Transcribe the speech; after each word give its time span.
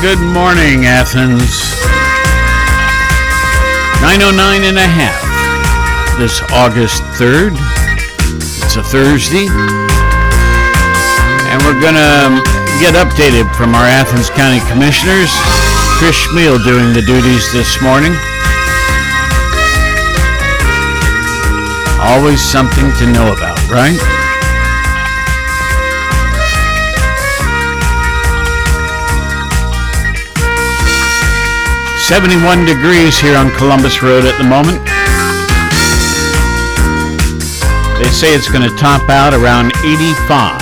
good 0.00 0.20
morning, 0.20 0.84
Athens. 0.84 1.72
909 4.04 4.64
and 4.68 4.76
a 4.76 4.84
half 4.84 5.16
this 6.18 6.42
August 6.52 7.02
3rd. 7.16 7.56
It's 8.36 8.76
a 8.76 8.82
Thursday. 8.82 9.48
And 11.48 11.58
we're 11.64 11.80
going 11.80 11.96
to 11.96 12.42
get 12.80 12.92
updated 12.92 13.48
from 13.56 13.74
our 13.74 13.86
Athens 13.86 14.28
County 14.28 14.60
Commissioners. 14.68 15.32
Chris 15.96 16.16
Chmiel 16.28 16.62
doing 16.62 16.92
the 16.92 17.02
duties 17.02 17.50
this 17.52 17.80
morning. 17.80 18.12
Always 22.00 22.42
something 22.42 22.92
to 23.00 23.12
know 23.12 23.32
about, 23.32 23.56
right? 23.68 24.15
Seventy-one 32.06 32.64
degrees 32.64 33.18
here 33.18 33.36
on 33.36 33.50
Columbus 33.56 34.00
Road 34.00 34.26
at 34.26 34.38
the 34.38 34.44
moment. 34.44 34.78
They 37.98 38.08
say 38.10 38.32
it's 38.32 38.48
going 38.48 38.62
to 38.62 38.76
top 38.76 39.10
out 39.10 39.34
around 39.34 39.72
85, 39.78 40.60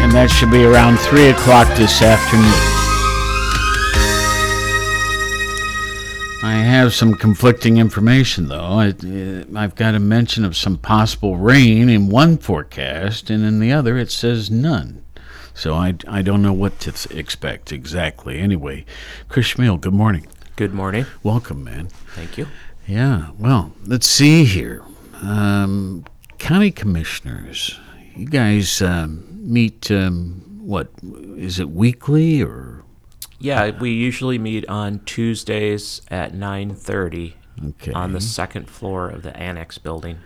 and 0.00 0.12
that 0.12 0.30
should 0.30 0.52
be 0.52 0.64
around 0.64 0.98
3 0.98 1.30
o'clock 1.30 1.66
this 1.76 2.02
afternoon. 2.02 2.44
I 6.44 6.62
have 6.62 6.94
some 6.94 7.14
conflicting 7.14 7.78
information, 7.78 8.46
though. 8.46 8.60
I, 8.60 8.90
uh, 8.90 9.44
I've 9.56 9.74
got 9.74 9.96
a 9.96 9.98
mention 9.98 10.44
of 10.44 10.56
some 10.56 10.78
possible 10.78 11.36
rain 11.36 11.88
in 11.88 12.10
one 12.10 12.38
forecast, 12.38 13.28
and 13.28 13.44
in 13.44 13.58
the 13.58 13.72
other 13.72 13.98
it 13.98 14.12
says 14.12 14.52
none. 14.52 15.02
So 15.66 15.74
I, 15.74 15.94
I 16.06 16.22
don't 16.22 16.42
know 16.42 16.52
what 16.52 16.78
to 16.78 16.90
expect 17.10 17.72
exactly. 17.72 18.38
Anyway, 18.38 18.84
Chris 19.28 19.54
Chmiel, 19.54 19.80
good 19.80 19.94
morning. 19.94 20.28
Good 20.54 20.72
morning. 20.72 21.06
Welcome, 21.24 21.64
man. 21.64 21.88
Thank 22.14 22.38
you. 22.38 22.46
Yeah, 22.86 23.30
well, 23.36 23.72
let's 23.84 24.06
see 24.06 24.44
here. 24.44 24.84
Um, 25.22 26.04
county 26.38 26.70
commissioners, 26.70 27.80
you 28.14 28.26
guys 28.26 28.80
um, 28.80 29.26
meet, 29.42 29.90
um, 29.90 30.40
what, 30.60 30.88
is 31.36 31.58
it 31.58 31.70
weekly 31.70 32.40
or? 32.44 32.84
Yeah, 33.40 33.76
we 33.76 33.90
usually 33.90 34.38
meet 34.38 34.68
on 34.68 35.00
Tuesdays 35.00 36.00
at 36.12 36.32
9:30 36.32 37.32
Okay. 37.70 37.90
on 37.90 38.12
the 38.12 38.20
second 38.20 38.70
floor 38.70 39.08
of 39.08 39.22
the 39.24 39.36
annex 39.36 39.78
building. 39.78 40.18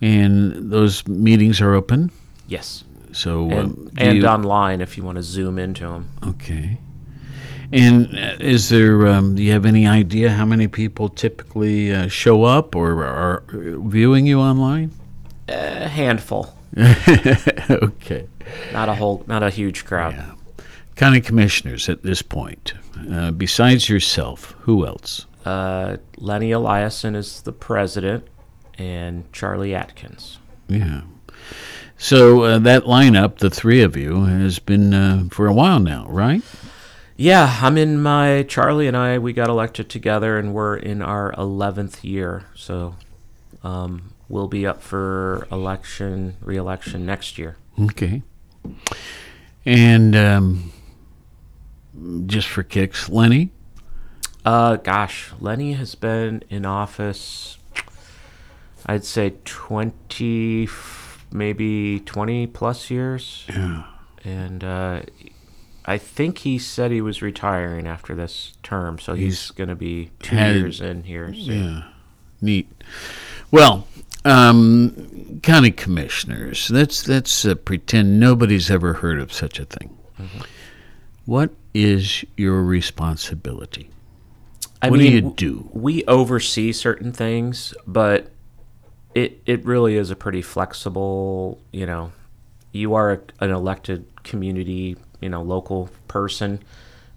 And 0.00 0.70
those 0.70 1.08
meetings 1.08 1.60
are 1.60 1.74
open? 1.74 2.12
Yes. 2.46 2.84
So, 3.12 3.50
And, 3.50 3.58
um, 3.76 3.90
and 3.96 4.18
you- 4.18 4.26
online 4.26 4.80
if 4.80 4.96
you 4.96 5.02
want 5.04 5.16
to 5.16 5.22
zoom 5.22 5.58
into 5.58 5.86
them. 5.86 6.08
Okay. 6.26 6.78
And 7.72 8.06
uh, 8.18 8.36
is 8.40 8.68
there, 8.68 9.06
um, 9.06 9.36
do 9.36 9.42
you 9.42 9.52
have 9.52 9.64
any 9.64 9.86
idea 9.86 10.30
how 10.30 10.44
many 10.44 10.66
people 10.68 11.08
typically 11.08 11.92
uh, 11.94 12.08
show 12.08 12.42
up 12.44 12.74
or 12.74 13.04
are 13.04 13.44
viewing 13.52 14.26
you 14.26 14.40
online? 14.40 14.90
A 15.48 15.88
handful. 15.88 16.52
okay. 17.70 18.26
Not 18.72 18.88
a 18.88 18.94
whole 18.94 19.24
not 19.26 19.42
a 19.42 19.50
huge 19.50 19.84
crowd. 19.84 20.14
Yeah. 20.14 20.32
County 20.96 21.20
commissioners 21.20 21.88
at 21.88 22.02
this 22.02 22.22
point, 22.22 22.74
uh, 23.10 23.30
besides 23.30 23.88
yourself, 23.88 24.54
who 24.60 24.86
else? 24.86 25.26
Uh, 25.44 25.96
Lenny 26.18 26.50
Eliason 26.50 27.16
is 27.16 27.42
the 27.42 27.52
president 27.52 28.26
and 28.78 29.30
Charlie 29.32 29.74
Adkins. 29.74 30.38
Yeah. 30.68 31.02
So 32.02 32.44
uh, 32.44 32.58
that 32.60 32.84
lineup, 32.84 33.36
the 33.36 33.50
three 33.50 33.82
of 33.82 33.94
you, 33.94 34.24
has 34.24 34.58
been 34.58 34.94
uh, 34.94 35.24
for 35.30 35.46
a 35.46 35.52
while 35.52 35.78
now, 35.78 36.06
right? 36.08 36.42
Yeah, 37.14 37.58
I'm 37.60 37.76
in 37.76 38.00
my 38.00 38.44
Charlie 38.44 38.86
and 38.88 38.96
I 38.96 39.18
we 39.18 39.34
got 39.34 39.50
elected 39.50 39.90
together 39.90 40.38
and 40.38 40.54
we're 40.54 40.76
in 40.76 41.02
our 41.02 41.30
11th 41.32 42.02
year. 42.02 42.46
So 42.54 42.96
um, 43.62 44.14
we'll 44.30 44.48
be 44.48 44.66
up 44.66 44.82
for 44.82 45.46
election, 45.52 46.36
re-election 46.40 47.04
next 47.04 47.36
year. 47.36 47.58
Okay. 47.78 48.22
And 49.66 50.16
um, 50.16 50.72
just 52.24 52.48
for 52.48 52.62
kicks, 52.62 53.10
Lenny. 53.10 53.50
Uh, 54.42 54.76
gosh, 54.76 55.32
Lenny 55.38 55.74
has 55.74 55.94
been 55.94 56.42
in 56.48 56.64
office. 56.64 57.58
I'd 58.86 59.04
say 59.04 59.34
twenty, 59.44 60.66
maybe 61.32 62.00
twenty 62.00 62.46
plus 62.46 62.90
years, 62.90 63.44
Yeah. 63.48 63.84
and 64.24 64.62
uh, 64.64 65.02
I 65.84 65.98
think 65.98 66.38
he 66.38 66.58
said 66.58 66.90
he 66.90 67.00
was 67.00 67.22
retiring 67.22 67.86
after 67.86 68.14
this 68.14 68.52
term, 68.62 68.98
so 68.98 69.14
he's, 69.14 69.40
He's 69.42 69.50
going 69.52 69.68
to 69.70 69.74
be 69.76 70.10
two 70.20 70.36
had- 70.36 70.56
years 70.56 70.80
in 70.80 71.04
here. 71.04 71.32
soon. 71.34 71.44
Yeah. 71.74 71.82
Neat. 72.42 72.70
Well, 73.50 73.86
um, 74.24 75.40
county 75.42 75.70
commissioners. 75.70 76.70
Let's 76.70 77.06
let's 77.08 77.44
uh, 77.44 77.54
pretend 77.54 78.18
nobody's 78.20 78.70
ever 78.70 78.94
heard 78.94 79.18
of 79.20 79.32
such 79.32 79.58
a 79.58 79.64
thing. 79.64 79.96
What 81.26 81.50
is 81.74 82.24
your 82.36 82.62
responsibility? 82.62 83.90
I 84.82 84.88
What 84.90 84.98
do 85.00 85.08
you 85.08 85.32
do? 85.36 85.68
We 85.72 86.04
oversee 86.04 86.72
certain 86.72 87.12
things, 87.12 87.74
but 87.86 88.30
it 89.14 89.40
it 89.46 89.64
really 89.64 89.96
is 89.96 90.10
a 90.10 90.16
pretty 90.16 90.42
flexible. 90.42 91.60
You 91.72 91.86
know, 91.86 92.12
you 92.72 92.94
are 92.94 93.12
a, 93.12 93.20
an 93.40 93.50
elected 93.50 94.06
community, 94.22 94.96
you 95.20 95.28
know, 95.28 95.42
local 95.42 95.90
person, 96.08 96.62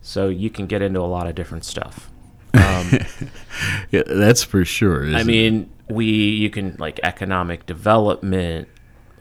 so 0.01 0.29
you 0.29 0.49
can 0.49 0.67
get 0.67 0.81
into 0.81 0.99
a 0.99 1.07
lot 1.07 1.27
of 1.27 1.35
different 1.35 1.65
stuff. 1.65 2.09
Um, 2.53 2.91
Yeah, 3.91 4.03
that's 4.07 4.43
for 4.43 4.65
sure. 4.65 5.05
I 5.15 5.23
mean, 5.23 5.69
we 5.87 6.05
you 6.05 6.49
can 6.49 6.75
like 6.79 6.99
economic 7.03 7.65
development, 7.65 8.67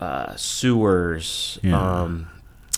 uh, 0.00 0.34
sewers. 0.36 1.58
Yeah. 1.62 2.02
Um, 2.02 2.28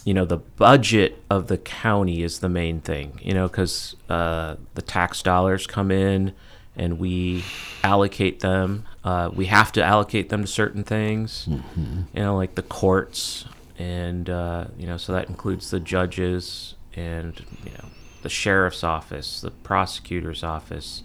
you 0.05 0.13
know, 0.13 0.25
the 0.25 0.37
budget 0.37 1.23
of 1.31 1.47
the 1.47 1.57
county 1.57 2.23
is 2.23 2.41
the 2.41 2.49
main 2.49 2.81
thing. 2.81 3.19
You 3.23 3.33
know, 3.35 3.47
because 3.49 3.95
uh, 4.09 4.57
the 4.75 4.83
tax 4.83 5.23
dollars 5.23 5.67
come 5.67 5.91
in, 5.91 6.35
and 6.77 6.99
we 6.99 7.45
allocate 7.83 8.41
them. 8.41 8.85
Uh, 9.05 9.31
we 9.35 9.47
have 9.47 9.71
to 9.73 9.85
allocate 9.85 10.31
them 10.31 10.43
to 10.43 10.47
certain 10.47 10.83
things. 10.83 11.47
You 12.15 12.23
know, 12.23 12.37
like 12.37 12.55
the 12.55 12.63
courts, 12.63 13.45
and 13.79 14.29
uh, 14.31 14.67
you 14.79 14.87
know, 14.87 14.97
so 14.97 15.13
that 15.13 15.29
includes 15.29 15.71
the 15.71 15.81
judges 15.81 16.75
and 16.97 17.39
you 17.65 17.73
know 17.73 17.89
the 18.23 18.29
sheriff's 18.31 18.83
office, 18.83 19.41
the 19.41 19.51
prosecutor's 19.51 20.43
office 20.43 21.03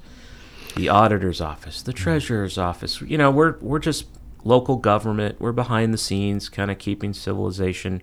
the 0.76 0.90
auditor's 0.90 1.42
office, 1.42 1.82
the 1.82 1.94
treasurer's 1.94 2.58
office. 2.58 3.02
You 3.02 3.18
know, 3.18 3.32
we're 3.32 3.58
we're 3.59 3.80
just 3.80 4.06
local 4.44 4.78
government. 4.78 5.40
We're 5.40 5.52
behind 5.52 5.94
the 5.94 5.98
scenes, 5.98 6.50
kind 6.50 6.72
of 6.72 6.78
keeping 6.78 7.14
civilization 7.14 8.02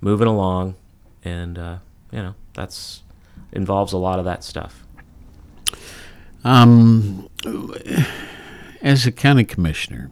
moving 0.00 0.28
along, 0.28 0.76
and 1.24 1.58
uh, 1.58 1.78
you 2.10 2.18
know 2.18 2.34
that's 2.54 3.02
involves 3.52 3.92
a 3.92 3.98
lot 3.98 4.18
of 4.18 4.24
that 4.24 4.44
stuff. 4.44 4.84
Um, 6.44 7.28
as 8.84 9.06
a 9.06 9.12
county 9.12 9.44
commissioner, 9.44 10.10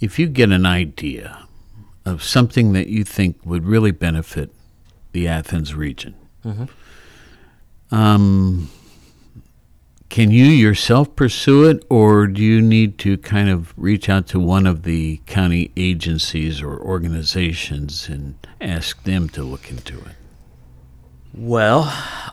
if 0.00 0.18
you 0.18 0.28
get 0.28 0.50
an 0.50 0.64
idea 0.64 1.46
of 2.06 2.22
something 2.22 2.72
that 2.72 2.86
you 2.86 3.02
think 3.02 3.44
would 3.44 3.66
really 3.66 3.90
benefit 3.90 4.50
the 5.12 5.26
Athens 5.26 5.74
region, 5.74 6.14
um, 7.90 8.70
can 10.08 10.30
you 10.30 10.44
yourself 10.44 11.16
pursue 11.16 11.64
it, 11.64 11.84
or 11.90 12.28
do 12.28 12.40
you 12.40 12.62
need 12.62 12.98
to 12.98 13.18
kind 13.18 13.48
of 13.48 13.74
reach 13.76 14.08
out 14.08 14.28
to 14.28 14.38
one 14.38 14.64
of 14.66 14.84
the 14.84 15.20
county 15.26 15.72
agencies 15.76 16.62
or 16.62 16.78
organizations 16.78 18.08
and 18.08 18.34
ask 18.60 19.02
them 19.02 19.28
to 19.30 19.42
look 19.42 19.70
into 19.70 19.98
it? 19.98 20.14
Well, 21.36 21.82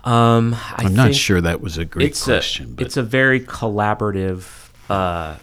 um, 0.03 0.53
I 0.53 0.83
I'm 0.85 0.93
not 0.93 1.15
sure 1.15 1.41
that 1.41 1.59
was 1.59 1.79
a 1.79 1.85
great 1.85 2.09
it's 2.09 2.23
question, 2.23 2.65
a 2.65 2.69
but 2.69 2.85
it's 2.85 2.97
a 2.97 3.03
very 3.03 3.39
collaborative 3.39 4.60
uh, 4.91 5.37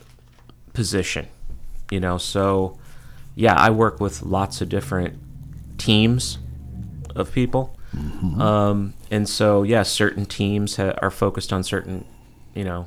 position. 0.74 1.26
You 1.90 2.00
know, 2.00 2.18
so 2.18 2.78
yeah, 3.34 3.54
I 3.54 3.70
work 3.70 3.98
with 4.00 4.22
lots 4.22 4.60
of 4.60 4.68
different 4.68 5.18
teams 5.78 6.38
of 7.14 7.32
people, 7.32 7.76
um, 8.38 8.94
and 9.10 9.26
so 9.28 9.62
yeah, 9.62 9.82
certain 9.82 10.26
teams 10.26 10.76
ha- 10.76 10.94
are 11.00 11.10
focused 11.10 11.52
on 11.52 11.62
certain, 11.62 12.04
you 12.54 12.64
know, 12.64 12.86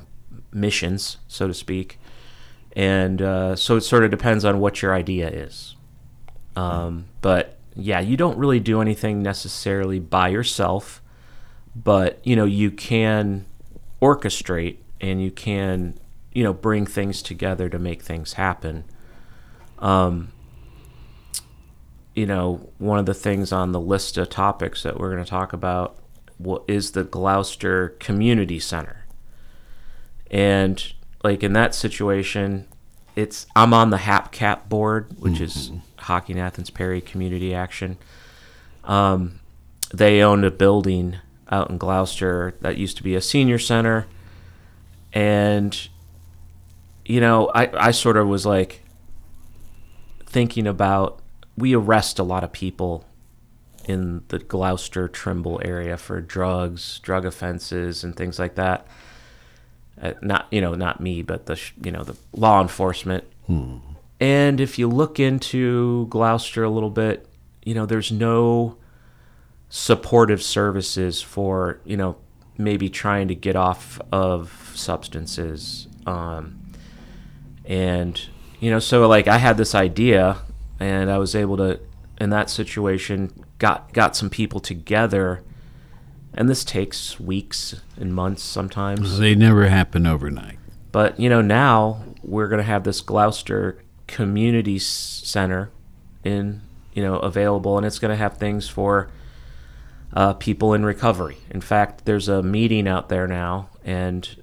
missions, 0.52 1.16
so 1.26 1.48
to 1.48 1.54
speak, 1.54 1.98
and 2.76 3.20
uh, 3.20 3.56
so 3.56 3.76
it 3.76 3.80
sort 3.80 4.04
of 4.04 4.10
depends 4.10 4.44
on 4.44 4.60
what 4.60 4.82
your 4.82 4.94
idea 4.94 5.28
is. 5.28 5.74
Um, 6.54 7.06
but 7.22 7.58
yeah, 7.74 7.98
you 7.98 8.16
don't 8.16 8.38
really 8.38 8.60
do 8.60 8.80
anything 8.80 9.20
necessarily 9.20 9.98
by 9.98 10.28
yourself, 10.28 11.02
but 11.74 12.20
you 12.22 12.36
know 12.36 12.44
you 12.44 12.70
can 12.70 13.46
orchestrate 14.00 14.76
and 15.00 15.20
you 15.22 15.30
can 15.32 15.98
you 16.32 16.42
know 16.42 16.52
bring 16.52 16.86
things 16.86 17.22
together 17.22 17.68
to 17.68 17.78
make 17.78 18.02
things 18.02 18.34
happen. 18.34 18.84
Um, 19.78 20.32
you 22.14 22.26
know, 22.26 22.70
one 22.78 22.98
of 22.98 23.06
the 23.06 23.14
things 23.14 23.52
on 23.52 23.72
the 23.72 23.80
list 23.80 24.18
of 24.18 24.28
topics 24.28 24.82
that 24.82 24.98
we're 24.98 25.10
going 25.10 25.24
to 25.24 25.30
talk 25.30 25.52
about 25.52 25.96
is 26.68 26.92
the 26.92 27.04
Gloucester 27.04 27.90
Community 28.00 28.58
Center. 28.58 29.06
And 30.30 30.92
like 31.22 31.42
in 31.42 31.52
that 31.54 31.74
situation, 31.74 32.66
it's 33.14 33.46
I'm 33.54 33.74
on 33.74 33.90
the 33.90 33.98
HAPCAP 33.98 34.68
board, 34.68 35.16
which 35.18 35.40
is 35.40 35.70
Hocking 35.98 36.38
Athens 36.38 36.70
Perry 36.70 37.00
Community 37.00 37.54
Action. 37.54 37.98
Um, 38.84 39.40
they 39.92 40.22
owned 40.22 40.44
a 40.44 40.50
building 40.50 41.16
out 41.50 41.70
in 41.70 41.78
Gloucester 41.78 42.54
that 42.60 42.78
used 42.78 42.96
to 42.96 43.02
be 43.02 43.14
a 43.14 43.20
senior 43.20 43.58
center, 43.58 44.06
and 45.12 45.88
you 47.04 47.20
know, 47.20 47.50
I 47.54 47.88
I 47.88 47.90
sort 47.90 48.16
of 48.16 48.28
was 48.28 48.46
like 48.46 48.82
thinking 50.26 50.66
about 50.66 51.20
we 51.56 51.74
arrest 51.74 52.18
a 52.18 52.22
lot 52.22 52.44
of 52.44 52.52
people 52.52 53.04
in 53.86 54.22
the 54.28 54.38
Gloucester 54.38 55.08
Trimble 55.08 55.60
area 55.64 55.96
for 55.96 56.20
drugs, 56.20 57.00
drug 57.00 57.24
offenses, 57.24 58.04
and 58.04 58.16
things 58.16 58.38
like 58.38 58.54
that. 58.54 58.86
Uh, 60.00 60.12
not 60.22 60.46
you 60.50 60.60
know 60.60 60.74
not 60.74 61.00
me, 61.00 61.22
but 61.22 61.46
the 61.46 61.60
you 61.84 61.90
know 61.90 62.02
the 62.02 62.16
law 62.32 62.60
enforcement. 62.60 63.24
And 64.20 64.60
if 64.60 64.78
you 64.78 64.88
look 64.88 65.18
into 65.18 66.06
Gloucester 66.08 66.64
a 66.64 66.70
little 66.70 66.90
bit, 66.90 67.28
you 67.64 67.74
know 67.74 67.86
there's 67.86 68.10
no 68.12 68.76
supportive 69.68 70.42
services 70.42 71.22
for 71.22 71.80
you 71.84 71.96
know 71.96 72.16
maybe 72.58 72.88
trying 72.88 73.28
to 73.28 73.34
get 73.34 73.56
off 73.56 74.00
of 74.12 74.72
substances. 74.74 75.88
Um, 76.06 76.58
and 77.64 78.20
you 78.60 78.70
know 78.70 78.78
so 78.78 79.06
like 79.06 79.28
I 79.28 79.38
had 79.38 79.56
this 79.56 79.74
idea, 79.74 80.38
and 80.80 81.10
I 81.10 81.18
was 81.18 81.34
able 81.34 81.56
to 81.58 81.80
in 82.20 82.30
that 82.30 82.50
situation 82.50 83.44
got 83.58 83.92
got 83.92 84.16
some 84.16 84.30
people 84.30 84.60
together. 84.60 85.42
And 86.34 86.48
this 86.48 86.64
takes 86.64 87.20
weeks 87.20 87.82
and 87.98 88.14
months 88.14 88.42
sometimes. 88.42 89.18
They 89.18 89.34
never 89.34 89.68
happen 89.68 90.06
overnight. 90.06 90.58
But 90.90 91.20
you 91.20 91.28
know, 91.28 91.42
now 91.42 92.04
we're 92.22 92.48
going 92.48 92.58
to 92.58 92.64
have 92.64 92.84
this 92.84 93.00
Gloucester 93.00 93.82
Community 94.06 94.78
Center 94.78 95.70
in 96.24 96.62
you 96.94 97.02
know 97.02 97.16
available, 97.16 97.76
and 97.76 97.86
it's 97.86 97.98
going 97.98 98.10
to 98.10 98.16
have 98.16 98.38
things 98.38 98.68
for 98.68 99.10
uh, 100.12 100.34
people 100.34 100.74
in 100.74 100.84
recovery. 100.84 101.38
In 101.50 101.60
fact, 101.60 102.04
there's 102.04 102.28
a 102.28 102.42
meeting 102.42 102.86
out 102.86 103.08
there 103.08 103.26
now, 103.26 103.68
and 103.84 104.42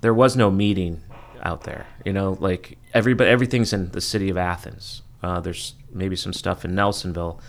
there 0.00 0.14
was 0.14 0.36
no 0.36 0.50
meeting 0.50 1.02
out 1.48 1.64
there. 1.64 1.86
You 2.04 2.12
know, 2.12 2.36
like 2.40 2.78
everybody, 2.92 3.30
everything's 3.30 3.72
in 3.72 3.90
the 3.92 4.00
city 4.00 4.28
of 4.28 4.36
Athens. 4.36 5.02
Uh, 5.22 5.40
there's 5.40 5.74
maybe 5.92 6.14
some 6.14 6.32
stuff 6.32 6.64
in 6.64 6.72
Nelsonville, 6.72 7.40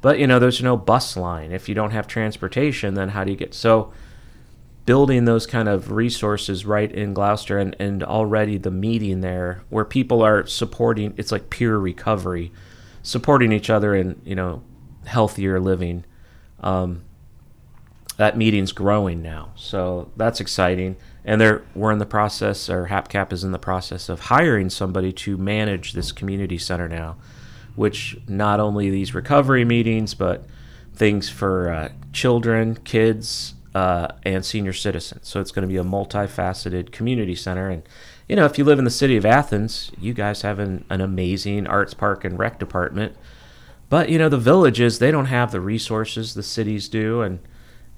but 0.00 0.18
you 0.18 0.26
know, 0.26 0.38
there's 0.38 0.62
no 0.62 0.76
bus 0.76 1.16
line. 1.16 1.52
If 1.52 1.68
you 1.68 1.74
don't 1.74 1.90
have 1.90 2.06
transportation, 2.06 2.94
then 2.94 3.10
how 3.10 3.24
do 3.24 3.30
you 3.30 3.36
get 3.36 3.54
so? 3.54 3.92
building 4.86 5.24
those 5.24 5.48
kind 5.48 5.68
of 5.68 5.90
resources 5.90 6.64
right 6.64 6.92
in 6.92 7.12
Gloucester 7.12 7.58
and, 7.58 7.74
and 7.80 8.04
already 8.04 8.56
the 8.56 8.70
meeting 8.70 9.20
there 9.20 9.64
where 9.68 9.84
people 9.84 10.22
are 10.22 10.46
supporting 10.46 11.12
it's 11.16 11.32
like 11.32 11.50
peer 11.50 11.76
recovery 11.76 12.52
supporting 13.02 13.52
each 13.52 13.68
other 13.68 13.96
in 13.96 14.20
you 14.24 14.36
know 14.36 14.62
healthier 15.04 15.58
living 15.58 16.04
um, 16.60 17.02
that 18.16 18.36
meeting's 18.36 18.70
growing 18.70 19.20
now 19.22 19.50
so 19.56 20.10
that's 20.16 20.40
exciting 20.40 20.96
and 21.26 21.38
they're 21.40 21.62
we're 21.74 21.92
in 21.92 21.98
the 21.98 22.06
process 22.06 22.70
or 22.70 22.86
hapcap 22.86 23.32
is 23.32 23.44
in 23.44 23.52
the 23.52 23.58
process 23.58 24.08
of 24.08 24.20
hiring 24.20 24.70
somebody 24.70 25.12
to 25.12 25.36
manage 25.36 25.92
this 25.92 26.12
community 26.12 26.56
center 26.56 26.88
now 26.88 27.16
which 27.74 28.16
not 28.26 28.58
only 28.58 28.88
these 28.88 29.14
recovery 29.14 29.64
meetings 29.64 30.14
but 30.14 30.46
things 30.94 31.28
for 31.28 31.70
uh, 31.70 31.88
children 32.12 32.76
kids 32.76 33.54
uh, 33.76 34.08
and 34.22 34.42
senior 34.42 34.72
citizens. 34.72 35.28
So 35.28 35.38
it's 35.38 35.50
going 35.50 35.68
to 35.68 35.70
be 35.70 35.76
a 35.76 35.84
multifaceted 35.84 36.92
community 36.92 37.34
center. 37.34 37.68
And, 37.68 37.82
you 38.26 38.34
know, 38.34 38.46
if 38.46 38.56
you 38.56 38.64
live 38.64 38.78
in 38.78 38.86
the 38.86 38.90
city 38.90 39.18
of 39.18 39.26
Athens, 39.26 39.92
you 40.00 40.14
guys 40.14 40.40
have 40.40 40.58
an, 40.58 40.86
an 40.88 41.02
amazing 41.02 41.66
arts 41.66 41.92
park 41.92 42.24
and 42.24 42.38
rec 42.38 42.58
department. 42.58 43.14
But, 43.90 44.08
you 44.08 44.16
know, 44.16 44.30
the 44.30 44.38
villages, 44.38 44.98
they 44.98 45.10
don't 45.10 45.26
have 45.26 45.52
the 45.52 45.60
resources 45.60 46.32
the 46.32 46.42
cities 46.42 46.88
do. 46.88 47.20
And, 47.20 47.38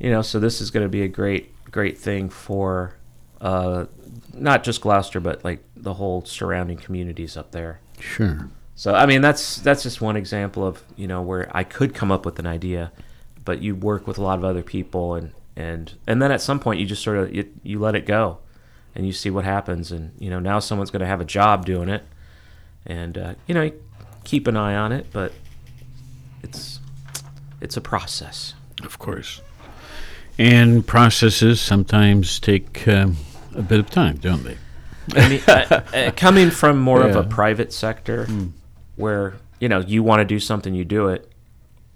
you 0.00 0.10
know, 0.10 0.20
so 0.20 0.40
this 0.40 0.60
is 0.60 0.72
going 0.72 0.84
to 0.84 0.88
be 0.90 1.02
a 1.02 1.08
great, 1.08 1.54
great 1.70 1.96
thing 1.96 2.28
for 2.28 2.96
uh, 3.40 3.86
not 4.34 4.64
just 4.64 4.80
Gloucester, 4.80 5.20
but 5.20 5.44
like 5.44 5.64
the 5.76 5.94
whole 5.94 6.24
surrounding 6.24 6.78
communities 6.78 7.36
up 7.36 7.52
there. 7.52 7.80
Sure. 8.00 8.48
So 8.74 8.94
I 8.94 9.06
mean 9.06 9.22
that's 9.22 9.56
that's 9.56 9.82
just 9.82 10.00
one 10.00 10.16
example 10.16 10.66
of 10.66 10.82
you 10.96 11.06
know 11.06 11.20
where 11.22 11.50
I 11.56 11.64
could 11.64 11.94
come 11.94 12.12
up 12.12 12.24
with 12.24 12.38
an 12.38 12.46
idea, 12.46 12.92
but 13.44 13.60
you 13.60 13.74
work 13.74 14.06
with 14.06 14.18
a 14.18 14.22
lot 14.22 14.38
of 14.38 14.44
other 14.44 14.62
people 14.62 15.14
and 15.14 15.32
and 15.56 15.94
and 16.06 16.22
then 16.22 16.30
at 16.30 16.40
some 16.40 16.60
point 16.60 16.78
you 16.78 16.86
just 16.86 17.02
sort 17.02 17.18
of 17.18 17.34
you, 17.34 17.48
you 17.62 17.80
let 17.80 17.96
it 17.96 18.06
go, 18.06 18.38
and 18.94 19.04
you 19.04 19.12
see 19.12 19.30
what 19.30 19.44
happens 19.44 19.90
and 19.90 20.12
you 20.20 20.30
know 20.30 20.38
now 20.38 20.60
someone's 20.60 20.90
going 20.90 21.00
to 21.00 21.06
have 21.06 21.20
a 21.20 21.24
job 21.24 21.66
doing 21.66 21.88
it, 21.88 22.04
and 22.86 23.18
uh, 23.18 23.34
you 23.46 23.54
know 23.54 23.62
you 23.62 23.82
keep 24.22 24.46
an 24.46 24.56
eye 24.56 24.76
on 24.76 24.92
it, 24.92 25.06
but 25.12 25.32
it's 26.42 26.78
it's 27.60 27.76
a 27.76 27.80
process. 27.80 28.54
Of 28.84 28.98
course. 28.98 29.40
And 30.38 30.86
processes 30.86 31.60
sometimes 31.60 32.38
take 32.38 32.86
um, 32.86 33.16
a 33.58 33.62
bit 33.62 33.80
of 33.80 33.90
time, 33.90 34.16
don't 34.16 34.44
they? 34.44 34.56
I 35.14 35.28
mean, 35.28 35.40
uh, 35.48 35.82
uh, 35.94 36.10
coming 36.16 36.50
from 36.50 36.78
more 36.78 37.02
of 37.02 37.16
a 37.16 37.24
private 37.24 37.72
sector, 37.72 38.28
where 38.96 39.34
you 39.60 39.68
know 39.68 39.80
you 39.80 40.02
want 40.02 40.20
to 40.20 40.24
do 40.24 40.38
something, 40.38 40.74
you 40.74 40.84
do 40.84 41.08
it 41.08 41.30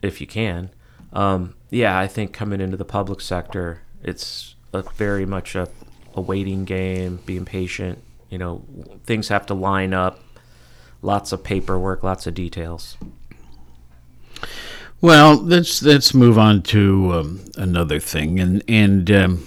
if 0.02 0.20
you 0.20 0.26
can. 0.26 0.70
Um, 1.12 1.54
yeah, 1.70 1.98
I 1.98 2.06
think 2.06 2.32
coming 2.32 2.60
into 2.60 2.76
the 2.76 2.84
public 2.84 3.20
sector, 3.20 3.82
it's 4.02 4.54
a 4.72 4.82
very 4.96 5.26
much 5.26 5.54
a, 5.54 5.68
a 6.14 6.20
waiting 6.20 6.64
game, 6.64 7.20
being 7.26 7.44
patient. 7.44 8.02
You 8.30 8.38
know, 8.38 8.64
things 9.04 9.28
have 9.28 9.46
to 9.46 9.54
line 9.54 9.92
up. 9.92 10.18
Lots 11.02 11.32
of 11.32 11.44
paperwork, 11.44 12.02
lots 12.02 12.26
of 12.26 12.34
details. 12.34 12.96
Well, 15.00 15.34
let's 15.34 15.82
let's 15.82 16.14
move 16.14 16.38
on 16.38 16.62
to 16.62 17.12
um, 17.12 17.44
another 17.56 17.98
thing, 17.98 18.38
and 18.38 18.62
and 18.68 19.10
um, 19.10 19.46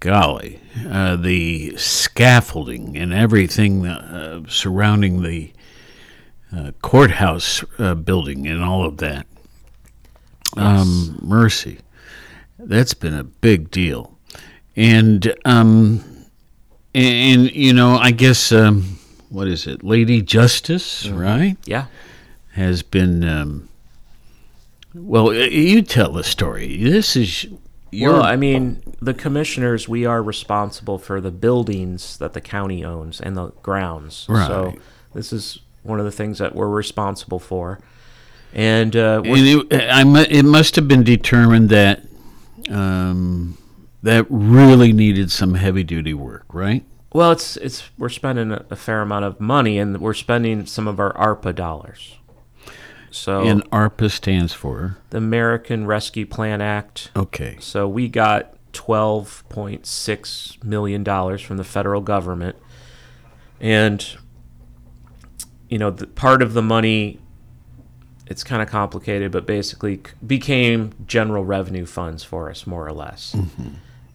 golly, 0.00 0.60
uh, 0.88 1.16
the 1.16 1.76
scaffolding 1.76 2.96
and 2.96 3.12
everything 3.12 3.86
uh, 3.86 4.42
surrounding 4.48 5.22
the 5.22 5.52
uh, 6.54 6.72
courthouse 6.82 7.64
uh, 7.78 7.94
building 7.94 8.46
and 8.46 8.62
all 8.62 8.84
of 8.84 8.98
that. 8.98 9.26
Um, 10.56 11.18
mercy, 11.22 11.78
that's 12.58 12.94
been 12.94 13.14
a 13.14 13.24
big 13.24 13.70
deal, 13.70 14.18
and 14.74 15.34
um, 15.44 16.02
and, 16.94 17.52
you 17.52 17.72
know, 17.72 17.96
I 17.96 18.10
guess 18.10 18.50
um, 18.50 18.98
what 19.28 19.46
is 19.46 19.66
it, 19.66 19.84
Lady 19.84 20.22
Justice, 20.22 21.06
right? 21.08 21.56
Yeah. 21.64 21.86
has 22.52 22.82
been. 22.82 23.22
Um, 23.24 23.68
well, 24.94 25.32
you 25.32 25.82
tell 25.82 26.12
the 26.12 26.24
story. 26.24 26.82
This 26.82 27.14
is. 27.14 27.46
Your, 27.90 28.12
Well, 28.14 28.22
I 28.22 28.36
mean, 28.36 28.82
the 29.00 29.14
commissioners, 29.14 29.88
we 29.88 30.04
are 30.04 30.22
responsible 30.22 30.98
for 30.98 31.20
the 31.20 31.30
buildings 31.30 32.18
that 32.18 32.32
the 32.34 32.40
county 32.40 32.84
owns 32.84 33.20
and 33.20 33.36
the 33.36 33.48
grounds. 33.62 34.26
So 34.48 34.74
this 35.14 35.32
is 35.32 35.60
one 35.82 35.98
of 35.98 36.04
the 36.04 36.12
things 36.12 36.38
that 36.38 36.54
we're 36.54 36.68
responsible 36.68 37.38
for. 37.38 37.80
And 38.52 38.96
uh, 38.96 39.22
and 39.24 39.70
it, 39.72 39.90
I, 39.90 40.26
it 40.30 40.44
must 40.44 40.76
have 40.76 40.88
been 40.88 41.02
determined 41.02 41.68
that 41.70 42.02
um, 42.70 43.58
that 44.02 44.26
really 44.28 44.92
needed 44.92 45.30
some 45.30 45.54
heavy 45.54 45.84
duty 45.84 46.14
work, 46.14 46.44
right? 46.52 46.84
Well, 47.12 47.32
it's 47.32 47.56
it's 47.58 47.90
we're 47.98 48.08
spending 48.08 48.52
a, 48.52 48.64
a 48.70 48.76
fair 48.76 49.00
amount 49.02 49.24
of 49.24 49.40
money, 49.40 49.78
and 49.78 49.98
we're 49.98 50.14
spending 50.14 50.66
some 50.66 50.86
of 50.86 51.00
our 51.00 51.12
ARPA 51.14 51.54
dollars. 51.54 52.17
So 53.18 53.42
And 53.42 53.68
ARPA 53.70 54.10
stands 54.10 54.52
for. 54.52 54.96
the 55.10 55.18
American 55.18 55.86
Rescue 55.86 56.26
Plan 56.26 56.60
Act. 56.60 57.10
Okay. 57.16 57.56
So 57.60 57.88
we 57.88 58.08
got 58.08 58.54
twelve 58.72 59.44
point 59.48 59.86
six 59.86 60.56
million 60.62 61.02
dollars 61.02 61.40
from 61.42 61.56
the 61.56 61.64
federal 61.64 62.00
government, 62.00 62.56
and 63.60 64.06
you 65.68 65.78
know, 65.78 65.90
the, 65.90 66.06
part 66.06 66.42
of 66.42 66.54
the 66.54 66.62
money. 66.62 67.20
It's 68.26 68.44
kind 68.44 68.60
of 68.60 68.68
complicated, 68.68 69.32
but 69.32 69.46
basically 69.46 70.02
became 70.26 70.92
general 71.06 71.44
revenue 71.46 71.86
funds 71.86 72.22
for 72.22 72.50
us, 72.50 72.66
more 72.66 72.86
or 72.86 72.92
less. 72.92 73.34
Mm-hmm. 73.34 73.68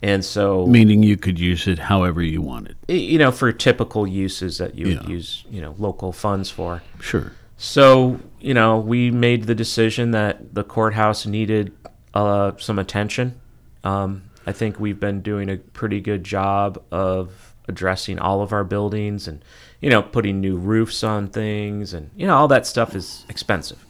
And 0.04 0.24
so, 0.24 0.68
Meaning 0.68 1.02
you 1.02 1.18
could 1.18 1.40
use 1.40 1.66
it 1.66 1.80
however 1.80 2.22
you 2.22 2.40
wanted. 2.42 2.76
you 2.88 3.18
know, 3.18 3.32
for 3.32 3.52
typical 3.52 4.06
uses 4.06 4.60
that 4.60 4.76
you 4.76 4.88
would 4.88 5.10
use, 5.10 5.46
you 5.50 5.62
know, 5.62 5.74
local 5.80 6.12
funds 6.12 6.52
for. 6.52 6.84
Sure. 7.00 7.32
So, 7.58 8.20
you 8.44 8.54
know, 8.54 8.78
we 8.80 9.10
made 9.10 9.46
the 9.46 9.56
decision 9.56 10.12
that 10.12 10.54
the 10.54 10.64
courthouse 10.64 11.26
needed 11.26 11.72
uh, 12.14 12.52
some 12.58 12.78
attention. 12.78 13.40
Um, 13.84 14.24
I 14.46 14.52
think 14.52 14.80
we've 14.80 15.00
been 15.00 15.22
doing 15.22 15.50
a 15.50 15.58
pretty 15.58 16.02
good 16.02 16.24
job 16.24 16.82
of 16.92 17.54
addressing 17.68 18.20
all 18.20 18.42
of 18.42 18.52
our 18.52 18.64
buildings 18.66 19.28
and, 19.28 19.44
you 19.80 19.90
know, 19.90 20.02
putting 20.02 20.42
new 20.42 20.58
roofs 20.58 21.04
on 21.04 21.28
things 21.30 21.94
and, 21.94 22.10
you 22.18 22.28
know, 22.28 22.36
all 22.36 22.48
that 22.50 22.68
stuff 22.68 22.94
is 22.96 23.26
expensive. 23.30 23.86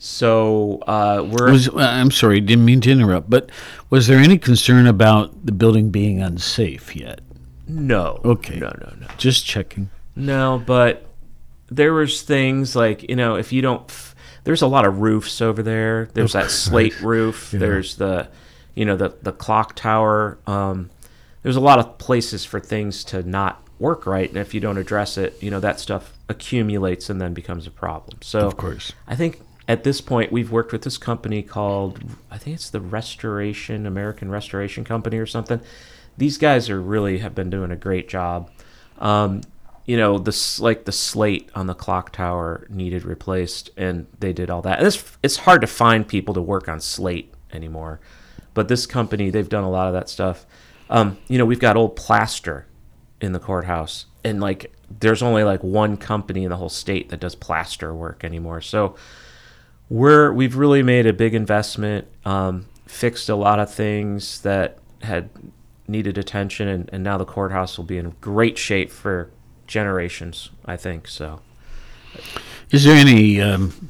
So 0.00 0.78
uh, 0.86 1.26
we're 1.28 1.50
Was, 1.50 1.68
I'm 1.76 2.10
sorry, 2.10 2.40
didn't 2.40 2.64
mean 2.64 2.80
to 2.82 2.90
interrupt, 2.90 3.28
but 3.30 3.50
was 3.90 4.06
there 4.06 4.18
any 4.18 4.38
concern 4.38 4.86
about 4.86 5.44
the 5.46 5.52
building 5.52 5.90
being 5.90 6.20
unsafe 6.20 6.94
yet? 6.96 7.20
no, 7.66 8.20
Okay. 8.24 8.56
no, 8.58 8.68
no, 8.80 8.92
no. 9.00 9.06
Just 9.18 9.44
checking. 9.44 9.90
No, 10.16 10.62
but 10.64 11.04
there 11.70 11.92
was 11.92 12.22
things 12.22 12.74
like 12.74 13.08
you 13.08 13.16
know 13.16 13.36
if 13.36 13.52
you 13.52 13.62
don't, 13.62 13.88
f- 13.88 14.14
there's 14.44 14.62
a 14.62 14.66
lot 14.66 14.84
of 14.84 14.98
roofs 15.00 15.40
over 15.40 15.62
there. 15.62 16.08
There's 16.14 16.32
that 16.32 16.50
slate 16.50 17.00
roof. 17.00 17.50
There's 17.50 17.96
the, 17.96 18.28
you 18.74 18.84
know 18.84 18.96
the 18.96 19.14
the 19.22 19.32
clock 19.32 19.74
tower. 19.74 20.38
Um, 20.46 20.90
there's 21.42 21.56
a 21.56 21.60
lot 21.60 21.78
of 21.78 21.98
places 21.98 22.44
for 22.44 22.60
things 22.60 23.04
to 23.04 23.22
not 23.22 23.62
work 23.78 24.06
right, 24.06 24.28
and 24.28 24.38
if 24.38 24.54
you 24.54 24.60
don't 24.60 24.78
address 24.78 25.18
it, 25.18 25.40
you 25.42 25.50
know 25.50 25.60
that 25.60 25.80
stuff 25.80 26.12
accumulates 26.28 27.08
and 27.10 27.20
then 27.20 27.32
becomes 27.34 27.66
a 27.66 27.70
problem. 27.70 28.18
So 28.22 28.40
Of 28.40 28.56
course. 28.56 28.92
I 29.06 29.16
think 29.16 29.40
at 29.66 29.84
this 29.84 30.00
point 30.00 30.32
we've 30.32 30.50
worked 30.50 30.72
with 30.72 30.82
this 30.82 30.98
company 30.98 31.42
called 31.42 32.00
I 32.30 32.38
think 32.38 32.54
it's 32.56 32.70
the 32.70 32.80
Restoration 32.80 33.86
American 33.86 34.30
Restoration 34.30 34.84
Company 34.84 35.18
or 35.18 35.26
something. 35.26 35.60
These 36.16 36.38
guys 36.38 36.68
are 36.68 36.80
really 36.80 37.18
have 37.18 37.34
been 37.34 37.50
doing 37.50 37.70
a 37.70 37.76
great 37.76 38.08
job. 38.08 38.50
Um, 38.98 39.42
you 39.88 39.96
know, 39.96 40.18
this 40.18 40.60
like 40.60 40.84
the 40.84 40.92
slate 40.92 41.48
on 41.54 41.66
the 41.66 41.74
clock 41.74 42.12
tower 42.12 42.66
needed 42.68 43.04
replaced, 43.04 43.70
and 43.74 44.06
they 44.20 44.34
did 44.34 44.50
all 44.50 44.60
that. 44.60 44.78
And 44.78 44.86
it's 44.86 45.02
it's 45.22 45.38
hard 45.38 45.62
to 45.62 45.66
find 45.66 46.06
people 46.06 46.34
to 46.34 46.42
work 46.42 46.68
on 46.68 46.78
slate 46.78 47.32
anymore, 47.54 47.98
but 48.52 48.68
this 48.68 48.84
company 48.84 49.30
they've 49.30 49.48
done 49.48 49.64
a 49.64 49.70
lot 49.70 49.86
of 49.86 49.94
that 49.94 50.10
stuff. 50.10 50.44
Um, 50.90 51.16
you 51.26 51.38
know, 51.38 51.46
we've 51.46 51.58
got 51.58 51.78
old 51.78 51.96
plaster 51.96 52.66
in 53.22 53.32
the 53.32 53.38
courthouse, 53.38 54.04
and 54.22 54.42
like 54.42 54.74
there's 55.00 55.22
only 55.22 55.42
like 55.42 55.64
one 55.64 55.96
company 55.96 56.44
in 56.44 56.50
the 56.50 56.56
whole 56.58 56.68
state 56.68 57.08
that 57.08 57.20
does 57.20 57.34
plaster 57.34 57.94
work 57.94 58.24
anymore. 58.24 58.60
So 58.60 58.94
we're 59.88 60.34
we've 60.34 60.56
really 60.56 60.82
made 60.82 61.06
a 61.06 61.14
big 61.14 61.34
investment, 61.34 62.06
um, 62.26 62.66
fixed 62.84 63.30
a 63.30 63.36
lot 63.36 63.58
of 63.58 63.72
things 63.72 64.42
that 64.42 64.76
had 65.00 65.30
needed 65.86 66.18
attention, 66.18 66.68
and, 66.68 66.90
and 66.92 67.02
now 67.02 67.16
the 67.16 67.24
courthouse 67.24 67.78
will 67.78 67.86
be 67.86 67.96
in 67.96 68.10
great 68.20 68.58
shape 68.58 68.90
for 68.90 69.30
generations. 69.68 70.50
I 70.64 70.76
think 70.76 71.06
so. 71.06 71.40
Is 72.70 72.84
there 72.84 72.96
any 72.96 73.40
um, 73.40 73.88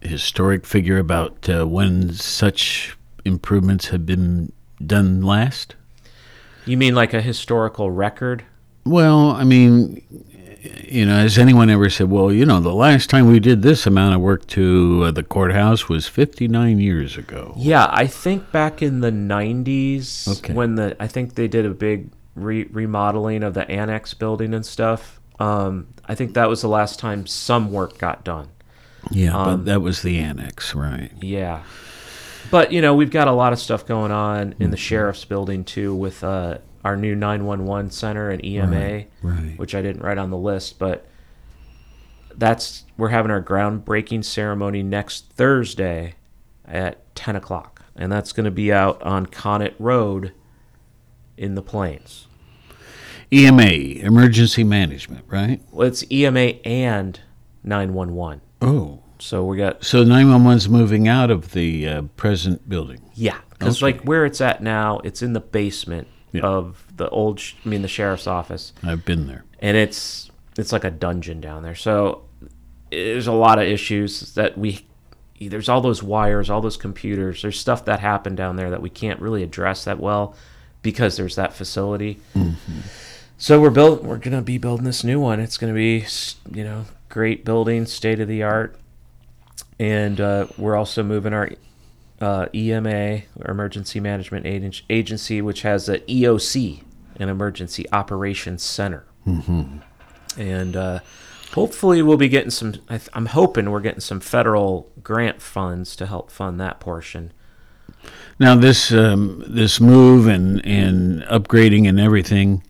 historic 0.00 0.64
figure 0.66 0.98
about 0.98 1.48
uh, 1.48 1.66
when 1.66 2.12
such 2.12 2.96
improvements 3.24 3.88
have 3.88 4.06
been 4.06 4.52
done 4.84 5.22
last? 5.22 5.74
You 6.66 6.76
mean 6.76 6.94
like 6.94 7.12
a 7.12 7.20
historical 7.20 7.90
record? 7.90 8.44
Well, 8.86 9.30
I 9.30 9.44
mean, 9.44 10.02
you 10.88 11.04
know, 11.04 11.16
has 11.16 11.38
anyone 11.38 11.68
ever 11.70 11.90
said, 11.90 12.10
well, 12.10 12.32
you 12.32 12.46
know, 12.46 12.60
the 12.60 12.72
last 12.74 13.10
time 13.10 13.26
we 13.26 13.40
did 13.40 13.62
this 13.62 13.86
amount 13.86 14.14
of 14.14 14.20
work 14.20 14.46
to 14.48 15.04
uh, 15.06 15.10
the 15.10 15.22
courthouse 15.22 15.88
was 15.88 16.06
59 16.06 16.78
years 16.78 17.16
ago? 17.16 17.54
Yeah, 17.56 17.88
I 17.90 18.06
think 18.06 18.50
back 18.52 18.80
in 18.82 19.00
the 19.00 19.10
'90s 19.10 20.38
Okay. 20.38 20.52
when 20.54 20.76
the 20.76 20.96
I 21.00 21.06
think 21.06 21.34
they 21.34 21.48
did 21.48 21.66
a 21.66 21.70
big 21.70 22.10
re- 22.34 22.64
remodeling 22.64 23.42
of 23.42 23.54
the 23.54 23.68
annex 23.70 24.14
building 24.14 24.54
and 24.54 24.64
stuff. 24.64 25.20
Um, 25.38 25.88
I 26.06 26.14
think 26.14 26.34
that 26.34 26.48
was 26.48 26.62
the 26.62 26.68
last 26.68 26.98
time 26.98 27.26
some 27.26 27.72
work 27.72 27.98
got 27.98 28.24
done. 28.24 28.48
Yeah, 29.10 29.36
Um, 29.36 29.44
but 29.60 29.64
that 29.66 29.80
was 29.82 30.02
the 30.02 30.18
annex, 30.18 30.74
right? 30.74 31.10
Yeah. 31.20 31.62
But, 32.50 32.72
you 32.72 32.80
know, 32.80 32.94
we've 32.94 33.10
got 33.10 33.26
a 33.28 33.32
lot 33.32 33.52
of 33.52 33.58
stuff 33.58 33.84
going 33.86 34.12
on 34.12 34.54
in 34.60 34.70
the 34.70 34.76
sheriff's 34.76 35.24
building, 35.24 35.64
too, 35.64 35.94
with 35.94 36.22
uh, 36.22 36.58
our 36.84 36.96
new 36.96 37.14
911 37.14 37.90
center 37.90 38.30
and 38.30 38.44
EMA, 38.44 38.66
Right, 38.70 39.10
right. 39.22 39.58
which 39.58 39.74
I 39.74 39.82
didn't 39.82 40.02
write 40.02 40.18
on 40.18 40.30
the 40.30 40.36
list. 40.38 40.78
But 40.78 41.06
that's, 42.36 42.84
we're 42.96 43.08
having 43.08 43.30
our 43.30 43.42
groundbreaking 43.42 44.24
ceremony 44.24 44.82
next 44.82 45.30
Thursday 45.32 46.14
at 46.66 47.14
10 47.14 47.36
o'clock. 47.36 47.82
And 47.96 48.10
that's 48.12 48.32
going 48.32 48.44
to 48.44 48.50
be 48.50 48.72
out 48.72 49.02
on 49.02 49.26
Connett 49.26 49.74
Road 49.78 50.32
in 51.36 51.54
the 51.54 51.62
Plains. 51.62 52.23
EMA, 53.34 53.62
emergency 54.06 54.62
management, 54.64 55.24
right? 55.28 55.60
Well, 55.72 55.88
it's 55.88 56.04
EMA 56.10 56.54
and 56.64 57.18
911. 57.64 58.40
Oh, 58.62 59.00
So 59.18 59.44
we 59.44 59.56
got 59.56 59.84
so 59.84 60.04
911's 60.04 60.68
moving 60.68 61.08
out 61.08 61.30
of 61.30 61.52
the 61.52 61.88
uh, 61.88 62.02
present 62.16 62.68
building. 62.68 63.00
Yeah, 63.14 63.38
because 63.50 63.82
Okay. 63.82 63.92
like 63.92 64.02
where 64.04 64.24
it's 64.24 64.40
at 64.40 64.62
now, 64.62 64.98
it's 65.04 65.22
in 65.22 65.32
the 65.32 65.40
basement 65.40 66.06
Yeah. 66.32 66.42
of 66.42 66.86
the 66.96 67.08
old, 67.08 67.40
sh- 67.40 67.54
I 67.64 67.68
mean, 67.68 67.82
the 67.82 67.88
sheriff's 67.88 68.26
office, 68.26 68.72
I've 68.82 69.04
been 69.04 69.26
there. 69.26 69.44
and 69.60 69.76
it's 69.76 70.30
it's 70.56 70.70
like 70.72 70.84
a 70.84 70.90
dungeon 70.90 71.40
down 71.40 71.62
there. 71.64 71.74
So 71.74 72.22
there's 72.90 73.26
a 73.26 73.32
lot 73.32 73.58
of 73.58 73.64
issues 73.66 74.34
that 74.34 74.56
we. 74.56 74.86
There's 75.40 75.68
all 75.68 75.80
those 75.80 76.00
wires, 76.02 76.48
all 76.48 76.60
those 76.60 76.76
computers. 76.76 77.42
There's 77.42 77.58
stuff 77.58 77.84
that 77.86 77.98
happened 77.98 78.36
down 78.36 78.54
there 78.54 78.70
that 78.70 78.80
we 78.80 78.88
can't 78.88 79.20
really 79.20 79.42
address 79.42 79.84
that 79.84 79.98
well 79.98 80.36
because 80.82 81.16
there's 81.16 81.34
that 81.34 81.52
facility. 81.52 82.20
So 83.44 83.60
we're 83.60 83.68
built. 83.68 84.02
We're 84.02 84.16
gonna 84.16 84.40
be 84.40 84.56
building 84.56 84.86
this 84.86 85.04
new 85.04 85.20
one. 85.20 85.38
It's 85.38 85.58
gonna 85.58 85.74
be, 85.74 86.06
you 86.50 86.64
know, 86.64 86.86
great 87.10 87.44
building, 87.44 87.84
state 87.84 88.18
of 88.18 88.26
the 88.26 88.42
art, 88.42 88.74
and 89.78 90.18
uh, 90.18 90.46
we're 90.56 90.74
also 90.74 91.02
moving 91.02 91.34
our 91.34 91.50
uh, 92.22 92.46
EMA, 92.54 93.20
or 93.38 93.50
Emergency 93.50 94.00
Management 94.00 94.46
Agency, 94.88 95.42
which 95.42 95.60
has 95.60 95.90
an 95.90 96.00
EOC, 96.08 96.84
an 97.20 97.28
Emergency 97.28 97.84
Operations 97.92 98.62
Center, 98.62 99.04
mm-hmm. 99.26 99.76
and 100.40 100.74
uh, 100.74 101.00
hopefully 101.52 102.00
we'll 102.00 102.16
be 102.16 102.30
getting 102.30 102.48
some. 102.48 102.76
I 102.88 102.96
th- 102.96 103.10
I'm 103.12 103.26
hoping 103.26 103.70
we're 103.70 103.80
getting 103.80 104.00
some 104.00 104.20
federal 104.20 104.90
grant 105.02 105.42
funds 105.42 105.96
to 105.96 106.06
help 106.06 106.30
fund 106.30 106.58
that 106.60 106.80
portion. 106.80 107.30
Now 108.40 108.54
this 108.54 108.90
um, 108.90 109.44
this 109.46 109.82
move 109.82 110.28
and 110.28 110.64
and 110.64 111.20
upgrading 111.24 111.86
and 111.86 112.00
everything. 112.00 112.62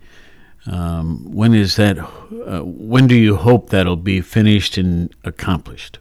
Um, 0.66 1.30
when 1.32 1.52
is 1.54 1.76
that? 1.76 1.98
Uh, 1.98 2.60
when 2.64 3.06
do 3.06 3.14
you 3.14 3.36
hope 3.36 3.70
that'll 3.70 3.96
be 3.96 4.20
finished 4.20 4.78
and 4.78 5.14
accomplished? 5.24 5.98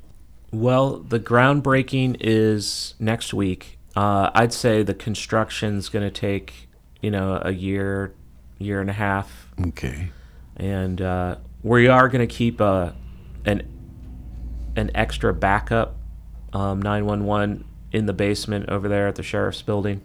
Well, 0.52 0.98
the 1.00 1.20
groundbreaking 1.20 2.18
is 2.22 2.94
next 3.00 3.34
week. 3.34 3.78
Uh, 3.96 4.30
I'd 4.34 4.54
say 4.54 4.84
the 4.84 4.94
construction's 4.94 5.90
going 5.90 6.06
to 6.06 6.12
take, 6.12 6.68
you 7.02 7.12
know, 7.12 7.42
a 7.44 7.52
year, 7.52 8.14
year 8.60 8.80
and 8.82 8.90
a 8.90 8.94
half, 8.94 9.48
Okay. 9.68 10.10
and 10.58 11.02
uh, 11.02 11.36
we 11.62 11.88
are 11.88 12.08
going 12.10 12.28
to 12.28 12.34
keep 12.34 12.60
a 12.62 12.96
an 13.46 13.68
an 14.76 14.90
extra 14.96 15.34
backup 15.34 15.96
um, 16.54 16.82
911 16.82 17.64
in 17.92 18.06
the 18.08 18.14
basement 18.14 18.70
over 18.70 18.88
there 18.88 19.08
at 19.08 19.16
the 19.16 19.22
sheriff's 19.24 19.62
building. 19.62 20.02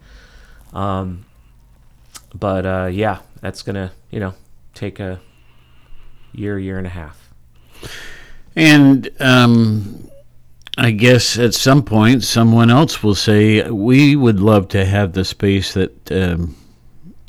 Um, 0.75 1.25
but 2.35 2.67
uh, 2.67 2.89
yeah, 2.93 3.21
that's 3.41 3.63
going 3.63 3.77
to 3.77 3.91
you 4.11 4.21
know 4.21 4.35
take 4.79 5.01
a 5.01 5.21
year, 6.33 6.59
year 6.59 6.79
and 6.79 6.87
a 6.87 6.91
half. 6.91 7.31
And 8.55 9.11
um, 9.21 10.09
I 10.77 10.93
guess 10.93 11.39
at 11.39 11.55
some 11.55 11.83
point, 11.83 12.23
someone 12.25 12.71
else 12.71 13.03
will 13.03 13.15
say, 13.15 13.69
"We 13.69 14.17
would 14.17 14.41
love 14.41 14.69
to 14.69 14.85
have 14.85 15.13
the 15.13 15.25
space 15.25 15.75
that 15.75 16.13
um, 16.13 16.57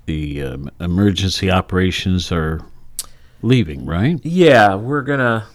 the 0.06 0.44
um, 0.44 0.72
emergency 0.80 1.52
operations 1.52 2.32
are 2.32 2.62
leaving." 3.42 3.86
Right? 3.86 4.20
Yeah, 4.24 4.76
we're 4.76 5.02
gonna 5.02 5.48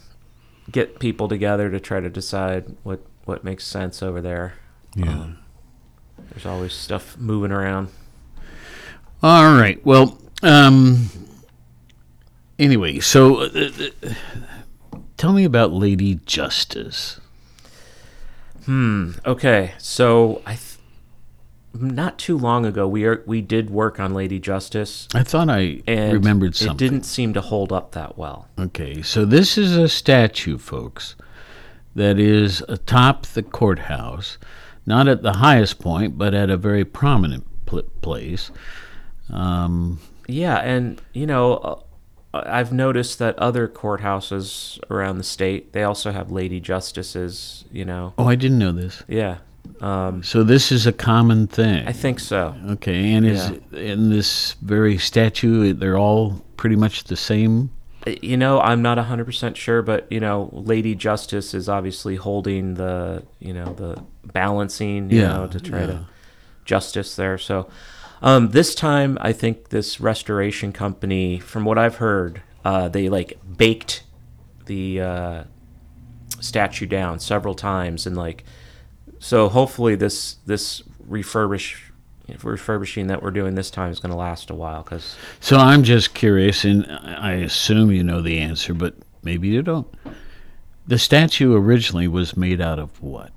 get 0.70 0.98
people 0.98 1.28
together 1.28 1.70
to 1.70 1.80
try 1.80 2.00
to 2.00 2.10
decide 2.10 2.76
what 2.82 3.00
what 3.24 3.44
makes 3.44 3.64
sense 3.64 4.02
over 4.02 4.20
there. 4.20 4.54
Yeah. 4.94 5.28
There's 6.30 6.46
always 6.46 6.72
stuff 6.72 7.16
moving 7.16 7.52
around. 7.52 7.88
All 9.22 9.54
right. 9.54 9.84
Well, 9.84 10.18
um, 10.42 11.08
anyway, 12.58 13.00
so 13.00 13.42
uh, 13.42 13.70
uh, 14.04 14.08
tell 15.16 15.32
me 15.32 15.44
about 15.44 15.72
Lady 15.72 16.20
Justice. 16.26 17.20
Hmm. 18.64 19.12
Okay, 19.26 19.72
so 19.78 20.40
I 20.46 20.52
th- 20.54 20.78
not 21.74 22.18
too 22.18 22.38
long 22.38 22.64
ago 22.64 22.86
we 22.88 23.04
are 23.04 23.22
we 23.26 23.40
did 23.42 23.68
work 23.68 23.98
on 24.00 24.14
Lady 24.14 24.38
Justice, 24.38 25.08
I 25.14 25.22
thought 25.22 25.50
I 25.50 25.82
remembered 25.86 26.60
it 26.60 26.76
didn't 26.76 27.02
seem 27.02 27.34
to 27.34 27.40
hold 27.40 27.72
up 27.72 27.92
that 27.92 28.16
well. 28.16 28.48
Okay, 28.58 29.02
so 29.02 29.24
this 29.24 29.58
is 29.58 29.76
a 29.76 29.88
statue, 29.88 30.56
folks, 30.56 31.14
that 31.94 32.18
is 32.18 32.62
atop 32.68 33.26
the 33.26 33.42
courthouse, 33.42 34.38
not 34.86 35.08
at 35.08 35.22
the 35.22 35.34
highest 35.34 35.78
point, 35.78 36.16
but 36.16 36.32
at 36.32 36.48
a 36.48 36.56
very 36.56 36.84
prominent 36.84 37.44
pl- 37.66 37.82
place. 38.00 38.50
Um, 39.30 40.00
Yeah, 40.26 40.56
and 40.58 41.02
you 41.12 41.26
know, 41.26 41.83
I've 42.46 42.72
noticed 42.72 43.18
that 43.20 43.38
other 43.38 43.68
courthouses 43.68 44.78
around 44.90 45.18
the 45.18 45.24
state 45.24 45.72
they 45.72 45.82
also 45.84 46.10
have 46.12 46.30
Lady 46.30 46.60
Justices. 46.60 47.64
You 47.72 47.84
know, 47.84 48.14
oh, 48.18 48.26
I 48.26 48.34
didn't 48.34 48.58
know 48.58 48.72
this. 48.72 49.02
yeah, 49.08 49.38
um, 49.80 50.22
So 50.22 50.42
this 50.42 50.70
is 50.72 50.86
a 50.86 50.92
common 50.92 51.46
thing. 51.46 51.86
I 51.86 51.92
think 51.92 52.20
so. 52.20 52.54
okay, 52.70 53.12
and 53.14 53.26
is 53.26 53.50
in 53.72 54.10
this 54.10 54.52
very 54.62 54.98
statue, 54.98 55.72
they're 55.72 55.98
all 55.98 56.42
pretty 56.56 56.76
much 56.76 57.04
the 57.04 57.16
same. 57.16 57.70
you 58.22 58.36
know, 58.36 58.60
I'm 58.60 58.82
not 58.82 58.98
100% 58.98 59.56
sure, 59.56 59.80
but, 59.82 60.06
you 60.10 60.20
know, 60.20 60.50
Lady 60.52 60.94
Justice 60.94 61.54
is 61.54 61.68
obviously 61.70 62.16
holding 62.16 62.74
the, 62.74 63.22
you 63.40 63.54
know, 63.54 63.72
the 63.72 64.02
balancing, 64.32 65.10
you 65.10 65.20
Yeah, 65.22 65.28
know, 65.28 65.46
to 65.46 65.58
try 65.60 65.80
yeah. 65.80 65.86
to 65.86 66.06
justice 66.66 67.16
there. 67.16 67.38
So 67.38 67.68
um, 68.24 68.48
this 68.50 68.74
time, 68.74 69.16
I 69.20 69.32
think 69.32 69.68
this 69.68 70.00
restoration 70.00 70.72
company, 70.72 71.38
from 71.38 71.64
what 71.64 71.78
I've 71.78 71.96
heard, 71.96 72.42
uh, 72.64 72.88
they 72.88 73.08
like 73.08 73.38
baked 73.56 74.02
the 74.66 75.00
uh, 75.00 75.44
statue 76.40 76.86
down 76.86 77.18
several 77.18 77.54
times 77.54 78.06
and 78.06 78.16
like 78.16 78.44
so 79.18 79.48
hopefully 79.48 79.94
this 79.94 80.36
this 80.46 80.82
refurbish 81.08 81.76
refurbishing 82.42 83.08
that 83.08 83.22
we're 83.22 83.30
doing 83.30 83.54
this 83.54 83.70
time 83.70 83.90
is 83.90 84.00
going 84.00 84.10
to 84.10 84.16
last 84.16 84.50
a 84.50 84.54
while 84.54 84.82
because 84.82 85.16
So 85.40 85.58
I'm 85.58 85.82
just 85.82 86.14
curious, 86.14 86.64
and 86.64 86.86
I 86.86 87.32
assume 87.32 87.90
you 87.90 88.02
know 88.02 88.22
the 88.22 88.38
answer, 88.38 88.72
but 88.72 88.94
maybe 89.22 89.48
you 89.48 89.62
don't. 89.62 89.86
The 90.86 90.98
statue 90.98 91.54
originally 91.54 92.08
was 92.08 92.36
made 92.36 92.60
out 92.60 92.78
of 92.78 93.02
what? 93.02 93.30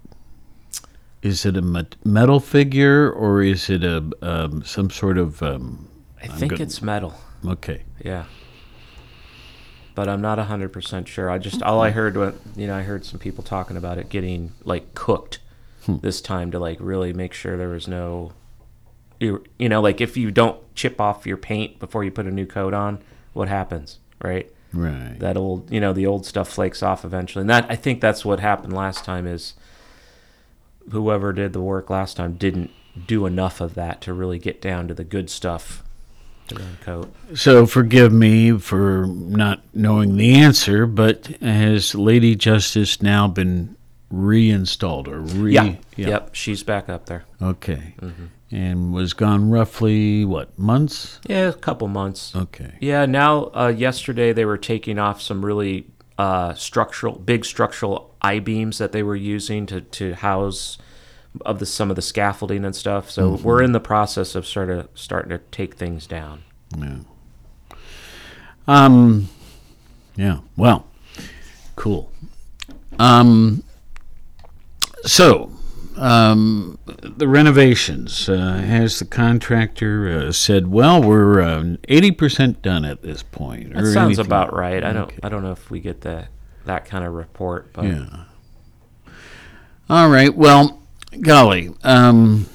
Is 1.28 1.46
it 1.46 1.58
a 1.58 1.86
metal 2.06 2.40
figure 2.40 3.12
or 3.12 3.42
is 3.42 3.70
it 3.70 3.84
a 3.84 4.10
um, 4.22 4.64
some 4.64 4.90
sort 4.90 5.18
of 5.18 5.44
um, 5.44 5.90
I 6.24 6.28
think 6.28 6.52
good. 6.52 6.62
it's 6.62 6.82
metal. 6.82 7.16
okay? 7.46 7.84
Yeah. 8.04 8.26
But 9.94 10.08
I'm 10.08 10.22
not 10.22 10.38
100% 10.38 11.08
sure. 11.08 11.30
I 11.30 11.38
just 11.38 11.62
all 11.62 11.82
I 11.82 11.90
heard 11.90 12.16
when 12.16 12.40
you 12.56 12.68
know 12.68 12.76
I 12.78 12.84
heard 12.84 13.04
some 13.04 13.20
people 13.20 13.44
talking 13.44 13.76
about 13.76 13.98
it 13.98 14.08
getting 14.08 14.54
like 14.64 14.94
cooked 14.94 15.40
this 15.88 16.22
time 16.22 16.52
to 16.52 16.60
like 16.60 16.78
really 16.80 17.12
make 17.12 17.34
sure 17.34 17.58
there 17.58 17.68
was 17.70 17.88
no 17.88 18.32
you, 19.20 19.44
you 19.60 19.68
know 19.68 19.82
like 19.82 20.00
if 20.00 20.16
you 20.16 20.32
don't 20.32 20.60
chip 20.76 21.02
off 21.02 21.26
your 21.26 21.38
paint 21.38 21.78
before 21.80 22.04
you 22.06 22.12
put 22.12 22.26
a 22.26 22.32
new 22.32 22.46
coat 22.46 22.74
on, 22.74 23.00
what 23.34 23.50
happens, 23.50 24.00
right? 24.24 24.50
Right. 24.74 25.16
that 25.20 25.38
old 25.38 25.72
you 25.72 25.80
know 25.80 25.94
the 25.94 26.06
old 26.06 26.26
stuff 26.26 26.50
flakes 26.50 26.84
off 26.84 27.06
eventually 27.06 27.40
and 27.42 27.50
that 27.50 27.66
i 27.70 27.76
think 27.78 28.02
that's 28.02 28.26
what 28.26 28.42
happened 28.42 28.74
last 28.74 29.06
time 29.06 29.26
is 29.26 29.54
whoever 30.92 31.34
did 31.34 31.54
the 31.54 31.62
work 31.62 31.90
last 31.90 32.18
time 32.18 32.34
didn't 32.34 32.72
do 33.06 33.26
enough 33.26 33.62
of 33.62 33.76
that 33.76 34.02
to 34.02 34.14
really 34.14 34.40
get 34.40 34.62
down 34.62 34.88
to 34.88 34.94
the 34.94 35.04
good 35.04 35.30
stuff 35.30 35.84
to 36.48 36.56
the 36.56 36.64
coat 36.82 37.14
So 37.36 37.66
forgive 37.66 38.12
me 38.14 38.58
for 38.58 39.06
not 39.08 39.62
knowing 39.74 40.16
the 40.18 40.36
answer, 40.36 40.86
but 40.88 41.28
has 41.42 41.94
Lady 41.94 42.36
Justice 42.36 43.02
now 43.02 43.28
been 43.28 43.76
reinstalled 44.10 45.08
or 45.08 45.20
re? 45.20 45.54
yeah. 45.54 45.76
yep 45.98 46.34
she's 46.34 46.64
back 46.64 46.88
up 46.90 47.06
there 47.08 47.26
Okay. 47.42 47.94
And 48.50 48.94
was 48.94 49.12
gone 49.14 49.50
roughly 49.50 50.24
what 50.24 50.58
months? 50.58 51.20
yeah 51.28 51.50
a 51.50 51.54
couple 51.54 51.88
months 51.90 52.34
Okay. 52.36 52.72
yeah 52.80 53.06
now 53.06 53.52
uh, 53.54 53.68
yesterday 53.76 54.32
they 54.32 54.46
were 54.46 54.58
taking 54.58 54.98
off 54.98 55.22
some 55.22 55.44
really 55.46 55.86
uh, 56.18 56.54
structural 56.56 57.16
big 57.20 57.46
structural 57.46 58.14
i-beams 58.22 58.78
that 58.78 58.92
they 58.92 59.04
were 59.04 59.16
using 59.16 59.66
to, 59.66 59.82
to 59.82 60.14
house 60.16 60.78
of 61.42 61.60
the 61.60 61.66
some 61.66 61.90
of 61.90 61.96
the 61.96 62.02
scaffolding 62.02 62.66
and 62.66 62.76
stuff 62.76 63.12
so 63.12 63.36
we're 63.44 63.62
in 63.62 63.72
the 63.72 63.80
process 63.80 64.34
of 64.34 64.46
sort 64.48 64.70
of 64.70 64.90
starting 64.96 65.30
to 65.30 65.38
take 65.52 65.76
things 65.76 66.08
down 66.08 66.44
Yeah. 66.76 66.98
Um. 68.68 69.30
Yeah. 70.16 70.40
Well. 70.58 70.86
Cool. 71.76 72.12
Um. 73.00 73.64
So, 75.06 75.52
um, 75.98 76.78
the 76.86 77.28
renovations 77.28 78.30
uh, 78.30 78.58
has 78.66 79.00
the 79.00 79.06
contractor 79.06 80.28
uh, 80.28 80.32
said, 80.32 80.68
"Well, 80.68 81.02
we're 81.02 81.78
eighty 81.88 82.12
percent 82.12 82.62
done 82.62 82.86
at 82.86 83.02
this 83.02 83.24
point." 83.24 83.74
That 83.74 83.86
sounds 83.88 84.20
anything- 84.20 84.26
about 84.26 84.54
right. 84.54 84.84
I 84.84 84.94
don't. 84.94 85.04
Okay. 85.04 85.20
I 85.24 85.30
don't 85.30 85.44
know 85.44 85.52
if 85.52 85.70
we 85.72 85.80
get 85.80 86.02
that 86.02 86.30
that 86.66 86.86
kind 86.86 87.04
of 87.06 87.14
report, 87.14 87.74
but 87.74 87.86
Yeah. 87.86 88.24
All 89.90 90.10
right. 90.10 90.36
Well, 90.36 90.82
golly, 91.22 91.74
um, 91.84 92.46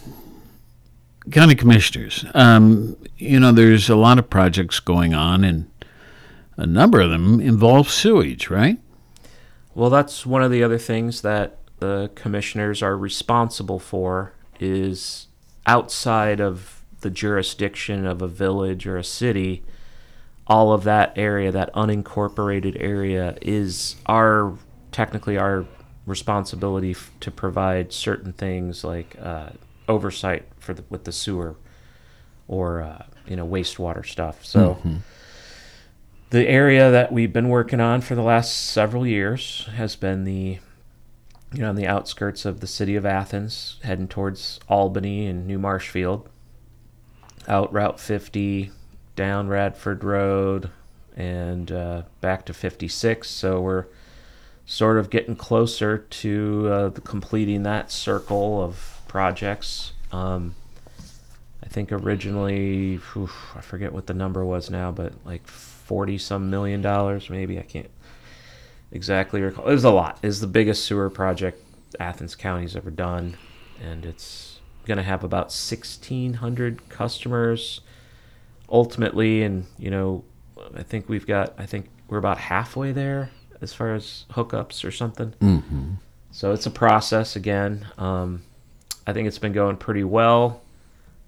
county 1.31 1.55
commissioners, 1.55 2.25
um, 2.35 2.97
you 3.17 3.41
know, 3.41 3.53
there's 3.53 3.89
a 3.89 3.97
lot 3.97 4.19
of 4.19 4.29
projects 4.29 4.81
going 4.81 5.15
on, 5.15 5.45
and 5.45 5.71
a 6.57 6.67
number 6.67 7.01
of 7.01 7.11
them 7.11 7.41
involve 7.41 7.91
sewage, 7.91 8.51
right? 8.51 8.79
well, 9.75 9.89
that's 9.89 10.27
one 10.27 10.43
of 10.43 10.51
the 10.51 10.63
other 10.63 10.77
things 10.77 11.23
that 11.23 11.57
the 11.83 12.13
commissioners 12.15 12.81
are 12.81 12.97
responsible 12.97 13.81
for 13.81 14.33
is 14.61 15.27
outside 15.67 16.39
of 16.39 16.85
the 17.01 17.11
jurisdiction 17.11 18.07
of 18.07 18.23
a 18.23 18.29
village 18.29 18.87
or 18.87 18.97
a 18.97 19.03
city. 19.03 19.65
All 20.47 20.73
of 20.73 20.85
that 20.85 21.13
area, 21.17 21.51
that 21.51 21.75
unincorporated 21.75 22.77
area, 22.81 23.37
is 23.43 23.97
our 24.07 24.57
technically 24.93 25.37
our 25.37 25.67
responsibility 26.07 26.93
f- 26.93 27.11
to 27.19 27.33
provide 27.33 27.93
certain 27.93 28.33
things 28.33 28.85
like 28.85 29.17
uh, 29.21 29.51
oversight 29.89 30.45
for 30.61 30.75
the, 30.75 30.85
with 30.89 31.03
the 31.03 31.13
sewer 31.13 31.57
or 32.47 32.83
uh, 32.83 33.07
you 33.27 33.35
know 33.35 33.47
wastewater 33.47 34.07
stuff. 34.07 34.45
So. 34.45 34.81
the 36.31 36.49
area 36.49 36.91
that 36.91 37.13
we've 37.13 37.33
been 37.33 37.51
working 37.51 37.79
on 37.79 38.01
for 38.01 38.15
the 38.15 38.23
last 38.23 38.71
several 38.71 39.07
years 39.07 39.69
has 39.75 39.97
been 39.97 40.25
the 40.25 40.61
you 41.53 41.61
know 41.61 41.69
on 41.69 41.77
the 41.77 41.87
outskirts 41.87 42.45
of 42.45 42.61
the 42.61 42.67
city 42.67 42.97
of 42.97 43.05
Athens 43.05 43.79
heading 43.83 44.09
towards 44.09 44.61
Albany 44.69 45.27
and 45.27 45.47
New 45.47 45.59
Marshfield. 45.59 46.29
Out 47.49 47.73
Route 47.73 47.99
50 47.99 48.71
down 49.17 49.49
Radford 49.49 50.05
Road 50.05 50.71
and 51.17 51.71
uh, 51.71 52.03
back 52.21 52.47
to 52.47 52.55
56 52.55 53.29
so 53.29 53.61
we're 53.61 53.87
sort 54.65 54.99
of 54.99 55.11
getting 55.11 55.37
closer 55.37 55.99
to 55.99 56.69
uh, 56.69 56.91
completing 56.91 57.63
that 57.65 57.91
circle 57.91 58.63
of 58.63 59.01
projects. 59.09 59.93
Um, 60.13 60.55
I 61.63 61.69
think 61.69 61.93
originally, 61.93 63.01
I 63.55 63.61
forget 63.61 63.93
what 63.93 64.07
the 64.07 64.15
number 64.15 64.45
was 64.45 64.71
now, 64.71 64.91
but 64.91 65.13
like 65.25 65.47
forty 65.47 66.19
some 66.19 66.51
million 66.51 66.83
dollars, 66.83 67.31
maybe 67.31 67.59
I 67.59 67.63
can't 67.63 67.91
exactly 68.93 69.41
recall. 69.41 69.67
It 69.69 69.73
was 69.73 69.85
a 69.85 69.91
lot. 69.91 70.19
It's 70.23 70.41
the 70.41 70.47
biggest 70.47 70.85
sewer 70.85 71.11
project 71.11 71.63
Athens 71.99 72.35
County's 72.35 72.77
ever 72.77 72.91
done, 72.91 73.37
and 73.83 74.05
it's 74.07 74.61
gonna 74.87 75.03
have 75.03 75.25
about 75.25 75.53
sixteen 75.53 76.35
hundred 76.35 76.89
customers 76.89 77.81
ultimately. 78.69 79.43
And 79.43 79.67
you 79.79 79.91
know, 79.91 80.25
I 80.77 80.83
think 80.83 81.09
we've 81.09 81.27
got, 81.27 81.55
I 81.59 81.67
think 81.67 81.89
we're 82.09 82.19
about 82.19 82.39
halfway 82.39 82.93
there 82.93 83.31
as 83.61 83.73
far 83.73 83.95
as 83.95 84.25
hookups 84.33 84.85
or 84.85 84.91
something. 84.91 85.35
Mm-hmm. 85.41 85.93
So 86.31 86.53
it's 86.53 86.67
a 86.67 86.71
process 86.71 87.37
again. 87.37 87.87
Um, 87.99 88.43
I 89.07 89.13
think 89.13 89.29
it's 89.29 89.39
been 89.39 89.53
going 89.53 89.77
pretty 89.77 90.05
well. 90.05 90.63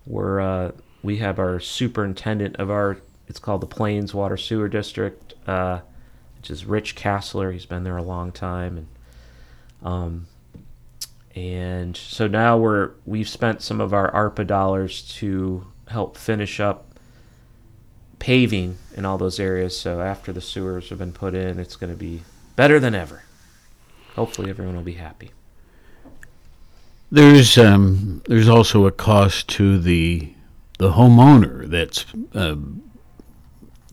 We're 0.06 0.40
uh, 0.40 0.72
we 1.02 1.18
have 1.18 1.38
our 1.38 1.60
superintendent 1.60 2.56
of 2.56 2.70
our 2.70 2.98
it's 3.28 3.38
called 3.38 3.60
the 3.60 3.66
Plains 3.66 4.14
Water 4.14 4.36
Sewer 4.36 4.68
District, 4.68 5.34
uh, 5.46 5.80
which 6.44 6.50
is 6.50 6.66
Rich 6.66 6.94
Castler. 6.94 7.54
He's 7.54 7.64
been 7.64 7.84
there 7.84 7.96
a 7.96 8.02
long 8.02 8.30
time, 8.30 8.76
and 8.76 8.86
um, 9.82 10.26
and 11.34 11.96
so 11.96 12.26
now 12.26 12.58
we're 12.58 12.90
we've 13.06 13.30
spent 13.30 13.62
some 13.62 13.80
of 13.80 13.94
our 13.94 14.12
ARPA 14.12 14.46
dollars 14.46 15.00
to 15.14 15.66
help 15.88 16.18
finish 16.18 16.60
up 16.60 16.84
paving 18.18 18.76
in 18.94 19.06
all 19.06 19.16
those 19.16 19.40
areas. 19.40 19.74
So 19.78 20.02
after 20.02 20.34
the 20.34 20.42
sewers 20.42 20.90
have 20.90 20.98
been 20.98 21.14
put 21.14 21.34
in, 21.34 21.58
it's 21.58 21.76
going 21.76 21.90
to 21.90 21.96
be 21.96 22.20
better 22.56 22.78
than 22.78 22.94
ever. 22.94 23.22
Hopefully, 24.14 24.50
everyone 24.50 24.76
will 24.76 24.82
be 24.82 24.94
happy. 24.94 25.30
There's 27.10 27.56
um, 27.56 28.20
there's 28.26 28.50
also 28.50 28.84
a 28.84 28.92
cost 28.92 29.48
to 29.48 29.78
the 29.78 30.34
the 30.76 30.92
homeowner 30.92 31.70
that's 31.70 32.04
uh, 32.34 32.56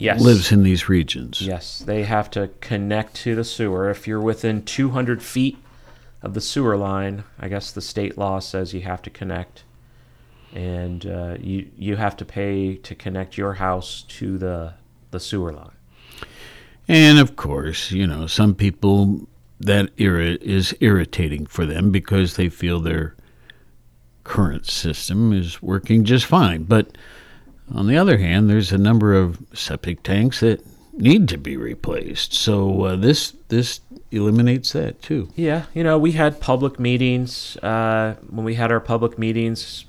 Yes. 0.02 0.22
lives 0.22 0.52
in 0.52 0.64
these 0.64 0.90
regions. 0.90 1.42
Yes, 1.42 1.80
they 1.80 2.04
have 2.04 2.30
to 2.32 2.50
connect 2.60 3.16
to 3.18 3.36
the 3.36 3.44
sewer. 3.44 3.90
If 3.90 4.08
you're 4.08 4.22
within 4.22 4.64
200 4.64 5.22
feet 5.22 5.58
of 6.22 6.34
the 6.34 6.42
sewer 6.42 6.76
line, 6.76 7.24
I 7.40 7.48
guess 7.48 7.72
the 7.72 7.82
state 7.82 8.18
law 8.18 8.40
says 8.40 8.74
you 8.74 8.82
have 8.82 9.02
to 9.04 9.10
connect, 9.10 9.64
and 10.54 11.06
uh, 11.06 11.38
you 11.40 11.70
you 11.78 11.96
have 11.98 12.18
to 12.18 12.26
pay 12.26 12.76
to 12.78 12.96
connect 12.96 13.38
your 13.38 13.54
house 13.54 14.04
to 14.20 14.38
the 14.38 14.74
the 15.12 15.20
sewer 15.20 15.52
line. 15.52 15.72
And 16.88 17.20
of 17.20 17.36
course, 17.36 17.92
you 17.92 18.08
know, 18.08 18.28
some 18.28 18.56
people 18.56 19.28
that 19.60 19.96
irri- 19.98 20.42
is 20.42 20.76
irritating 20.80 21.46
for 21.46 21.66
them 21.66 21.92
because 21.92 22.36
they 22.36 22.50
feel 22.50 22.80
their 22.80 23.16
current 24.24 24.66
system 24.66 25.32
is 25.32 25.62
working 25.62 26.04
just 26.04 26.26
fine. 26.26 26.64
But 26.64 26.98
on 27.74 27.88
the 27.88 27.98
other 27.98 28.18
hand, 28.18 28.50
there's 28.50 28.72
a 28.72 28.78
number 28.78 29.14
of 29.14 29.40
septic 29.54 30.04
tanks 30.04 30.40
that 30.42 30.66
need 30.94 31.28
to 31.30 31.38
be 31.38 31.58
replaced. 31.58 32.34
So 32.34 32.84
uh, 32.84 32.96
this 32.96 33.34
this 33.48 33.82
eliminates 34.12 34.74
that 34.74 35.02
too. 35.02 35.30
Yeah, 35.36 35.66
you 35.74 35.84
know, 35.84 35.98
we 35.98 36.12
had 36.14 36.42
public 36.42 36.80
meetings. 36.80 37.58
Uh, 37.58 38.16
when 38.30 38.46
we 38.46 38.56
had 38.56 38.72
our 38.72 38.80
public 38.80 39.18
meetings, 39.18 39.86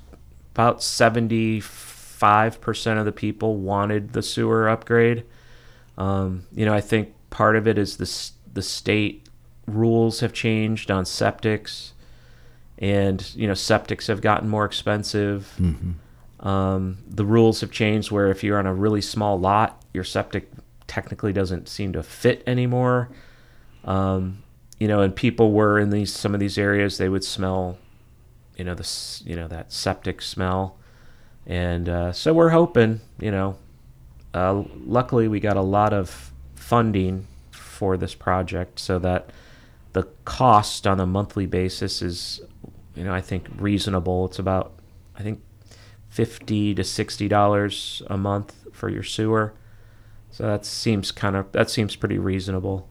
about 0.55 0.79
75% 0.79 2.99
of 2.99 3.05
the 3.05 3.12
people 3.12 3.57
wanted 3.57 4.12
the 4.12 4.23
sewer 4.23 4.68
upgrade. 4.68 5.25
Um, 5.99 6.47
you 6.53 6.64
know, 6.64 6.75
I 6.75 6.81
think 6.81 7.14
part 7.31 7.57
of 7.57 7.66
it 7.66 7.79
is 7.79 7.97
the 7.97 8.31
the 8.55 8.62
state 8.62 9.27
rules 9.66 10.21
have 10.21 10.33
changed 10.33 10.90
on 10.90 11.05
septics, 11.05 11.92
and 12.79 13.35
you 13.35 13.47
know, 13.47 13.55
septics 13.55 14.07
have 14.07 14.21
gotten 14.21 14.49
more 14.49 14.64
expensive. 14.64 15.53
Um, 16.42 16.98
the 17.09 17.24
rules 17.24 17.61
have 17.61 17.70
changed 17.70 18.11
where 18.11 18.31
if 18.31 18.42
you're 18.42 18.59
on 18.59 18.66
a 18.66 18.74
really 18.74 19.00
small 19.00 19.38
lot, 19.38 19.83
your 19.94 20.05
septic 20.05 20.50
technically 20.87 21.33
doesn't 21.33 21.68
seem 21.68 21.92
to 21.92 22.02
fit 22.02 22.42
anymore. 22.46 23.09
Um, 23.85 24.42
you 24.78 24.88
know, 24.88 25.00
and 25.00 25.14
people 25.14 25.52
were 25.52 25.78
in 25.78 25.90
these 25.90 26.12
some 26.12 26.35
of 26.35 26.40
these 26.40 26.59
areas, 26.59 26.98
they 26.98 27.09
would 27.09 27.22
smell, 27.24 27.78
you 28.57 28.64
know, 28.64 28.74
this 28.74 29.22
you 29.24 29.37
know 29.37 29.46
that 29.48 29.72
septic 29.72 30.20
smell, 30.20 30.76
and 31.46 31.88
uh, 31.88 32.12
so 32.12 32.33
we're 32.33 32.50
hoping, 32.50 33.00
you 33.20 33.31
know, 33.31 33.57
uh, 34.35 34.64
luckily 34.85 35.28
we 35.28 35.38
got 35.38 35.57
a 35.57 35.62
lot 35.62 35.92
of 35.92 36.33
funding 36.57 37.28
for 37.52 37.96
this 37.96 38.14
project, 38.14 38.81
so 38.81 38.98
that 38.98 39.31
the 39.92 40.09
cost 40.24 40.87
on 40.87 40.98
a 40.98 41.07
monthly 41.07 41.46
basis 41.46 42.02
is, 42.02 42.40
you 42.96 43.05
know, 43.05 43.14
I 43.14 43.20
think 43.20 43.46
reasonable. 43.57 44.26
It's 44.26 44.38
about, 44.38 44.72
I 45.16 45.22
think, 45.22 45.40
fifty 46.12 46.75
to 46.75 46.85
sixty 46.85 47.27
dollars 47.27 48.03
a 48.09 48.18
month 48.18 48.55
for 48.70 48.90
your 48.90 49.03
sewer. 49.03 49.55
So 50.31 50.44
that 50.44 50.66
seems 50.66 51.11
kind 51.11 51.37
of 51.37 51.51
that 51.53 51.70
seems 51.70 51.96
pretty 51.96 52.18
reasonable. 52.18 52.87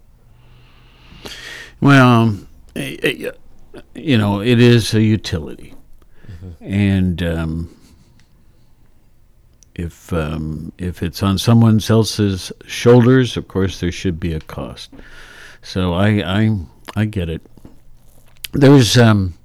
Well, 1.80 2.36
eh, 2.76 2.98
eh, 3.04 3.32
you 3.94 4.18
know, 4.18 4.42
it 4.42 4.60
is 4.60 4.94
a 4.96 5.02
utility, 5.02 5.76
and 6.60 7.22
um, 7.22 7.78
if 9.76 10.12
um, 10.12 10.74
if 10.80 11.04
it's 11.04 11.22
on 11.22 11.38
someone 11.38 11.80
else's 11.88 12.52
shoulders, 12.66 13.38
of 13.38 13.48
course 13.48 13.80
there 13.80 13.92
should 13.92 14.20
be 14.20 14.34
a 14.34 14.40
cost. 14.40 14.92
So 15.62 15.94
I 15.94 16.24
I 16.26 16.58
I 16.96 17.06
get 17.06 17.30
it. 17.30 17.44
There's 18.52 18.98
um. 18.98 19.36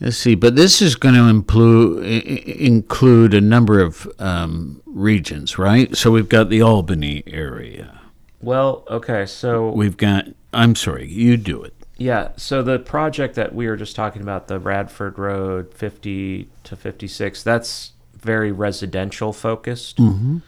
Let's 0.00 0.16
see, 0.16 0.34
but 0.34 0.56
this 0.56 0.80
is 0.80 0.96
going 0.96 1.14
to 1.14 1.28
include 1.28 2.04
include 2.06 3.34
a 3.34 3.40
number 3.40 3.80
of 3.80 4.10
um, 4.18 4.80
regions, 4.86 5.58
right? 5.58 5.94
So 5.94 6.10
we've 6.10 6.28
got 6.28 6.48
the 6.48 6.62
Albany 6.62 7.22
area. 7.26 8.00
Well, 8.40 8.84
okay, 8.88 9.26
so 9.26 9.70
We've 9.70 9.98
got. 9.98 10.24
I'm 10.54 10.74
sorry, 10.74 11.06
you 11.06 11.36
do 11.36 11.62
it. 11.62 11.74
Yeah, 11.98 12.30
so 12.38 12.62
the 12.62 12.78
project 12.78 13.34
that 13.34 13.54
we 13.54 13.66
were 13.66 13.76
just 13.76 13.94
talking 13.94 14.22
about, 14.22 14.48
the 14.48 14.58
Radford 14.58 15.18
Road 15.18 15.74
50 15.74 16.48
to 16.64 16.76
56, 16.76 17.42
that's 17.42 17.92
very 18.16 18.50
residential 18.50 19.34
focused. 19.34 19.98
Mm-hmm. 19.98 20.38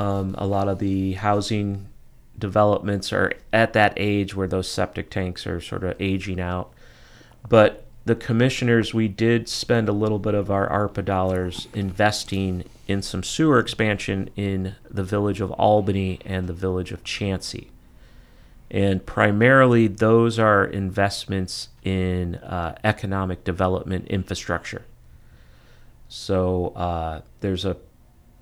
Um, 0.00 0.34
a 0.38 0.46
lot 0.46 0.66
of 0.66 0.78
the 0.78 1.12
housing 1.12 1.88
developments 2.38 3.12
are 3.12 3.34
at 3.52 3.74
that 3.74 3.92
age 3.98 4.34
where 4.34 4.48
those 4.48 4.66
septic 4.66 5.10
tanks 5.10 5.46
are 5.46 5.60
sort 5.60 5.84
of 5.84 5.94
aging 6.00 6.40
out. 6.40 6.72
But 7.46 7.87
the 8.08 8.16
commissioners, 8.16 8.92
we 8.92 9.06
did 9.06 9.48
spend 9.48 9.88
a 9.88 9.92
little 9.92 10.18
bit 10.18 10.34
of 10.34 10.50
our 10.50 10.68
ARPA 10.68 11.04
dollars 11.04 11.68
investing 11.72 12.64
in 12.88 13.02
some 13.02 13.22
sewer 13.22 13.60
expansion 13.60 14.30
in 14.34 14.74
the 14.90 15.04
village 15.04 15.40
of 15.40 15.52
Albany 15.52 16.18
and 16.24 16.48
the 16.48 16.52
village 16.52 16.90
of 16.90 17.04
Chauncey 17.04 17.70
and 18.70 19.04
primarily 19.04 19.86
those 19.86 20.38
are 20.38 20.64
investments 20.64 21.68
in 21.84 22.34
uh, 22.36 22.76
economic 22.84 23.44
development 23.44 24.06
infrastructure. 24.08 24.84
So 26.08 26.68
uh, 26.68 27.22
there's 27.40 27.64
a 27.64 27.76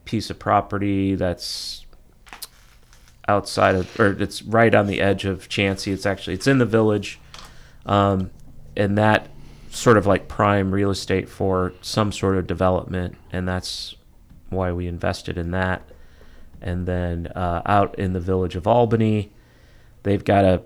piece 0.05 0.31
of 0.31 0.39
property 0.39 1.15
that's 1.15 1.85
outside 3.29 3.75
of, 3.75 4.01
or 4.01 4.21
it's 4.21 4.43
right 4.43 4.75
on 4.75 4.87
the 4.87 5.01
edge 5.01 5.25
of 5.25 5.49
Chauncey. 5.49 5.93
It's 5.93 6.07
actually 6.07 6.35
it's 6.35 6.47
in 6.47 6.59
the 6.59 6.67
village, 6.67 7.21
um, 7.85 8.31
and 8.77 8.99
that 8.99 9.29
sort 9.77 9.97
of 9.97 10.07
like 10.07 10.27
prime 10.29 10.71
real 10.73 10.91
estate 10.91 11.29
for 11.29 11.73
some 11.83 12.11
sort 12.13 12.37
of 12.37 12.47
development, 12.47 13.17
and 13.33 13.47
that's 13.47 13.95
why 14.51 14.73
we 14.73 14.87
invested 14.87 15.37
in 15.39 15.51
that. 15.53 15.83
And 16.63 16.87
then 16.87 17.27
uh, 17.29 17.63
out 17.67 17.99
in 17.99 18.13
the 18.13 18.21
village 18.21 18.57
of 18.57 18.67
Albany, 18.67 19.33
they've 20.03 20.25
got 20.25 20.45
a 20.45 20.63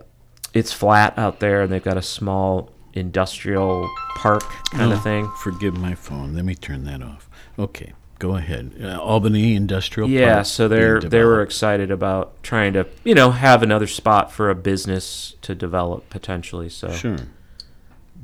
it's 0.55 0.73
flat 0.73 1.17
out 1.19 1.41
there 1.41 1.63
and 1.63 1.73
they've 1.73 1.83
got 1.83 1.97
a 1.97 2.03
small 2.03 2.71
industrial 2.93 3.89
park 4.17 4.43
kind 4.73 4.93
Oh, 4.93 4.97
of 4.97 5.03
thing 5.03 5.31
Forgive 5.39 5.77
my 5.77 5.95
phone. 5.95 6.35
Let 6.35 6.45
me 6.45 6.55
turn 6.55 6.85
that 6.85 7.03
off. 7.03 7.29
Okay, 7.59 7.93
go 8.19 8.35
ahead. 8.37 8.75
Uh, 8.83 8.99
Albany 9.01 9.55
Industrial 9.55 10.09
yeah 10.09 10.35
Park 10.37 10.47
so 10.47 10.69
they're 10.69 11.01
they 11.01 11.25
were 11.25 11.43
excited 11.43 11.91
about 11.91 12.41
trying 12.43 12.73
to 12.75 12.87
you 13.05 13.15
know 13.15 13.31
have 13.31 13.63
another 13.63 13.87
spot 13.87 14.33
for 14.33 14.51
a 14.51 14.55
business 14.55 15.35
to 15.43 15.55
develop 15.55 16.09
potentially 16.11 16.69
so 16.69 16.91
Sure. 16.93 17.17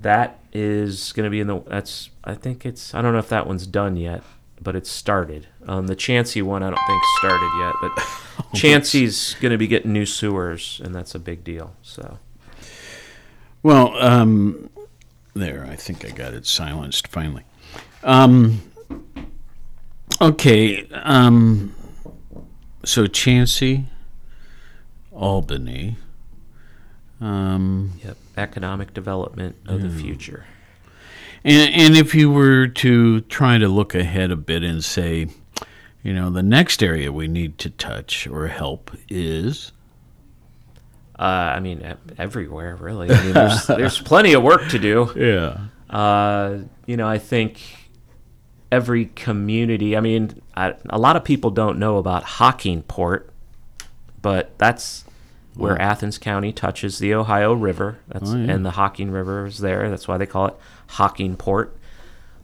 That 0.01 0.41
is 0.53 1.13
going 1.13 1.25
to 1.25 1.31
be 1.31 1.41
in 1.41 1.47
the 1.47 1.61
that's 1.67 2.09
i 2.25 2.33
think 2.33 2.65
it's 2.65 2.95
i 2.95 3.03
don't 3.03 3.13
know 3.13 3.19
if 3.19 3.29
that 3.29 3.47
one's 3.47 3.67
done 3.67 3.97
yet 3.97 4.23
but 4.63 4.75
it's 4.75 4.91
started 4.91 5.47
um, 5.67 5.87
the 5.87 5.95
Chauncey 5.95 6.41
one 6.41 6.63
i 6.63 6.71
don't 6.71 6.87
think 6.87 7.03
started 7.19 7.51
yet 7.59 7.75
but 7.83 8.55
Chauncey's 8.55 9.37
going 9.41 9.53
to 9.53 9.59
be 9.59 9.67
getting 9.67 9.93
new 9.93 10.07
sewers 10.07 10.81
and 10.83 10.95
that's 10.95 11.15
a 11.15 11.19
big 11.19 11.45
deal 11.45 11.75
so 11.83 12.19
Well, 13.63 13.97
um, 13.97 14.71
there. 15.35 15.67
I 15.69 15.77
think 15.77 16.05
I 16.05 16.11
got 16.11 16.35
it 16.35 16.47
silenced 16.47 17.09
finally. 17.09 17.43
Um, 18.05 18.63
okay. 20.21 20.89
Um, 20.93 21.75
so 22.85 23.07
Chauncey, 23.07 23.87
Albany. 25.13 25.97
Um, 27.21 27.99
yep 28.05 28.17
economic 28.37 28.92
development 28.94 29.57
of 29.66 29.83
the 29.83 29.88
future 29.90 30.44
And, 31.44 31.75
and 31.75 31.96
if 31.96 32.14
you 32.14 32.31
were 32.31 32.66
to 32.66 33.20
try 33.22 33.59
to 33.59 33.68
look 33.68 33.94
ahead 33.94 34.31
a 34.31 34.37
bit 34.37 34.62
and 34.62 34.85
say, 34.85 35.29
you 36.03 36.12
know, 36.12 36.31
the 36.31 36.42
next 36.42 36.83
area 36.83 37.11
we 37.11 37.27
need 37.27 37.59
to 37.59 37.70
touch 37.70 38.27
or 38.29 38.46
help 38.46 38.92
is. 39.09 39.72
Uh, 41.18 41.22
I 41.22 41.59
mean, 41.61 41.96
everywhere 42.18 42.77
really. 42.77 43.11
I 43.11 43.25
mean, 43.25 43.33
there's 43.33 43.66
there's 43.66 44.01
plenty 44.01 44.35
of 44.35 44.42
work 44.44 44.68
to 44.68 44.79
do. 44.79 45.11
Yeah. 45.16 45.59
Uh, 45.90 46.59
you 46.87 46.96
know, 46.96 47.09
I 47.09 47.18
think 47.18 47.61
every 48.70 49.07
community. 49.07 49.96
I 49.96 50.01
mean, 50.01 50.42
I, 50.57 50.75
a 50.88 50.99
lot 50.99 51.16
of 51.16 51.25
people 51.25 51.51
don't 51.51 51.79
know 51.79 51.99
about 51.99 52.22
Hockingport, 52.25 53.29
but 54.22 54.57
that's 54.59 55.06
where. 55.57 55.81
Athens 55.81 56.19
County 56.19 56.53
touches 56.53 56.99
the 56.99 57.14
Ohio 57.14 57.53
River. 57.53 57.99
That's 58.09 58.31
Oh, 58.33 58.37
yeah. 58.37 58.53
and 58.53 58.64
the 58.64 58.73
Hocking 58.73 59.11
River 59.11 59.47
is 59.47 59.59
there. 59.59 59.88
That's 59.90 60.07
why 60.07 60.16
they 60.19 60.27
call 60.27 60.47
it 60.47 60.55
Hockingport. 60.90 61.71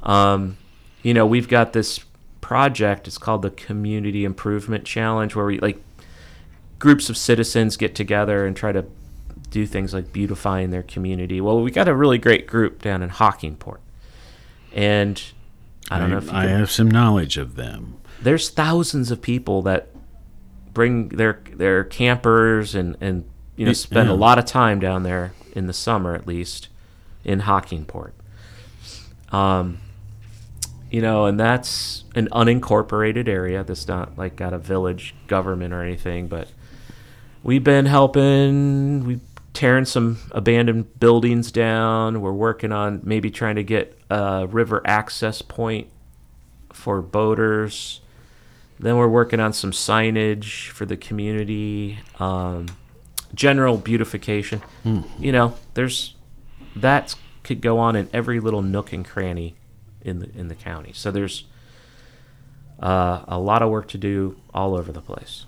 Um, 0.02 0.56
you 1.02 1.14
know, 1.14 1.26
we've 1.26 1.48
got 1.48 1.72
this 1.72 2.00
project. 2.40 3.06
It's 3.06 3.18
called 3.18 3.42
the 3.42 3.50
Community 3.50 4.24
Improvement 4.24 4.84
Challenge, 4.84 5.34
where 5.34 5.46
we 5.46 5.58
like 5.60 5.82
groups 6.78 7.08
of 7.08 7.16
citizens 7.16 7.76
get 7.76 7.94
together 7.94 8.44
and 8.46 8.56
try 8.56 8.72
to 8.72 8.84
do 9.50 9.66
things 9.66 9.92
like 9.94 10.12
beautifying 10.12 10.70
their 10.70 10.82
community. 10.82 11.40
Well, 11.40 11.60
we 11.62 11.70
got 11.70 11.86
a 11.86 11.94
really 11.94 12.18
great 12.18 12.46
group 12.46 12.80
down 12.82 13.02
in 13.02 13.10
Hockingport, 13.10 13.78
and 14.72 15.22
I 15.90 15.98
don't 15.98 16.10
know 16.10 16.18
if 16.18 16.24
you 16.26 16.32
I 16.32 16.46
have 16.46 16.70
some 16.70 16.90
knowledge 16.90 17.36
of 17.36 17.54
them. 17.56 17.96
there's 18.22 18.48
thousands 18.48 19.10
of 19.10 19.20
people 19.22 19.62
that 19.62 19.88
bring 20.72 21.08
their 21.08 21.40
their 21.52 21.84
campers 21.84 22.74
and 22.74 22.96
and 23.00 23.24
you 23.56 23.66
know 23.66 23.72
spend 23.72 24.08
a 24.08 24.14
lot 24.14 24.38
of 24.38 24.44
time 24.44 24.80
down 24.80 25.02
there 25.02 25.32
in 25.52 25.66
the 25.66 25.72
summer 25.72 26.14
at 26.14 26.26
least 26.26 26.68
in 27.24 27.42
Hockingport. 27.42 28.12
Um, 29.30 29.78
you 30.90 31.00
know, 31.00 31.24
and 31.24 31.40
that's 31.40 32.04
an 32.14 32.28
unincorporated 32.32 33.26
area 33.26 33.64
that's 33.64 33.88
not 33.88 34.18
like 34.18 34.36
got 34.36 34.52
a 34.52 34.58
village 34.58 35.14
government 35.26 35.72
or 35.72 35.82
anything, 35.82 36.28
but 36.28 36.48
we've 37.42 37.64
been 37.64 37.86
helping. 37.86 39.04
We 39.04 39.20
tearing 39.54 39.86
some 39.86 40.18
abandoned 40.32 40.98
buildings 41.00 41.50
down. 41.50 42.20
We're 42.20 42.32
working 42.32 42.72
on 42.72 43.00
maybe 43.04 43.30
trying 43.30 43.56
to 43.56 43.64
get 43.64 43.98
a 44.10 44.46
river 44.46 44.82
access 44.84 45.40
point 45.40 45.88
for 46.72 47.00
boaters. 47.00 48.01
Then 48.82 48.96
we're 48.96 49.08
working 49.08 49.38
on 49.40 49.52
some 49.52 49.70
signage 49.70 50.68
for 50.70 50.84
the 50.84 50.96
community, 50.96 52.00
um, 52.18 52.66
general 53.34 53.78
beautification. 53.78 54.60
You 55.18 55.32
know, 55.32 55.54
there's 55.74 56.16
that 56.76 57.14
could 57.44 57.60
go 57.60 57.78
on 57.78 57.96
in 57.96 58.08
every 58.12 58.40
little 58.40 58.62
nook 58.62 58.92
and 58.92 59.04
cranny 59.04 59.54
in 60.02 60.18
the 60.18 60.28
in 60.36 60.48
the 60.48 60.54
county. 60.56 60.92
So 60.94 61.10
there's 61.12 61.44
uh, 62.80 63.22
a 63.28 63.38
lot 63.38 63.62
of 63.62 63.70
work 63.70 63.86
to 63.88 63.98
do 63.98 64.36
all 64.52 64.74
over 64.74 64.90
the 64.90 65.00
place. 65.00 65.46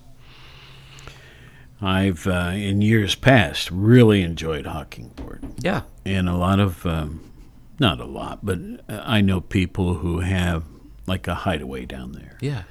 I've, 1.82 2.26
uh, 2.26 2.52
in 2.54 2.80
years 2.80 3.14
past, 3.14 3.70
really 3.70 4.22
enjoyed 4.22 4.64
Hockingport. 4.64 5.40
Yeah, 5.58 5.82
And 6.04 6.28
a 6.28 6.36
lot 6.36 6.60
of, 6.60 6.86
um, 6.86 7.30
not 7.78 8.00
a 8.00 8.04
lot, 8.06 8.38
but 8.46 8.58
uh, 8.88 9.02
I 9.04 9.20
know 9.20 9.40
people 9.40 9.94
who 9.94 10.20
have 10.20 10.62
like 11.06 11.26
a 11.28 11.34
hideaway 11.34 11.84
down 11.84 12.12
there. 12.12 12.38
yeah, 12.40 12.62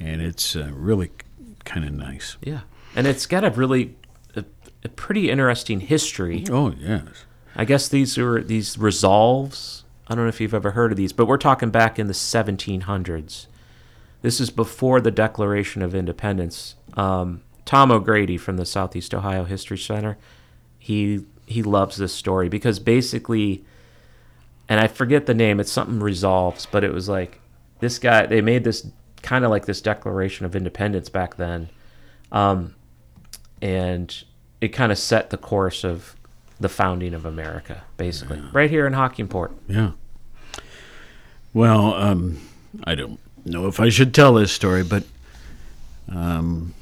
And 0.00 0.22
it's 0.22 0.54
uh, 0.54 0.70
really 0.72 1.10
kind 1.64 1.84
of 1.84 1.92
nice. 1.92 2.36
Yeah, 2.42 2.60
and 2.94 3.06
it's 3.06 3.26
got 3.26 3.44
a 3.44 3.50
really 3.50 3.96
a, 4.36 4.44
a 4.84 4.88
pretty 4.88 5.30
interesting 5.30 5.80
history. 5.80 6.44
Oh 6.50 6.72
yes. 6.78 7.24
I 7.56 7.64
guess 7.64 7.88
these 7.88 8.16
are 8.18 8.42
these 8.42 8.78
resolves. 8.78 9.84
I 10.06 10.14
don't 10.14 10.24
know 10.24 10.28
if 10.28 10.40
you've 10.40 10.54
ever 10.54 10.70
heard 10.70 10.92
of 10.92 10.96
these, 10.96 11.12
but 11.12 11.26
we're 11.26 11.36
talking 11.36 11.70
back 11.70 11.98
in 11.98 12.06
the 12.06 12.14
1700s. 12.14 13.46
This 14.22 14.40
is 14.40 14.50
before 14.50 15.00
the 15.00 15.10
Declaration 15.10 15.82
of 15.82 15.94
Independence. 15.94 16.76
Um, 16.94 17.42
Tom 17.64 17.90
O'Grady 17.90 18.38
from 18.38 18.56
the 18.56 18.64
Southeast 18.64 19.12
Ohio 19.12 19.44
History 19.44 19.76
Center, 19.76 20.16
he 20.78 21.24
he 21.46 21.62
loves 21.62 21.96
this 21.96 22.14
story 22.14 22.48
because 22.48 22.78
basically, 22.78 23.64
and 24.68 24.80
I 24.80 24.86
forget 24.86 25.26
the 25.26 25.34
name. 25.34 25.60
It's 25.60 25.72
something 25.72 26.00
resolves, 26.00 26.66
but 26.66 26.84
it 26.84 26.92
was 26.92 27.08
like 27.08 27.40
this 27.80 27.98
guy. 27.98 28.26
They 28.26 28.40
made 28.40 28.64
this 28.64 28.86
kind 29.28 29.44
of 29.44 29.50
like 29.50 29.66
this 29.66 29.82
Declaration 29.82 30.46
of 30.46 30.56
Independence 30.56 31.10
back 31.10 31.36
then, 31.36 31.68
um, 32.32 32.74
and 33.60 34.24
it 34.62 34.68
kind 34.68 34.90
of 34.90 34.96
set 34.96 35.28
the 35.28 35.36
course 35.36 35.84
of 35.84 36.16
the 36.58 36.68
founding 36.70 37.12
of 37.12 37.26
America, 37.26 37.84
basically, 37.98 38.42
right 38.54 38.70
here 38.70 38.86
in 38.86 38.94
Hockingport. 38.94 39.52
Yeah. 39.68 39.90
Well, 41.52 41.92
um, 41.92 42.40
I 42.84 42.94
don't 42.94 43.20
know 43.44 43.66
if 43.66 43.78
I 43.80 43.90
should 43.90 44.14
tell 44.14 44.32
this 44.32 44.50
story, 44.50 44.82
but 44.82 45.04
um, 46.10 46.72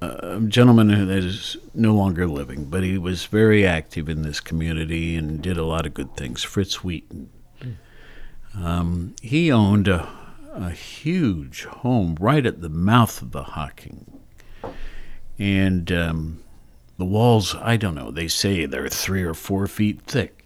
a 0.00 0.40
gentleman 0.40 0.88
who 0.88 1.10
is 1.10 1.58
no 1.74 1.92
longer 1.94 2.26
living, 2.26 2.64
but 2.64 2.82
he 2.82 2.96
was 2.96 3.26
very 3.26 3.66
active 3.66 4.08
in 4.08 4.22
this 4.22 4.40
community 4.40 5.14
and 5.14 5.42
did 5.42 5.58
a 5.58 5.64
lot 5.64 5.84
of 5.84 5.92
good 5.92 6.16
things. 6.16 6.42
Fritz 6.42 6.82
Wheaton. 6.82 7.28
Um, 8.56 9.14
he 9.20 9.52
owned 9.52 9.88
a, 9.88 10.08
a 10.58 10.70
huge 10.70 11.64
home 11.64 12.16
right 12.20 12.44
at 12.44 12.60
the 12.60 12.68
mouth 12.68 13.22
of 13.22 13.30
the 13.32 13.42
Hocking. 13.42 14.20
And 15.38 15.90
um, 15.92 16.42
the 16.96 17.04
walls, 17.04 17.54
I 17.54 17.76
don't 17.76 17.94
know, 17.94 18.10
they 18.10 18.28
say 18.28 18.66
they're 18.66 18.88
three 18.88 19.22
or 19.22 19.34
four 19.34 19.66
feet 19.66 20.02
thick. 20.02 20.44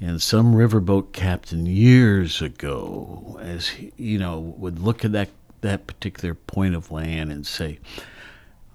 And 0.00 0.22
some 0.22 0.54
riverboat 0.54 1.12
captain 1.12 1.66
years 1.66 2.40
ago, 2.40 3.38
as 3.42 3.68
he, 3.68 3.92
you 3.96 4.18
know, 4.18 4.38
would 4.38 4.78
look 4.78 5.04
at 5.04 5.12
that, 5.12 5.30
that 5.62 5.86
particular 5.86 6.34
point 6.34 6.76
of 6.76 6.92
land 6.92 7.32
and 7.32 7.44
say, 7.46 7.78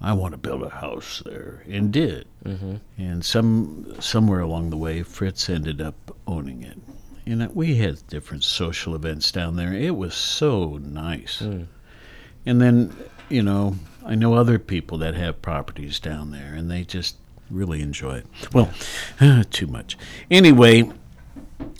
I 0.01 0.11
want 0.11 0.33
to 0.33 0.37
build 0.37 0.63
a 0.63 0.69
house 0.69 1.21
there, 1.25 1.63
and 1.69 1.93
did. 1.93 2.27
Mm-hmm. 2.43 2.75
And 2.97 3.23
some 3.23 3.95
somewhere 4.01 4.41
along 4.41 4.69
the 4.69 4.77
way, 4.77 5.01
Fritz 5.01 5.49
ended 5.49 5.79
up 5.79 5.95
owning 6.27 6.63
it. 6.63 6.77
And 7.25 7.55
we 7.55 7.75
had 7.75 8.05
different 8.07 8.43
social 8.43 8.95
events 8.95 9.31
down 9.31 9.55
there. 9.55 9.73
It 9.73 9.95
was 9.95 10.13
so 10.13 10.77
nice. 10.81 11.41
And 11.41 12.61
then, 12.61 12.95
you 13.29 13.41
know, 13.41 13.75
I 14.05 14.15
know 14.15 14.33
other 14.33 14.59
people 14.59 14.97
that 14.99 15.15
have 15.15 15.41
properties 15.41 15.99
down 15.99 16.31
there, 16.31 16.53
and 16.53 16.69
they 16.69 16.83
just 16.83 17.15
really 17.49 17.81
enjoy 17.81 18.17
it. 18.17 18.27
Well, 18.53 18.71
too 19.51 19.67
much. 19.67 19.97
Anyway, 20.29 20.91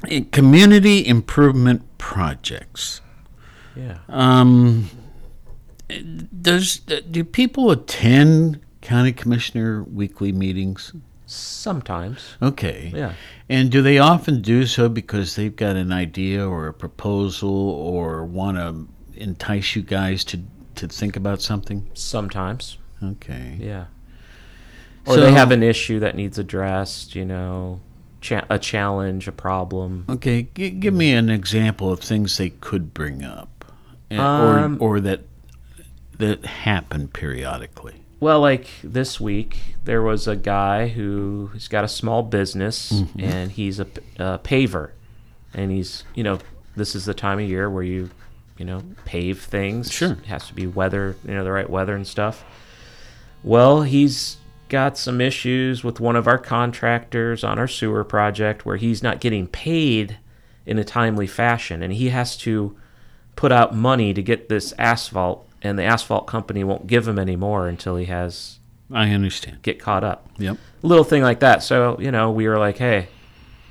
eh, 0.10 0.21
community 0.32 1.06
improvement 1.06 1.97
projects. 1.97 3.01
Yeah. 3.75 3.97
Um, 4.08 4.89
does 6.41 6.77
do 6.77 7.23
people 7.23 7.71
attend 7.71 8.62
county 8.82 9.12
commissioner 9.12 9.84
weekly 9.84 10.32
meetings? 10.32 10.93
Sometimes. 11.34 12.19
Okay. 12.41 12.91
Yeah. 12.93 13.13
And 13.50 13.72
do 13.72 13.82
they 13.82 13.98
often 13.98 14.41
do 14.41 14.65
so 14.65 14.89
because 14.89 15.36
they've 15.36 15.56
got 15.56 15.76
an 15.76 15.91
idea 15.91 16.48
or 16.48 16.67
a 16.67 16.74
proposal 16.74 17.50
or 17.50 18.26
want 18.26 18.58
to 18.58 18.88
entice 19.22 19.76
you 19.76 19.82
guys 19.82 20.24
to 20.26 20.39
to 20.76 20.88
think 20.88 21.15
about 21.15 21.41
something? 21.41 21.89
Sometimes. 21.93 22.78
Okay. 23.02 23.58
Yeah. 23.60 23.86
Or 25.06 25.15
So- 25.15 25.22
they 25.22 25.32
have 25.34 25.52
an 25.52 25.62
issue 25.63 26.00
that 26.00 26.15
needs 26.15 26.39
addressed, 26.39 27.15
you 27.15 27.26
know, 27.26 27.80
cha- 28.22 28.46
a 28.50 28.58
challenge, 28.58 29.28
a 29.28 29.32
problem. 29.32 30.06
Okay. 30.10 30.48
G- 30.56 30.69
give 30.72 30.93
me 30.93 31.13
an 31.13 31.30
example 31.30 31.91
of 31.91 32.00
things 32.00 32.38
they 32.38 32.50
could 32.50 32.93
bring 32.93 33.24
up, 33.24 33.65
eh, 34.12 34.17
Um, 34.17 34.78
or 34.82 34.96
or 34.98 35.00
that 35.02 35.22
that 36.17 36.46
happen 36.46 37.08
periodically. 37.08 38.03
Well, 38.24 38.40
like 38.40 38.68
this 38.82 39.20
week, 39.20 39.58
there 39.84 40.02
was 40.02 40.30
a 40.30 40.38
guy 40.38 40.88
who 40.88 41.50
has 41.52 41.68
got 41.68 41.84
a 41.84 41.90
small 41.90 42.24
business 42.24 42.90
Mm-hmm. 42.90 43.20
and 43.20 43.52
he's 43.52 43.82
a 43.82 43.86
paver. 44.16 44.92
And 45.54 45.70
he's, 45.72 46.06
you 46.16 46.24
know, 46.24 46.40
this 46.78 46.96
is 46.96 47.04
the 47.04 47.14
time 47.14 47.40
of 47.40 47.50
year 47.50 47.70
where 47.70 47.84
you, 47.84 48.10
you 48.58 48.64
know, 48.64 48.82
pave 49.04 49.42
things. 49.42 49.92
Sure. 49.92 50.14
It 50.14 50.26
has 50.28 50.48
to 50.48 50.54
be 50.54 50.66
weather, 50.66 51.18
you 51.28 51.34
know, 51.34 51.44
the 51.44 51.52
right 51.52 51.70
weather 51.70 51.96
and 51.98 52.08
stuff. 52.08 52.46
Well, 53.44 53.82
he's 53.82 54.38
got 54.70 54.98
some 54.98 55.20
issues 55.20 55.84
with 55.84 56.00
one 56.00 56.16
of 56.16 56.26
our 56.26 56.38
contractors 56.38 57.44
on 57.44 57.60
our 57.60 57.68
sewer 57.68 58.06
project 58.06 58.66
where 58.66 58.78
he's 58.78 59.04
not 59.04 59.20
getting 59.20 59.48
paid 59.48 60.18
in 60.66 60.80
a 60.80 60.86
timely 60.86 61.28
fashion. 61.28 61.84
And 61.84 61.92
he 61.92 62.08
has 62.10 62.38
to 62.38 62.74
put 63.36 63.52
out 63.52 63.76
money 63.76 64.14
to 64.14 64.24
get 64.24 64.48
this 64.48 64.74
asphalt, 64.80 65.46
and 65.63 65.80
the 65.80 65.84
asphalt 65.84 66.28
company 66.28 66.63
won't 66.63 66.86
give 66.88 67.08
him 67.08 67.17
any 67.17 67.36
more 67.36 67.67
until 67.67 67.95
he 67.95 68.06
has 68.06 68.60
I 68.91 69.10
understand. 69.12 69.62
get 69.62 69.80
caught 69.80 70.04
up. 70.04 70.28
Yep. 70.38 70.58
Little 70.82 71.06
thing 71.06 71.23
like 71.23 71.39
that. 71.39 71.63
So 71.63 71.97
you 71.99 72.12
know, 72.12 72.30
we 72.32 72.47
were 72.47 72.60
like, 72.60 72.78
hey, 72.78 73.08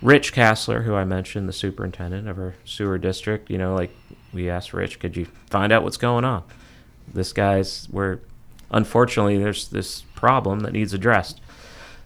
Rich 0.00 0.34
Kassler, 0.34 0.84
who 0.84 0.94
I 0.94 1.04
mentioned, 1.04 1.48
the 1.48 1.52
superintendent 1.52 2.28
of 2.28 2.38
our 2.38 2.54
sewer 2.64 2.98
district. 2.98 3.50
You 3.50 3.58
know, 3.58 3.74
like 3.74 3.94
we 4.32 4.50
asked 4.50 4.72
Rich, 4.72 4.98
could 4.98 5.16
you 5.16 5.26
find 5.48 5.72
out 5.72 5.84
what's 5.84 5.96
going 5.96 6.24
on? 6.24 6.42
This 7.12 7.32
guy's 7.32 7.86
where, 7.86 8.20
unfortunately, 8.70 9.38
there's 9.38 9.68
this 9.68 10.02
problem 10.14 10.60
that 10.60 10.72
needs 10.72 10.94
addressed. 10.94 11.40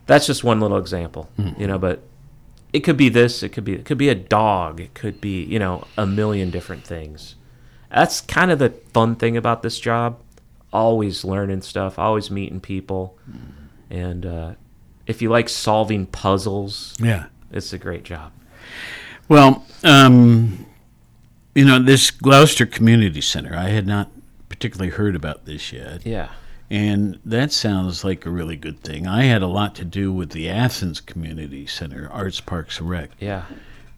That's 0.07 0.27
just 0.27 0.45
one 0.45 0.61
little 0.61 0.79
example, 0.79 1.29
hmm. 1.37 1.51
you 1.59 1.67
know, 1.67 1.79
but 1.79 2.03
it 2.73 2.81
could 2.81 2.97
be 2.97 3.09
this, 3.09 3.43
it 3.43 3.51
could 3.51 3.65
be 3.65 3.75
it 3.75 3.85
could 3.85 3.99
be 3.99 4.09
a 4.09 4.15
dog, 4.15 4.81
it 4.81 4.95
could 4.95 5.21
be 5.21 5.43
you 5.45 5.59
know 5.59 5.87
a 5.97 6.07
million 6.07 6.51
different 6.51 6.85
things. 6.85 7.37
That's 7.91 8.21
kind 8.21 8.51
of 8.51 8.59
the 8.59 8.71
fun 8.93 9.17
thing 9.17 9.37
about 9.37 9.63
this 9.63 9.79
job. 9.79 10.19
Always 10.73 11.25
learning 11.25 11.63
stuff, 11.63 11.99
always 11.99 12.31
meeting 12.31 12.61
people, 12.61 13.17
and 13.89 14.27
uh, 14.27 14.53
if 15.07 15.23
you 15.23 15.31
like 15.31 15.49
solving 15.49 16.07
puzzles, 16.07 16.95
Yeah. 17.01 17.27
it's 17.53 17.73
a 17.73 17.79
great 17.79 18.03
job. 18.03 18.33
Well, 19.29 19.65
um, 19.85 20.67
you 21.55 21.65
know, 21.65 21.79
this 21.83 22.11
Gloucester 22.11 22.67
Community 22.67 23.21
Center, 23.21 23.55
I 23.57 23.69
had 23.71 23.87
not 23.87 24.11
particularly 24.49 24.91
heard 24.91 25.15
about 25.17 25.47
this 25.47 25.73
yet. 25.73 26.05
Yeah, 26.05 26.29
And 26.71 27.19
that 27.25 27.53
sounds 27.53 28.05
like 28.05 28.27
a 28.27 28.31
really 28.31 28.57
good 28.57 28.81
thing. 28.81 29.07
I 29.07 29.25
had 29.25 29.43
a 29.43 29.47
lot 29.47 29.75
to 29.77 29.85
do 29.85 30.13
with 30.13 30.31
the 30.31 30.49
Athens 30.51 31.01
Community 31.01 31.67
Center, 31.67 32.09
Arts 32.13 32.41
Parks 32.41 32.81
Rec. 32.81 33.11
yeah, 33.21 33.45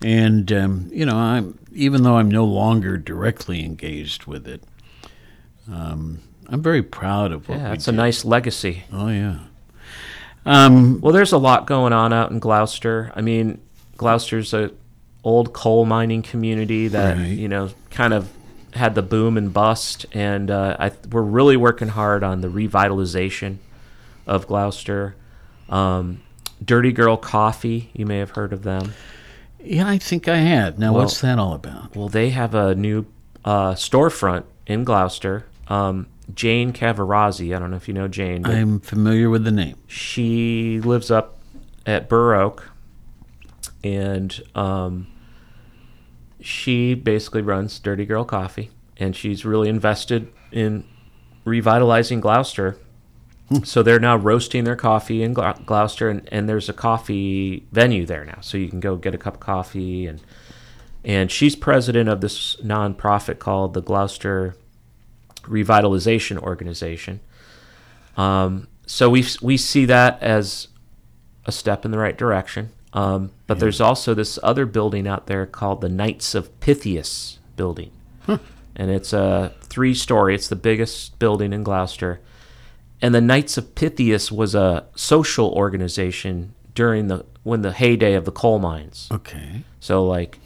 And, 0.03 0.51
um, 0.53 0.89
you 0.93 1.05
know, 1.07 1.17
I'm, 1.17 1.59
even 1.73 2.03
though 2.03 2.17
I'm 2.17 2.31
no 2.31 2.45
longer 2.45 2.97
directly 2.97 3.65
engaged 3.65 4.27
with 4.27 4.47
it, 4.47 4.63
um, 5.71 6.21
I'm 6.49 6.63
very 6.63 6.83
proud 6.83 7.33
of 7.33 7.49
what 7.49 7.59
yeah. 7.59 7.73
It's 7.73 7.89
a 7.89 7.93
nice 7.93 8.25
legacy. 8.25 8.85
Oh, 8.93 9.09
yeah. 9.09 9.39
Um, 10.47 11.01
Well, 11.01 11.13
there's 11.13 11.33
a 11.33 11.39
lot 11.39 11.67
going 11.67 11.93
on 11.93 12.13
out 12.13 12.31
in 12.31 12.39
Gloucester. 12.39 13.13
I 13.15 13.21
mean, 13.21 13.61
Gloucester's 13.97 14.55
a 14.55 14.71
old 15.25 15.53
coal 15.53 15.85
mining 15.85 16.23
community 16.23 16.89
that 16.89 17.17
Right. 17.19 17.27
you 17.37 17.49
know 17.49 17.71
kind 17.91 18.15
of 18.15 18.31
had 18.73 18.95
the 18.95 19.03
boom 19.03 19.37
and 19.37 19.53
bust, 19.53 20.07
and 20.13 20.51
uh, 20.51 20.77
I, 20.79 20.93
we're 21.11 21.23
really 21.23 21.57
working 21.57 21.89
hard 21.89 22.23
on 22.23 22.41
the 22.41 22.49
revitalization 22.49 23.57
of 24.27 24.47
Gloucester. 24.47 25.17
Um, 25.69 26.23
Dirty 26.65 26.93
Girl 26.93 27.17
Coffee, 27.17 27.91
you 27.95 28.07
may 28.07 28.19
have 28.19 28.31
heard 28.31 28.53
of 28.53 28.63
them. 28.63 28.93
Yeah, 29.63 29.89
I 29.89 29.99
think 29.99 30.29
I 30.29 30.37
have. 30.39 30.79
Now, 30.79 30.93
Well- 30.93 31.03
what's 31.05 31.21
that 31.21 31.39
all 31.39 31.53
about? 31.55 31.95
Well, 31.97 32.09
they 32.09 32.31
have 32.31 32.55
a 32.55 32.75
new 32.75 33.07
uh, 33.45 33.73
storefront 33.75 34.45
in 34.67 34.85
Gloucester. 34.85 35.47
Um, 35.69 36.07
Jane 36.35 36.73
Cavarazzi, 36.73 37.55
I 37.55 37.59
don't 37.59 37.71
know 37.71 37.77
if 37.77 37.89
you 37.89 37.95
know 37.95 38.09
Jane, 38.09 38.45
I'm 38.45 38.81
familiar 38.81 39.31
with 39.31 39.45
the 39.45 39.51
name. 39.51 39.77
she 39.87 40.81
lives 40.81 41.11
up 41.11 41.39
at 41.87 42.09
Burr 42.09 42.35
Oak, 42.35 42.71
and 43.83 44.41
um, 44.55 45.07
she 46.41 46.95
basically 46.95 47.43
runs 47.43 47.79
Dirty 47.79 48.05
Girl 48.05 48.25
Coffee, 48.25 48.71
and 48.99 49.17
she's 49.17 49.45
really 49.45 49.69
invested 49.71 50.31
in 50.53 50.85
revitalizing 51.45 52.21
Gloucester. 52.21 52.77
So 53.65 53.83
they're 53.83 53.99
now 53.99 54.17
roasting 54.17 54.65
their 54.65 54.77
coffee 54.77 55.23
in 55.23 55.35
Glou- 55.35 55.65
Gloucester, 55.65 56.11
and, 56.11 56.29
and 56.31 56.49
there's 56.49 56.69
a 56.69 56.75
coffee 56.75 57.67
venue 57.73 58.05
there 58.05 58.25
now, 58.25 58.41
so 58.43 58.59
you 58.59 58.69
can 58.69 58.79
go 58.79 58.97
get 58.97 59.15
a 59.15 59.19
cup 59.19 59.35
of 59.35 59.41
coffee 59.41 60.07
and 60.07 60.21
and 61.05 61.31
she's 61.31 61.57
president 61.57 62.09
of 62.09 62.21
this 62.21 62.57
nonprofit 62.57 63.39
called 63.39 63.73
the 63.73 63.81
Gloucester 63.81 64.57
Revitalization 65.43 66.37
Organization. 66.39 67.21
Um, 68.17 68.69
so 68.85 69.09
we 69.09 69.25
we 69.41 69.57
see 69.57 69.87
that 69.87 70.23
as 70.23 70.69
a 71.47 71.53
step 71.53 71.85
in 71.85 71.91
the 71.91 71.99
right 71.99 72.19
direction. 72.19 72.71
Um, 72.93 73.31
but 73.47 73.61
there's 73.61 73.81
also 73.81 74.15
this 74.15 74.39
other 74.43 74.67
building 74.67 75.07
out 75.07 75.27
there 75.27 75.47
called 75.47 75.81
the 75.81 75.89
Knights 75.89 76.35
of 76.35 76.59
Pythias 76.61 77.39
building, 77.57 77.93
and 78.27 78.91
it's 78.91 79.13
a 79.13 79.55
three 79.63 79.95
story. 79.95 80.35
It's 80.35 80.49
the 80.49 80.57
biggest 80.57 81.19
building 81.19 81.53
in 81.53 81.63
Gloucester. 81.63 82.21
And 83.01 83.15
the 83.15 83.21
Knights 83.21 83.57
of 83.57 83.75
Pythias 83.75 84.33
was 84.33 84.55
a 84.55 84.87
social 84.97 85.51
organization 85.51 86.55
during 86.75 87.09
the 87.09 87.25
when 87.43 87.63
the 87.63 87.73
heyday 87.73 88.15
of 88.15 88.25
the 88.25 88.33
coal 88.33 88.59
mines. 88.59 89.09
Okay. 89.11 89.63
So 89.81 90.05
like 90.05 90.39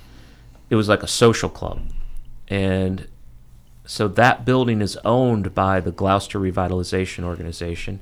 it 0.70 0.76
was 0.76 0.88
like 0.88 1.02
a 1.02 1.08
social 1.08 1.48
club. 1.48 1.82
And 2.48 3.08
so 3.84 4.08
that 4.08 4.44
building 4.44 4.80
is 4.80 4.98
owned 5.04 5.54
by 5.54 5.80
the 5.80 5.90
Gloucester 5.90 6.38
Revitalization 6.38 7.24
Organization. 7.24 8.00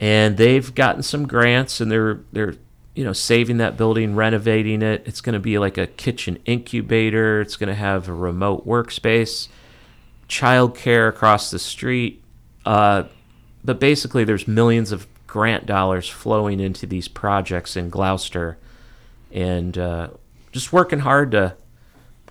And 0.00 0.36
they've 0.36 0.74
gotten 0.74 1.02
some 1.02 1.26
grants 1.26 1.80
and 1.80 1.90
they're 1.90 2.20
they're 2.32 2.54
you 2.94 3.04
know 3.04 3.12
saving 3.12 3.58
that 3.58 3.76
building, 3.76 4.14
renovating 4.14 4.82
it. 4.82 5.02
It's 5.06 5.20
going 5.20 5.34
to 5.34 5.40
be 5.40 5.58
like 5.58 5.78
a 5.78 5.86
kitchen 5.86 6.38
incubator. 6.44 7.40
It's 7.40 7.56
going 7.56 7.68
to 7.68 7.74
have 7.74 8.08
a 8.08 8.14
remote 8.14 8.66
workspace, 8.66 9.48
childcare 10.28 11.08
across 11.08 11.50
the 11.50 11.58
street. 11.58 12.22
Uh, 12.64 13.04
but 13.64 13.80
basically, 13.80 14.24
there's 14.24 14.46
millions 14.46 14.92
of 14.92 15.06
grant 15.26 15.66
dollars 15.66 16.08
flowing 16.08 16.60
into 16.60 16.86
these 16.86 17.08
projects 17.08 17.76
in 17.76 17.90
Glouster, 17.90 18.56
and 19.32 19.76
uh, 19.78 20.08
just 20.52 20.72
working 20.72 21.00
hard 21.00 21.30
to 21.32 21.56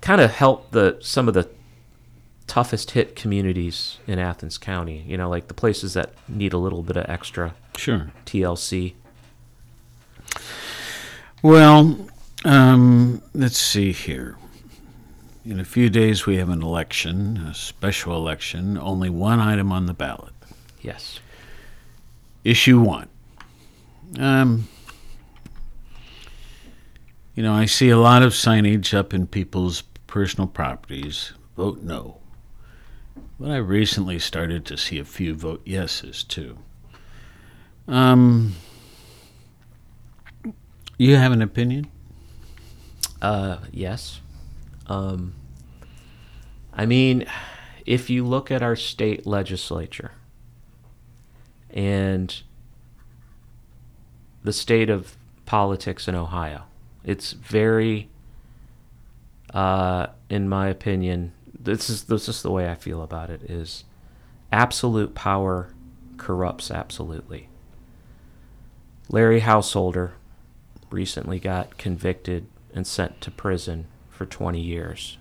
kind 0.01 0.21
of 0.21 0.31
help 0.31 0.71
the 0.71 0.97
some 1.01 1.27
of 1.27 1.33
the 1.33 1.49
toughest 2.45 2.91
hit 2.91 3.15
communities 3.15 3.97
in 4.05 4.19
Athens 4.19 4.57
County. 4.57 5.03
You 5.07 5.17
know, 5.17 5.29
like 5.29 5.47
the 5.47 5.53
places 5.53 5.93
that 5.95 6.13
need 6.27 6.53
a 6.53 6.57
little 6.57 6.83
bit 6.83 6.97
of 6.97 7.09
extra 7.09 7.55
Sure. 7.77 8.11
TLC. 8.25 8.93
Well, 11.41 12.07
um, 12.45 13.21
let's 13.33 13.57
see 13.57 13.91
here. 13.91 14.37
In 15.45 15.59
a 15.59 15.65
few 15.65 15.89
days, 15.89 16.25
we 16.25 16.37
have 16.37 16.47
an 16.49 16.61
election, 16.61 17.37
a 17.37 17.53
special 17.53 18.15
election, 18.15 18.77
only 18.77 19.09
one 19.09 19.39
item 19.39 19.71
on 19.73 19.87
the 19.87 19.93
ballot. 19.93 20.31
Yes. 20.81 21.19
Issue 22.43 22.79
one. 22.79 23.07
Um, 24.19 24.67
you 27.35 27.41
know, 27.41 27.53
I 27.53 27.65
see 27.65 27.89
a 27.89 27.97
lot 27.97 28.21
of 28.21 28.33
signage 28.33 28.93
up 28.93 29.13
in 29.13 29.27
people's 29.27 29.81
personal 30.07 30.47
properties. 30.47 31.33
Vote 31.55 31.81
no. 31.81 32.17
But 33.39 33.51
I 33.51 33.57
recently 33.57 34.19
started 34.19 34.65
to 34.65 34.77
see 34.77 34.99
a 34.99 35.05
few 35.05 35.33
vote 35.33 35.65
yeses 35.65 36.23
too. 36.23 36.57
Um, 37.87 38.55
you 40.97 41.15
have 41.15 41.31
an 41.31 41.41
opinion? 41.41 41.89
Uh, 43.21 43.57
yes. 43.71 44.21
Um, 44.87 45.33
I 46.73 46.85
mean, 46.85 47.25
if 47.85 48.09
you 48.09 48.25
look 48.25 48.51
at 48.51 48.61
our 48.61 48.75
state 48.75 49.25
legislature 49.25 50.11
and 51.73 52.41
the 54.43 54.53
state 54.53 54.89
of 54.89 55.17
politics 55.45 56.07
in 56.07 56.15
Ohio, 56.15 56.63
it's 57.03 57.33
very, 57.33 58.09
uh, 59.53 60.07
in 60.29 60.47
my 60.47 60.67
opinion, 60.67 61.33
this 61.59 61.89
is 61.89 62.03
this 62.03 62.27
is 62.27 62.41
the 62.41 62.51
way 62.51 62.69
I 62.69 62.75
feel 62.75 63.01
about 63.01 63.29
it 63.29 63.43
is 63.49 63.85
absolute 64.51 65.15
power 65.15 65.69
corrupts 66.17 66.69
absolutely. 66.69 67.49
Larry 69.09 69.41
Householder 69.41 70.13
recently 70.89 71.39
got 71.39 71.77
convicted 71.77 72.47
and 72.73 72.85
sent 72.85 73.21
to 73.21 73.31
prison 73.31 73.87
for 74.09 74.25
20 74.25 74.59
years 74.59 75.17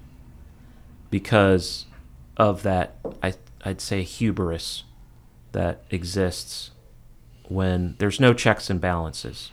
because 1.11 1.87
of 2.37 2.62
that 2.62 2.97
I 3.23 3.35
I'd 3.65 3.81
say 3.81 4.03
hubris 4.03 4.85
that 5.53 5.83
exists 5.91 6.71
when 7.49 7.95
there's 7.99 8.19
no 8.19 8.33
checks 8.35 8.71
and 8.71 8.81
balances. 8.81 9.51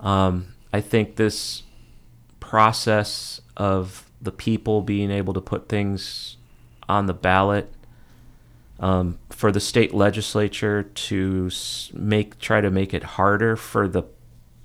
Um, 0.00 0.54
I 0.72 0.80
think 0.80 1.16
this 1.16 1.62
process 2.40 3.40
of 3.56 4.10
the 4.20 4.32
people 4.32 4.82
being 4.82 5.10
able 5.10 5.32
to 5.34 5.40
put 5.40 5.68
things 5.68 6.36
on 6.88 7.06
the 7.06 7.14
ballot 7.14 7.72
um, 8.78 9.18
for 9.30 9.50
the 9.50 9.60
state 9.60 9.94
legislature 9.94 10.82
to 10.82 11.50
make 11.94 12.38
try 12.38 12.60
to 12.60 12.70
make 12.70 12.92
it 12.92 13.02
harder 13.02 13.56
for 13.56 13.88
the 13.88 14.02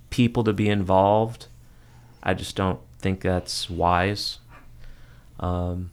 people 0.10 0.44
to 0.44 0.54
be 0.54 0.68
involved. 0.70 1.48
I 2.22 2.34
just 2.34 2.56
don't 2.56 2.80
think 3.00 3.22
that's 3.22 3.70
wise. 3.70 4.40
Um, 5.40 5.92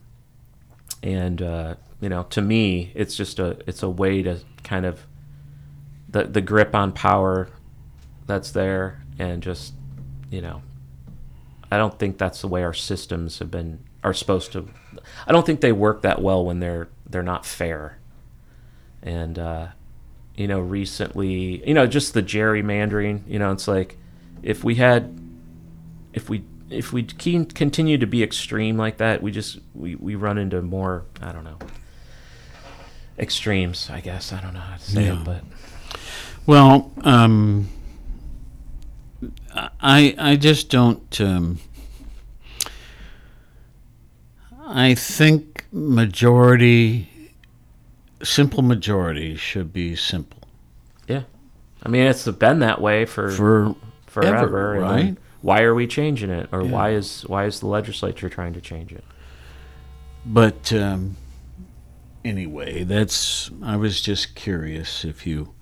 and 1.03 1.41
uh, 1.41 1.75
you 2.01 2.09
know, 2.09 2.25
to 2.31 2.41
me, 2.41 2.93
it's 2.95 3.17
just 3.17 3.39
a 3.39 3.59
it's 3.67 3.83
a 3.83 3.89
way 3.89 4.23
to 4.23 4.41
kind 4.63 4.87
of 4.87 5.07
the 6.09 6.25
the 6.25 6.41
grip 6.41 6.75
on 6.75 6.93
power 6.93 7.49
that's 8.27 8.53
there, 8.53 9.03
and 9.19 9.43
just 9.43 9.75
you 10.31 10.41
know, 10.41 10.63
I 11.71 11.77
don't 11.77 11.99
think 11.99 12.19
that's 12.19 12.41
the 12.41 12.49
way 12.49 12.63
our 12.63 12.75
systems 12.75 13.41
have 13.41 13.51
been 13.51 13.81
are 14.05 14.15
supposed 14.15 14.53
to. 14.53 14.69
I 15.27 15.33
don't 15.33 15.45
think 15.45 15.61
they 15.61 15.73
work 15.73 16.03
that 16.03 16.23
well 16.23 16.45
when 16.45 16.61
they're 16.61 16.89
they're 17.09 17.23
not 17.23 17.45
fair. 17.45 17.99
And 19.03 19.39
uh, 19.39 19.69
you 20.37 20.47
know, 20.47 20.61
recently, 20.61 21.67
you 21.67 21.75
know, 21.75 21.87
just 21.87 22.15
the 22.15 22.23
gerrymandering. 22.23 23.23
You 23.27 23.41
know, 23.41 23.51
it's 23.51 23.67
like 23.67 23.97
if 24.43 24.63
we 24.63 24.77
had, 24.77 25.19
if 26.13 26.31
we 26.31 26.45
if 26.71 26.93
we 26.93 27.03
continue 27.03 27.99
to 27.99 28.07
be 28.07 28.23
extreme 28.23 28.77
like 28.77 28.99
that, 28.99 29.21
we 29.21 29.33
just 29.33 29.59
we, 29.75 29.97
we 29.97 30.15
run 30.15 30.39
into 30.39 30.63
more. 30.63 31.05
I 31.21 31.33
don't 31.33 31.43
know 31.43 31.59
extremes. 33.19 33.91
I 33.91 34.01
guess 34.01 34.33
I 34.33 34.41
don't 34.41 34.55
know 34.55 34.61
how 34.61 34.77
to 34.77 34.83
say 34.83 35.07
Yeah. 35.07 35.21
it, 35.21 35.25
but 35.25 35.43
Well, 36.47 36.91
um, 37.03 37.69
I 39.81 40.15
I 40.19 40.37
just 40.37 40.71
don't. 40.71 41.21
Um, 41.21 41.59
I 44.71 44.95
think 44.95 45.65
majority, 45.73 47.09
simple 48.23 48.63
majority, 48.63 49.35
should 49.37 49.73
be 49.73 49.97
simple 49.97 50.39
yeah. 51.07 51.23
I 51.83 51.89
mean, 51.89 52.03
it's 52.03 52.27
been 52.27 52.59
that 52.59 52.81
way 52.81 53.05
for 53.07 53.31
for 53.31 53.75
forever, 54.07 54.75
ever, 54.75 54.81
right? 54.81 55.17
Why 55.41 55.63
are 55.63 55.75
we 55.75 55.87
changing 55.87 56.31
it, 56.31 56.49
or 56.53 56.63
Yeah. 56.65 56.71
why 56.71 56.91
is 56.91 57.23
why 57.27 57.47
is 57.47 57.61
the 57.61 57.67
legislature 57.67 58.29
trying 58.29 58.53
to 58.55 58.61
change 58.61 58.93
it? 58.93 59.05
But 60.27 60.73
um, 60.73 61.17
anyway, 62.25 62.85
that's. 62.85 63.51
I 63.63 63.77
was 63.77 64.01
just 64.01 64.35
curious 64.35 65.05
if 65.05 65.27
you. 65.27 65.55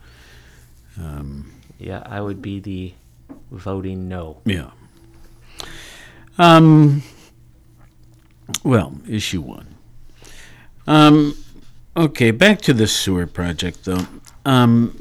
Um, 0.98 1.52
Yeah, 1.78 2.02
I 2.06 2.20
would 2.20 2.40
be 2.40 2.60
the 2.60 2.94
voting 3.50 4.08
no. 4.08 4.40
Yeah. 4.44 4.70
Um. 6.38 7.02
Well, 8.62 8.94
issue 9.08 9.40
one. 9.40 9.74
Um. 10.86 11.36
Okay, 11.96 12.30
back 12.30 12.60
to 12.62 12.74
the 12.74 12.86
sewer 12.86 13.26
project, 13.26 13.84
though. 13.86 14.06
Um, 14.44 14.98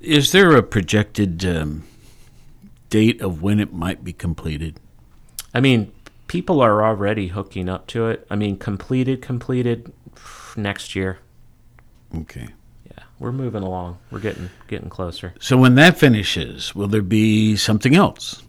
is 0.00 0.30
there 0.30 0.54
a 0.56 0.62
projected 0.62 1.44
um, 1.44 1.82
date 2.88 3.20
of 3.20 3.42
when 3.42 3.58
it 3.58 3.72
might 3.72 4.04
be 4.04 4.12
completed? 4.12 4.78
I 5.52 5.58
mean, 5.58 5.90
people 6.28 6.60
are 6.60 6.84
already 6.84 7.28
hooking 7.28 7.68
up 7.68 7.88
to 7.88 8.06
it. 8.06 8.26
I 8.30 8.36
mean, 8.36 8.56
completed, 8.56 9.20
completed 9.20 9.92
next 10.56 10.94
year. 10.94 11.18
Okay. 12.14 12.48
Yeah, 12.86 13.04
we're 13.18 13.32
moving 13.32 13.62
along. 13.62 13.98
We're 14.10 14.20
getting 14.20 14.50
getting 14.68 14.88
closer. 14.88 15.34
So 15.40 15.56
when 15.56 15.74
that 15.76 15.98
finishes, 15.98 16.74
will 16.74 16.88
there 16.88 17.02
be 17.02 17.56
something 17.56 17.94
else? 17.94 18.42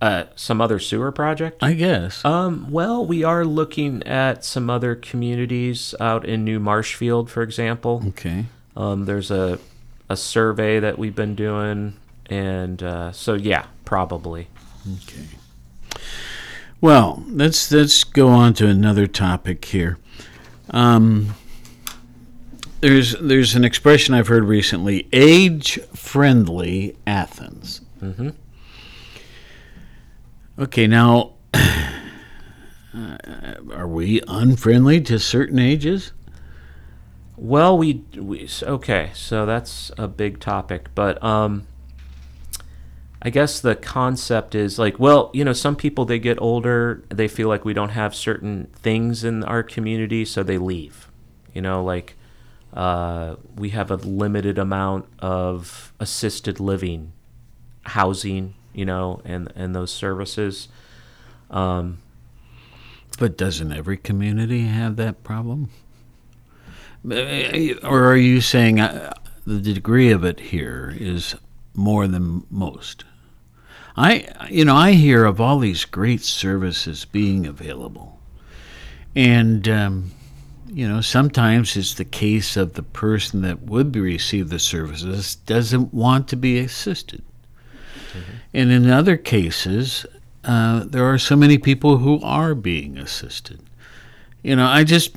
Uh, 0.00 0.24
some 0.36 0.60
other 0.60 0.78
sewer 0.78 1.10
project? 1.10 1.60
I 1.62 1.72
guess. 1.74 2.24
Um, 2.24 2.70
well, 2.70 3.04
we 3.04 3.24
are 3.24 3.44
looking 3.44 4.02
at 4.04 4.44
some 4.44 4.70
other 4.70 4.94
communities 4.94 5.92
out 5.98 6.24
in 6.24 6.44
New 6.44 6.60
Marshfield, 6.60 7.30
for 7.30 7.42
example. 7.42 8.02
okay. 8.08 8.46
Um, 8.76 9.06
there's 9.06 9.30
a 9.32 9.58
a 10.08 10.16
survey 10.16 10.78
that 10.80 10.98
we've 10.98 11.16
been 11.16 11.34
doing, 11.34 11.96
and 12.26 12.82
uh, 12.82 13.12
so 13.12 13.34
yeah, 13.34 13.66
probably. 13.84 14.48
Okay. 15.02 15.26
Well, 16.80 17.24
let's 17.26 17.70
let's 17.72 18.04
go 18.04 18.28
on 18.28 18.54
to 18.54 18.68
another 18.68 19.06
topic 19.08 19.64
here. 19.64 19.98
Um, 20.70 21.34
there's 22.80 23.16
there's 23.20 23.54
an 23.54 23.64
expression 23.64 24.14
I've 24.14 24.28
heard 24.28 24.44
recently: 24.44 25.08
age-friendly 25.12 26.96
Athens. 27.06 27.80
hmm 28.00 28.30
Okay, 30.58 30.88
now, 30.88 31.34
uh, 31.54 33.16
are 33.72 33.86
we 33.86 34.20
unfriendly 34.26 35.00
to 35.02 35.20
certain 35.20 35.60
ages? 35.60 36.12
Well, 37.36 37.78
we, 37.78 38.02
we 38.16 38.48
okay, 38.60 39.10
so 39.14 39.46
that's 39.46 39.92
a 39.96 40.08
big 40.08 40.40
topic, 40.40 40.88
but 40.96 41.22
um, 41.22 41.68
I 43.20 43.30
guess 43.30 43.60
the 43.60 43.74
concept 43.74 44.54
is 44.54 44.78
like, 44.78 44.98
well, 44.98 45.30
you 45.34 45.44
know, 45.44 45.52
some 45.52 45.74
people 45.76 46.04
they 46.04 46.18
get 46.20 46.40
older, 46.40 47.02
they 47.08 47.26
feel 47.28 47.48
like 47.48 47.64
we 47.64 47.74
don't 47.74 47.90
have 47.90 48.14
certain 48.14 48.68
things 48.74 49.24
in 49.24 49.42
our 49.44 49.62
community, 49.62 50.24
so 50.24 50.42
they 50.42 50.58
leave. 50.58 51.10
You 51.52 51.62
know, 51.62 51.82
like 51.82 52.14
uh, 52.72 53.36
we 53.56 53.70
have 53.70 53.90
a 53.90 53.96
limited 53.96 54.58
amount 54.58 55.06
of 55.18 55.92
assisted 55.98 56.60
living, 56.60 57.12
housing, 57.82 58.54
you 58.72 58.84
know, 58.84 59.20
and 59.24 59.52
and 59.56 59.74
those 59.74 59.90
services. 59.90 60.68
Um, 61.50 61.98
But 63.18 63.36
doesn't 63.36 63.72
every 63.72 63.96
community 63.96 64.66
have 64.68 64.94
that 64.96 65.24
problem? 65.24 65.70
Or 67.82 68.04
are 68.04 68.16
you 68.16 68.40
saying 68.40 68.78
uh, 68.78 69.12
the 69.44 69.60
degree 69.60 70.12
of 70.12 70.24
it 70.24 70.38
here 70.38 70.94
is 70.96 71.34
more 71.74 72.06
than 72.06 72.44
most? 72.50 73.04
I, 73.98 74.48
you 74.48 74.64
know, 74.64 74.76
I 74.76 74.92
hear 74.92 75.24
of 75.24 75.40
all 75.40 75.58
these 75.58 75.84
great 75.84 76.22
services 76.22 77.04
being 77.04 77.46
available, 77.46 78.20
and 79.16 79.68
um, 79.68 80.12
you 80.68 80.86
know, 80.86 81.00
sometimes 81.00 81.76
it's 81.76 81.94
the 81.94 82.04
case 82.04 82.56
of 82.56 82.74
the 82.74 82.84
person 82.84 83.42
that 83.42 83.62
would 83.62 83.90
be 83.90 83.98
receive 83.98 84.50
the 84.50 84.60
services 84.60 85.34
doesn't 85.34 85.92
want 85.92 86.28
to 86.28 86.36
be 86.36 86.60
assisted, 86.60 87.24
and 88.54 88.70
in 88.70 88.88
other 88.88 89.16
cases, 89.16 90.06
uh, 90.44 90.84
there 90.84 91.04
are 91.04 91.18
so 91.18 91.34
many 91.34 91.58
people 91.58 91.96
who 91.96 92.22
are 92.22 92.54
being 92.54 92.98
assisted. 92.98 93.60
You 94.44 94.54
know, 94.54 94.66
I 94.66 94.84
just, 94.84 95.16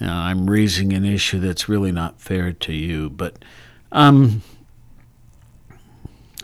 you 0.00 0.06
know, 0.06 0.12
I'm 0.12 0.50
raising 0.50 0.92
an 0.92 1.04
issue 1.04 1.38
that's 1.38 1.68
really 1.68 1.92
not 1.92 2.20
fair 2.20 2.52
to 2.52 2.72
you, 2.72 3.10
but 3.10 3.36
um, 3.92 4.42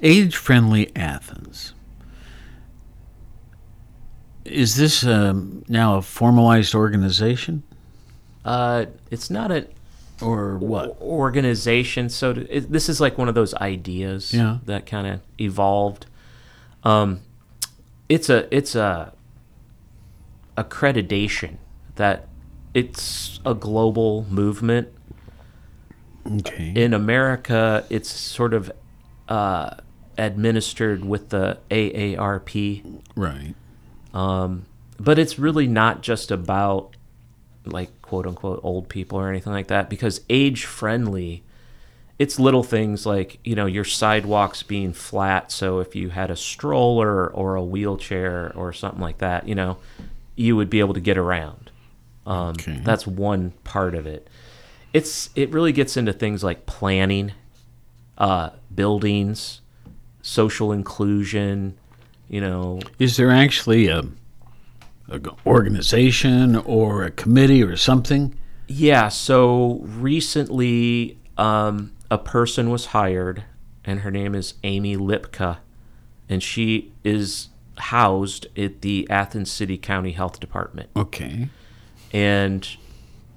age 0.03 0.37
friendly 0.37 0.95
Athens. 0.97 1.75
Is 4.45 4.77
this 4.77 5.05
um, 5.05 5.65
now 5.69 5.97
a 5.97 6.03
formalized 6.03 6.75
organization 6.75 7.63
uh, 8.45 8.87
it's 9.11 9.29
not 9.29 9.51
an 9.51 9.67
or 10.23 10.57
what? 10.59 10.97
organization. 11.01 12.09
So 12.09 12.33
to, 12.33 12.57
it, 12.57 12.71
this 12.71 12.89
is 12.89 13.01
like 13.01 13.19
one 13.19 13.29
of 13.29 13.35
those 13.35 13.55
ideas 13.55 14.33
Yeah. 14.33 14.59
that 14.67 14.87
kind 14.87 15.07
of 15.09 15.21
evolved. 15.41 16.07
Um, 16.85 17.21
it's 18.09 18.29
a 18.31 18.47
it's 18.57 18.77
a 18.77 19.13
accreditation 20.57 21.57
that 21.97 22.29
it's 22.73 23.41
a 23.45 23.53
global 23.53 24.25
movement. 24.31 24.89
Okay. 26.39 26.73
In 26.77 26.95
America, 26.95 27.85
it's 27.91 28.09
sort 28.11 28.55
of 28.55 28.71
uh, 29.29 29.71
administered 30.19 31.05
with 31.05 31.29
the 31.31 31.59
AARP, 31.71 33.01
right. 33.17 33.55
um, 34.15 34.65
but 34.99 35.19
it's 35.19 35.39
really 35.39 35.67
not 35.67 36.03
just 36.03 36.31
about 36.31 36.97
like 37.65 37.91
quote 38.03 38.27
unquote 38.27 38.61
old 38.63 38.89
people 38.89 39.19
or 39.19 39.29
anything 39.29 39.53
like 39.53 39.67
that 39.67 39.91
because 39.91 40.21
age 40.31 40.65
friendly 40.65 41.43
it's 42.19 42.39
little 42.39 42.63
things 42.63 43.05
like 43.05 43.41
you 43.43 43.57
know 43.57 43.67
your 43.67 43.83
sidewalks 43.85 44.63
being 44.63 44.93
flat 44.93 45.51
so 45.51 45.81
if 45.81 45.97
you 45.97 46.11
had 46.11 46.31
a 46.31 46.37
stroller 46.37 47.27
or 47.27 47.57
a 47.57 47.63
wheelchair 47.65 48.53
or 48.55 48.73
something 48.73 49.01
like 49.01 49.19
that 49.19 49.49
you 49.49 49.55
know 49.57 49.77
you 50.37 50.55
would 50.55 50.71
be 50.71 50.79
able 50.79 50.95
to 50.95 51.01
get 51.01 51.19
around 51.19 51.71
um, 52.25 52.51
Okay. 52.51 52.81
that's 52.85 53.05
one 53.05 53.51
part 53.65 53.97
of 53.97 54.07
it 54.07 54.29
it's 54.93 55.29
it 55.35 55.51
really 55.51 55.73
gets 55.73 55.97
into 55.97 56.13
things 56.13 56.45
like 56.45 56.67
planning 56.67 57.33
uh, 58.17 58.51
buildings 58.73 59.61
social 60.27 60.73
inclusion 60.73 61.77
you 62.29 62.41
know 62.41 62.81
Is 62.99 63.17
there 63.17 63.31
actually 63.31 63.87
a 63.87 64.05
organization 65.47 66.57
or 66.57 67.05
a 67.05 67.11
committee 67.11 67.63
or 67.63 67.77
something? 67.77 68.35
Yeah, 68.67 69.09
so 69.09 69.81
recently 69.83 71.19
um, 71.39 71.93
a 72.11 72.19
person 72.19 72.71
was 72.71 72.87
hired, 72.87 73.45
and 73.85 74.01
her 74.01 74.11
name 74.11 74.35
is 74.35 74.55
Amy 74.65 74.97
Lipka, 74.97 75.59
and 76.29 76.43
she 76.43 76.93
is 77.05 77.49
housed 77.79 78.47
at 78.59 78.81
the 78.81 79.07
Athens 79.09 79.51
City 79.53 79.79
County 79.79 80.13
Health 80.13 80.41
Department. 80.41 80.91
Okay. 80.97 81.49
And, 82.13 82.69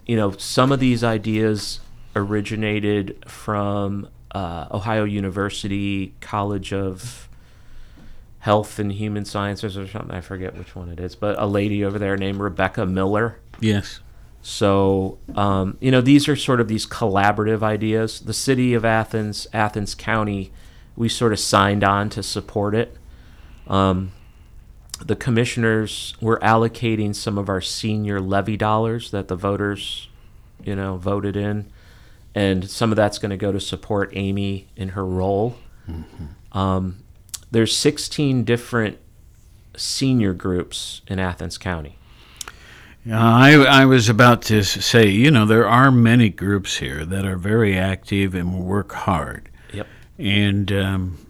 you 0.07 0.15
know, 0.15 0.31
some 0.31 0.71
of 0.71 0.79
these 0.79 1.03
ideas 1.03 1.81
originated 2.15 3.23
from 3.27 4.09
uh, 4.31 4.67
Ohio 4.71 5.03
University 5.03 6.13
College 6.21 6.73
of 6.73 7.27
Health 8.39 8.79
and 8.79 8.91
Human 8.91 9.25
Sciences 9.25 9.77
or 9.77 9.87
something. 9.87 10.11
I 10.11 10.21
forget 10.21 10.57
which 10.57 10.75
one 10.75 10.89
it 10.89 10.99
is, 10.99 11.15
but 11.15 11.39
a 11.39 11.45
lady 11.45 11.83
over 11.83 11.99
there 11.99 12.17
named 12.17 12.39
Rebecca 12.39 12.85
Miller. 12.85 13.39
Yes. 13.59 13.99
So, 14.41 15.17
um, 15.35 15.77
you 15.81 15.91
know, 15.91 16.01
these 16.01 16.29
are 16.29 16.35
sort 16.35 16.61
of 16.61 16.67
these 16.67 16.85
collaborative 16.85 17.61
ideas. 17.61 18.21
The 18.21 18.33
city 18.33 18.73
of 18.73 18.85
Athens, 18.85 19.47
Athens 19.51 19.93
County, 19.95 20.51
we 20.95 21.09
sort 21.09 21.33
of 21.33 21.39
signed 21.39 21.83
on 21.83 22.09
to 22.11 22.23
support 22.23 22.73
it. 22.73 22.95
Um, 23.67 24.13
the 25.05 25.15
commissioners 25.15 26.13
were 26.21 26.39
allocating 26.39 27.15
some 27.15 27.37
of 27.37 27.49
our 27.49 27.61
senior 27.61 28.19
levy 28.19 28.57
dollars 28.57 29.11
that 29.11 29.27
the 29.27 29.35
voters, 29.35 30.07
you 30.63 30.75
know, 30.75 30.97
voted 30.97 31.35
in, 31.35 31.71
and 32.35 32.69
some 32.69 32.91
of 32.91 32.95
that's 32.95 33.17
going 33.17 33.31
to 33.31 33.37
go 33.37 33.51
to 33.51 33.59
support 33.59 34.11
Amy 34.13 34.67
in 34.75 34.89
her 34.89 35.05
role. 35.05 35.57
Um, 36.51 37.03
there's 37.51 37.75
16 37.75 38.43
different 38.43 38.97
senior 39.75 40.33
groups 40.33 41.01
in 41.07 41.19
Athens 41.19 41.57
County. 41.57 41.97
Yeah, 43.05 43.19
I, 43.19 43.53
I 43.53 43.85
was 43.85 44.09
about 44.09 44.41
to 44.43 44.63
say, 44.63 45.07
you 45.07 45.31
know, 45.31 45.45
there 45.45 45.67
are 45.67 45.89
many 45.89 46.29
groups 46.29 46.77
here 46.77 47.05
that 47.05 47.25
are 47.25 47.37
very 47.37 47.77
active 47.77 48.35
and 48.35 48.59
work 48.59 48.91
hard. 48.91 49.49
Yep. 49.73 49.87
And 50.17 50.71
um, 50.71 51.27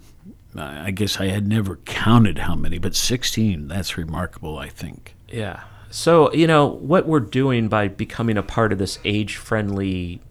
I 0.55 0.87
I 0.87 0.91
guess 0.91 1.19
I 1.19 1.27
had 1.27 1.47
never 1.47 1.77
counted 1.77 2.39
how 2.39 2.55
many, 2.55 2.79
but 2.79 2.95
16, 2.95 3.67
that's 3.67 3.97
remarkable, 3.97 4.57
I 4.57 4.67
think. 4.67 5.15
Yeah. 5.27 5.61
So, 5.91 6.33
you 6.33 6.47
know, 6.47 6.65
what 6.65 7.07
we're 7.07 7.19
doing 7.19 7.67
by 7.67 7.87
becoming 7.87 8.37
a 8.37 8.43
part 8.43 8.71
of 8.71 8.79
this 8.79 8.99
age 9.05 9.37
friendly 9.37 10.21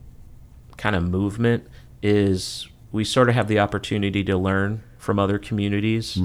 kind 0.78 0.96
of 0.96 1.02
movement 1.02 1.66
is 2.02 2.68
we 2.90 3.04
sort 3.04 3.28
of 3.28 3.34
have 3.34 3.48
the 3.48 3.58
opportunity 3.58 4.24
to 4.24 4.38
learn 4.38 4.82
from 4.96 5.18
other 5.18 5.38
communities. 5.38 6.16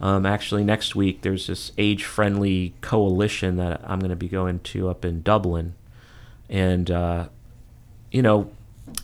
Um, 0.00 0.26
actually, 0.26 0.64
next 0.64 0.94
week, 0.96 1.22
there's 1.22 1.46
this 1.46 1.72
age 1.78 2.04
friendly 2.04 2.74
coalition 2.80 3.56
that 3.56 3.80
I'm 3.84 4.00
going 4.00 4.10
to 4.10 4.16
be 4.16 4.28
going 4.28 4.60
to 4.60 4.88
up 4.88 5.04
in 5.04 5.22
Dublin. 5.22 5.74
And, 6.48 6.90
uh, 6.90 7.28
you 8.10 8.22
know, 8.22 8.50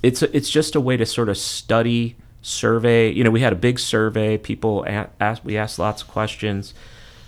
it's, 0.03 0.23
it's 0.23 0.51
just 0.51 0.75
a 0.75 0.81
way 0.81 0.97
to 0.97 1.07
sort 1.07 1.29
of 1.29 1.39
study, 1.39 2.17
survey. 2.43 3.11
You 3.11 3.25
know, 3.25 3.31
we 3.31 3.41
had 3.41 3.53
a 3.53 3.57
big 3.57 3.79
survey. 3.79 4.37
People 4.39 4.85
asked, 5.21 5.45
we 5.45 5.57
asked 5.57 5.79
lots 5.79 6.03
of 6.03 6.09
questions, 6.09 6.75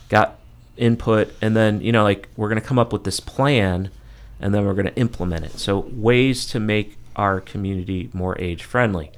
got 0.09 0.38
input, 0.76 1.32
and 1.40 1.57
then, 1.57 1.80
you 1.80 1.93
know, 1.93 2.03
like 2.03 2.28
we're 2.36 2.49
going 2.49 2.61
to 2.61 2.66
come 2.66 2.78
up 2.78 2.93
with 2.93 3.05
this 3.05 3.20
plan 3.20 3.90
and 4.40 4.53
then 4.53 4.66
we're 4.66 4.74
going 4.74 4.86
to 4.86 4.97
implement 4.97 5.45
it. 5.45 5.53
So, 5.53 5.86
ways 5.93 6.47
to 6.47 6.59
make 6.61 6.97
our 7.17 7.41
community 7.41 8.11
more 8.13 8.39
age 8.41 8.65
friendly. 8.65 9.11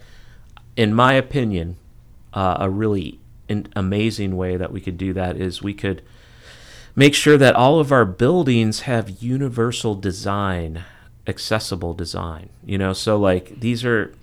In 0.76 0.94
my 0.94 1.14
opinion, 1.14 1.76
uh, 2.32 2.56
a 2.60 2.70
really 2.70 3.18
an 3.48 3.68
amazing 3.76 4.36
way 4.36 4.56
that 4.56 4.72
we 4.72 4.80
could 4.80 4.96
do 4.96 5.12
that 5.12 5.36
is 5.36 5.62
we 5.62 5.74
could 5.74 6.02
make 6.96 7.14
sure 7.14 7.36
that 7.36 7.54
all 7.54 7.78
of 7.78 7.92
our 7.92 8.04
buildings 8.04 8.80
have 8.80 9.22
universal 9.22 9.94
design, 9.94 10.84
accessible 11.26 11.94
design. 11.94 12.48
You 12.64 12.78
know, 12.78 12.92
so 12.92 13.18
like 13.18 13.60
these 13.60 13.84
are 13.84 14.14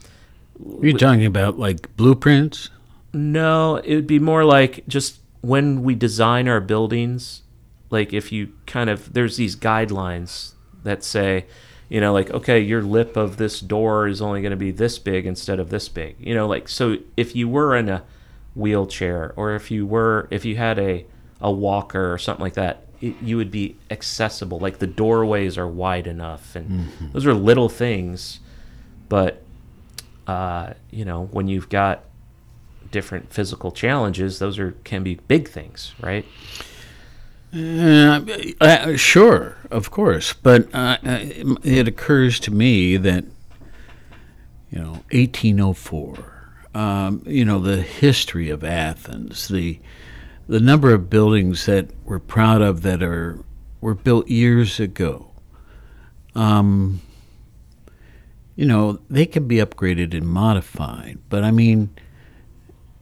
Are 0.82 0.86
you 0.86 0.97
talking 0.97 1.26
about 1.26 1.57
like 1.59 1.95
blueprints? 1.95 2.69
no, 3.13 3.76
it 3.78 3.95
would 3.95 4.07
be 4.07 4.19
more 4.19 4.45
like 4.45 4.88
just 4.88 5.19
when 5.41 5.84
we 5.84 5.95
design 5.95 6.47
our 6.47 6.61
buildings, 6.61 7.41
like 7.89 8.13
if 8.13 8.32
you 8.32 8.53
kind 8.65 8.89
of 8.89 9.13
there's 9.13 9.38
these 9.38 9.55
guidelines 9.55 10.53
that 10.84 11.03
say, 11.03 11.45
you 11.91 11.99
know, 11.99 12.13
like 12.13 12.31
okay, 12.31 12.57
your 12.57 12.81
lip 12.81 13.17
of 13.17 13.35
this 13.35 13.59
door 13.59 14.07
is 14.07 14.21
only 14.21 14.41
going 14.41 14.51
to 14.51 14.57
be 14.57 14.71
this 14.71 14.97
big 14.97 15.25
instead 15.25 15.59
of 15.59 15.69
this 15.69 15.89
big. 15.89 16.15
You 16.19 16.33
know, 16.33 16.47
like 16.47 16.69
so 16.69 16.95
if 17.17 17.35
you 17.35 17.49
were 17.49 17.75
in 17.75 17.89
a 17.89 18.03
wheelchair 18.55 19.33
or 19.35 19.55
if 19.55 19.69
you 19.69 19.85
were 19.85 20.29
if 20.31 20.45
you 20.45 20.55
had 20.55 20.79
a 20.79 21.05
a 21.41 21.51
walker 21.51 22.13
or 22.13 22.17
something 22.17 22.43
like 22.43 22.53
that, 22.53 22.85
it, 23.01 23.15
you 23.21 23.35
would 23.35 23.51
be 23.51 23.75
accessible. 23.89 24.57
Like 24.57 24.79
the 24.79 24.87
doorways 24.87 25.57
are 25.57 25.67
wide 25.67 26.07
enough, 26.07 26.55
and 26.55 26.87
those 27.11 27.25
are 27.25 27.33
little 27.33 27.67
things, 27.67 28.39
but 29.09 29.43
uh, 30.27 30.75
you 30.91 31.03
know 31.03 31.25
when 31.33 31.49
you've 31.49 31.67
got 31.67 32.05
different 32.89 33.33
physical 33.33 33.69
challenges, 33.69 34.39
those 34.39 34.57
are 34.59 34.71
can 34.85 35.03
be 35.03 35.15
big 35.15 35.49
things, 35.49 35.93
right? 35.99 36.25
Uh, 37.53 38.21
uh, 38.61 38.95
sure, 38.95 39.57
of 39.69 39.91
course, 39.91 40.31
but 40.33 40.73
uh, 40.73 40.97
uh, 41.05 41.19
it 41.63 41.87
occurs 41.87 42.39
to 42.39 42.51
me 42.51 42.95
that 42.97 43.25
you 44.69 44.79
know, 44.79 44.91
1804. 45.11 46.31
um, 46.73 47.21
you 47.25 47.43
know, 47.43 47.59
the 47.59 47.81
history 47.81 48.49
of 48.49 48.63
Athens, 48.63 49.47
the 49.49 49.79
the 50.47 50.59
number 50.59 50.93
of 50.93 51.09
buildings 51.09 51.65
that 51.65 51.89
we're 52.05 52.19
proud 52.19 52.61
of 52.61 52.81
that 52.83 53.03
are 53.03 53.39
were 53.81 53.95
built 53.95 54.27
years 54.29 54.79
ago. 54.79 55.31
Um, 56.35 57.01
you 58.55 58.65
know, 58.65 58.99
they 59.09 59.25
can 59.25 59.47
be 59.47 59.57
upgraded 59.57 60.13
and 60.13 60.27
modified, 60.27 61.19
but 61.29 61.43
I 61.43 61.51
mean, 61.51 61.89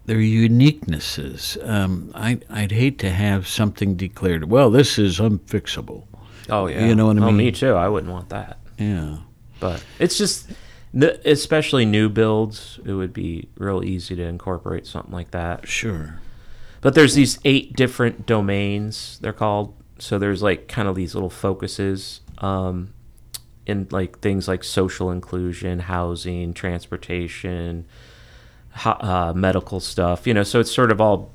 their 0.10 0.18
uniquenesses. 0.18 1.56
Um, 1.70 2.12
I, 2.16 2.40
I'd 2.50 2.72
hate 2.72 2.98
to 3.00 3.12
have 3.12 3.48
something 3.48 3.96
declared. 3.96 4.50
Well, 4.50 4.72
this 4.72 4.98
is 4.98 5.20
unfixable. 5.20 6.06
Oh 6.50 6.66
yeah, 6.66 6.88
You 6.88 6.96
know 6.96 7.06
what 7.06 7.18
I 7.18 7.20
mean. 7.20 7.30
oh. 7.30 7.32
Me 7.32 7.52
too. 7.52 7.74
I 7.74 7.88
wouldn't 7.88 8.12
want 8.12 8.30
that. 8.30 8.58
Yeah. 8.80 9.18
But 9.60 9.84
it's 10.00 10.18
just, 10.18 10.50
especially 10.96 11.86
new 11.86 12.10
builds, 12.10 12.80
it 12.86 12.94
would 12.94 13.14
be 13.14 13.50
real 13.60 13.84
easy 13.84 14.16
to 14.16 14.24
incorporate 14.24 14.88
something 14.88 15.14
like 15.14 15.30
that. 15.30 15.68
Sure. 15.68 16.20
But 16.82 16.96
there's 16.96 17.14
these 17.14 17.38
eight 17.46 17.76
different 17.76 18.26
domains, 18.26 19.20
they're 19.22 19.32
called. 19.32 19.76
So 20.00 20.18
there's 20.18 20.42
like 20.42 20.68
kind 20.68 20.88
of 20.88 20.96
these 20.96 21.14
little 21.14 21.30
focuses 21.30 22.22
um, 22.40 22.94
in 23.68 23.88
like 23.92 24.22
things 24.22 24.48
like 24.48 24.64
social 24.64 25.12
inclusion, 25.12 25.80
housing, 25.82 26.56
transportation, 26.56 27.86
uh, 28.86 29.34
medical 29.36 29.80
stuff. 29.80 30.28
You 30.28 30.34
know, 30.34 30.44
so 30.44 30.60
it's 30.60 30.72
sort 30.72 30.92
of 30.92 31.02
all. 31.02 31.32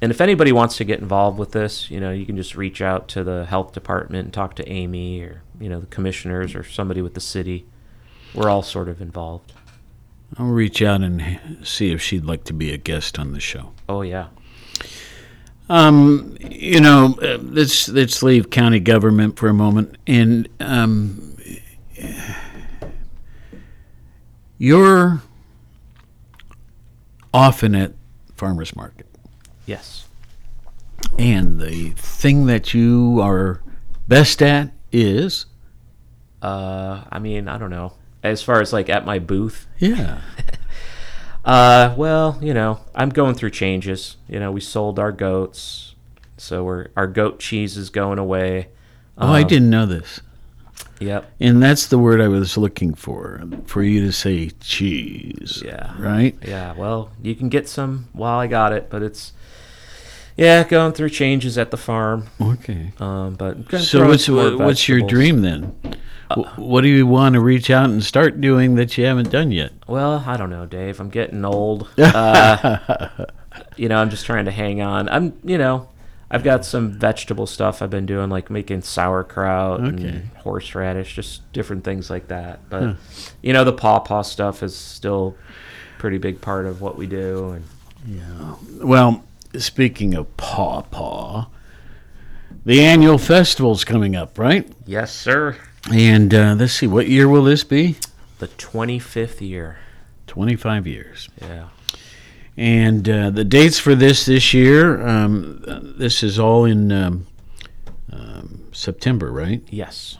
And 0.00 0.10
if 0.10 0.20
anybody 0.20 0.50
wants 0.50 0.76
to 0.78 0.84
get 0.84 0.98
involved 0.98 1.38
with 1.38 1.52
this, 1.52 1.90
you 1.90 2.00
know, 2.00 2.10
you 2.10 2.26
can 2.26 2.36
just 2.36 2.56
reach 2.56 2.82
out 2.82 3.06
to 3.08 3.22
the 3.22 3.44
health 3.44 3.72
department 3.72 4.24
and 4.24 4.34
talk 4.34 4.56
to 4.56 4.68
Amy 4.68 5.20
or 5.20 5.42
you 5.60 5.68
know 5.68 5.80
the 5.80 5.86
commissioners 5.86 6.54
or 6.54 6.64
somebody 6.64 7.02
with 7.02 7.14
the 7.14 7.20
city. 7.20 7.66
We're 8.34 8.50
all 8.50 8.62
sort 8.62 8.88
of 8.88 9.00
involved. 9.00 9.52
I'll 10.38 10.46
reach 10.46 10.80
out 10.80 11.02
and 11.02 11.38
see 11.62 11.92
if 11.92 12.00
she'd 12.00 12.24
like 12.24 12.44
to 12.44 12.52
be 12.52 12.72
a 12.72 12.78
guest 12.78 13.18
on 13.18 13.32
the 13.32 13.40
show. 13.40 13.72
Oh 13.88 14.02
yeah. 14.02 14.28
Um, 15.68 16.36
you 16.40 16.80
know, 16.80 17.18
uh, 17.22 17.38
let's 17.40 17.88
let's 17.88 18.22
leave 18.22 18.50
county 18.50 18.80
government 18.80 19.38
for 19.38 19.48
a 19.48 19.54
moment, 19.54 19.96
and 20.06 20.48
um, 20.60 21.36
you're 24.58 25.22
often 27.34 27.74
at 27.74 27.92
farmers 28.34 28.74
market, 28.76 29.06
Yes. 29.66 30.06
and 31.18 31.60
the 31.60 31.90
thing 31.90 32.46
that 32.46 32.74
you 32.74 33.20
are 33.22 33.60
best 34.08 34.42
at 34.42 34.72
is 34.90 35.46
Uh, 36.42 37.04
I 37.10 37.18
mean, 37.20 37.46
I 37.48 37.56
don't 37.58 37.70
know. 37.70 37.92
As 38.22 38.42
far 38.42 38.60
as 38.60 38.72
like 38.72 38.88
at 38.88 39.04
my 39.06 39.18
booth, 39.18 39.66
yeah, 39.78 40.20
Uh, 41.44 41.92
well, 41.96 42.38
you 42.40 42.54
know, 42.54 42.78
I'm 42.94 43.08
going 43.08 43.34
through 43.34 43.50
changes. 43.50 44.16
You 44.28 44.38
know, 44.38 44.52
we 44.52 44.60
sold 44.60 44.98
our 45.00 45.10
goats, 45.10 45.96
so 46.36 46.62
we're 46.62 46.88
our 46.96 47.08
goat 47.08 47.40
cheese 47.40 47.76
is 47.76 47.90
going 47.90 48.18
away. 48.20 48.68
Oh, 49.18 49.32
I 49.32 49.42
Um, 49.42 49.48
didn't 49.48 49.68
know 49.70 49.84
this. 49.86 50.20
Yep. 51.02 51.32
And 51.40 51.62
that's 51.62 51.86
the 51.86 51.98
word 51.98 52.20
I 52.20 52.28
was 52.28 52.56
looking 52.56 52.94
for, 52.94 53.42
for 53.66 53.82
you 53.82 54.04
to 54.06 54.12
say 54.12 54.50
cheese. 54.60 55.62
Yeah. 55.64 55.94
Right? 55.98 56.36
Yeah. 56.46 56.74
Well, 56.74 57.10
you 57.22 57.34
can 57.34 57.48
get 57.48 57.68
some 57.68 58.08
while 58.12 58.38
I 58.38 58.46
got 58.46 58.72
it, 58.72 58.88
but 58.90 59.02
it's 59.02 59.32
yeah, 60.36 60.64
going 60.64 60.92
through 60.92 61.10
changes 61.10 61.58
at 61.58 61.70
the 61.70 61.76
farm. 61.76 62.26
Okay. 62.40 62.92
Um, 62.98 63.34
but 63.34 63.70
So 63.80 64.06
what's 64.06 64.24
some 64.24 64.36
more 64.36 64.44
what, 64.56 64.58
what's 64.58 64.88
your 64.88 65.00
dream 65.02 65.42
then? 65.42 65.74
Wh- 66.30 66.58
what 66.58 66.80
do 66.80 66.88
you 66.88 67.06
want 67.06 67.34
to 67.34 67.40
reach 67.40 67.68
out 67.70 67.90
and 67.90 68.02
start 68.02 68.40
doing 68.40 68.76
that 68.76 68.96
you 68.96 69.04
haven't 69.04 69.30
done 69.30 69.50
yet? 69.52 69.72
Well, 69.86 70.24
I 70.26 70.36
don't 70.36 70.50
know, 70.50 70.64
Dave. 70.66 71.00
I'm 71.00 71.10
getting 71.10 71.44
old. 71.44 71.88
Uh, 71.98 73.26
you 73.76 73.88
know, 73.88 73.96
I'm 73.96 74.08
just 74.08 74.24
trying 74.24 74.46
to 74.46 74.50
hang 74.50 74.80
on. 74.80 75.08
I'm, 75.08 75.38
you 75.44 75.58
know, 75.58 75.88
I've 76.34 76.42
got 76.42 76.64
some 76.64 76.90
vegetable 76.92 77.46
stuff 77.46 77.82
I've 77.82 77.90
been 77.90 78.06
doing, 78.06 78.30
like 78.30 78.48
making 78.50 78.80
sauerkraut 78.82 79.80
Okay. 79.82 80.08
and 80.08 80.28
horseradish, 80.38 81.14
just 81.14 81.52
different 81.52 81.84
things 81.84 82.08
like 82.08 82.28
that. 82.28 82.68
But 82.70 82.96
you 83.42 83.52
know, 83.52 83.64
the 83.64 83.72
pawpaw 83.74 84.22
stuff 84.22 84.62
is 84.62 84.74
still 84.74 85.36
a 85.96 86.00
pretty 86.00 86.16
big 86.18 86.40
part 86.40 86.64
of 86.66 86.80
what 86.80 86.96
we 86.96 87.06
do. 87.06 87.50
And 87.50 87.64
yeah, 88.06 88.54
Well, 88.82 89.22
speaking 89.58 90.14
of 90.14 90.34
paw 90.38 90.80
paw, 90.82 91.48
the 92.64 92.82
annual 92.82 93.18
festival's 93.18 93.84
coming 93.84 94.16
up, 94.16 94.38
right? 94.38 94.66
yes, 94.86 95.12
sir. 95.14 95.56
And 95.92 96.32
uh, 96.32 96.54
let's 96.58 96.72
see, 96.72 96.86
what 96.86 97.08
year 97.08 97.28
will 97.28 97.44
this 97.44 97.64
be? 97.64 97.96
The 98.38 98.48
25th 98.48 99.40
year. 99.40 99.78
25 100.28 100.86
years. 100.86 101.28
Yeah. 101.40 101.68
And 102.56 103.08
uh, 103.08 103.30
the 103.30 103.44
dates 103.44 103.78
for 103.78 103.94
this 103.94 104.26
this 104.26 104.52
year, 104.52 105.00
um, 105.06 105.62
this 105.96 106.22
is 106.22 106.38
all 106.38 106.64
in 106.64 106.92
um, 106.92 107.26
um, 108.12 108.64
September, 108.72 109.32
right? 109.32 109.62
Yes. 109.70 110.18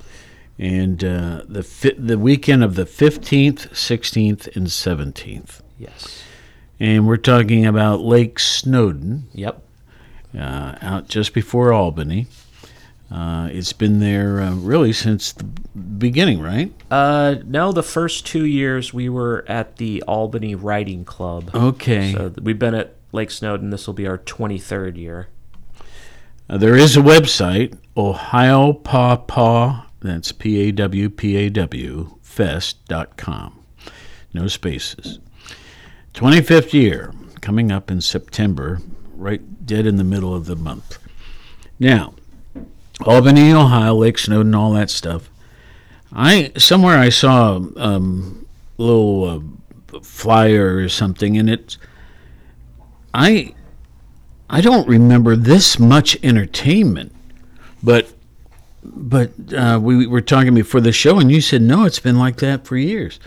And 0.59 1.03
uh, 1.05 1.43
the 1.49 1.63
fi- 1.63 1.95
the 1.99 2.19
weekend 2.19 2.65
of 2.65 2.75
the 2.75 2.85
15th, 2.85 3.69
16th, 3.71 4.57
and 4.57 4.67
17th. 4.69 5.61
Yes. 5.79 6.23
And 6.81 7.07
we're 7.07 7.17
talking 7.17 7.67
about 7.67 8.01
Lake 8.01 8.39
Snowden, 8.39 9.29
Yep. 9.35 9.63
uh, 10.37 10.75
out 10.81 11.09
just 11.09 11.35
before 11.35 11.73
Albany. 11.73 12.27
Uh, 13.13 13.49
it's 13.53 13.75
been 13.75 14.01
there 14.01 14.41
uh, 14.41 14.55
really 14.55 14.91
since 14.91 15.33
the 15.33 15.45
beginning, 15.45 16.41
right? 16.41 16.73
Uh, 16.91 17.37
no, 17.45 17.71
the 17.71 17.83
first 17.83 18.25
two 18.25 18.47
years 18.47 18.95
we 18.95 19.11
were 19.11 19.45
at 19.47 19.77
the 19.77 20.03
Albany 20.05 20.55
Riding 20.55 21.05
Club. 21.05 21.51
Okay. 21.55 22.13
So 22.15 22.33
we've 22.41 22.59
been 22.59 22.75
at 22.75 22.95
Lake 23.13 23.31
Snowden. 23.31 23.69
This 23.69 23.87
will 23.87 23.93
be 23.93 24.07
our 24.07 24.17
23rd 24.17 24.97
year. 24.97 25.29
Uh, 26.49 26.57
there 26.57 26.75
is 26.75 26.97
a 26.97 27.01
website, 27.01 27.77
Ohio 27.99 28.73
Paw 28.73 29.17
Paw, 29.17 29.87
that's 30.01 30.33
P 30.33 30.69
A 30.69 30.73
W 30.73 31.11
P 31.11 31.37
A 31.37 31.51
W, 31.51 32.17
fest.com. 32.23 33.63
No 34.33 34.49
spaces. 34.49 35.19
25th 36.15 36.73
year, 36.73 37.13
coming 37.43 37.71
up 37.71 37.91
in 37.91 38.01
September, 38.01 38.81
right 39.15 39.67
dead 39.67 39.87
in 39.87 39.97
the 39.97 40.05
middle 40.05 40.35
of 40.35 40.47
the 40.47 40.57
month. 40.57 40.99
Now, 41.79 42.15
Albany, 43.07 43.53
Ohio, 43.53 43.95
Lake 43.95 44.19
Snowden, 44.19 44.55
all 44.55 44.73
that 44.73 44.91
stuff. 44.91 45.31
I 46.13 46.53
somewhere 46.57 46.99
I 46.99 47.09
saw 47.09 47.57
um, 47.77 48.47
a 48.79 48.83
little 48.83 49.25
uh, 49.93 50.01
flyer 50.03 50.77
or 50.77 50.89
something, 50.89 51.37
and 51.37 51.49
it's 51.49 51.79
I 53.15 53.55
I 54.51 54.61
don't 54.61 54.87
remember 54.87 55.37
this 55.37 55.79
much 55.79 56.17
entertainment, 56.23 57.15
but 57.83 58.13
but 58.85 59.33
uh, 59.55 59.79
we 59.83 60.07
were 60.07 60.21
talking 60.21 60.55
before 60.55 60.81
the 60.81 60.93
show, 60.93 61.19
and 61.19 61.31
you 61.31 61.41
said 61.41 61.63
no, 61.63 61.85
it's 61.85 62.01
been 62.01 62.19
like 62.19 62.37
that 62.37 62.67
for 62.67 62.77
years. 62.77 63.19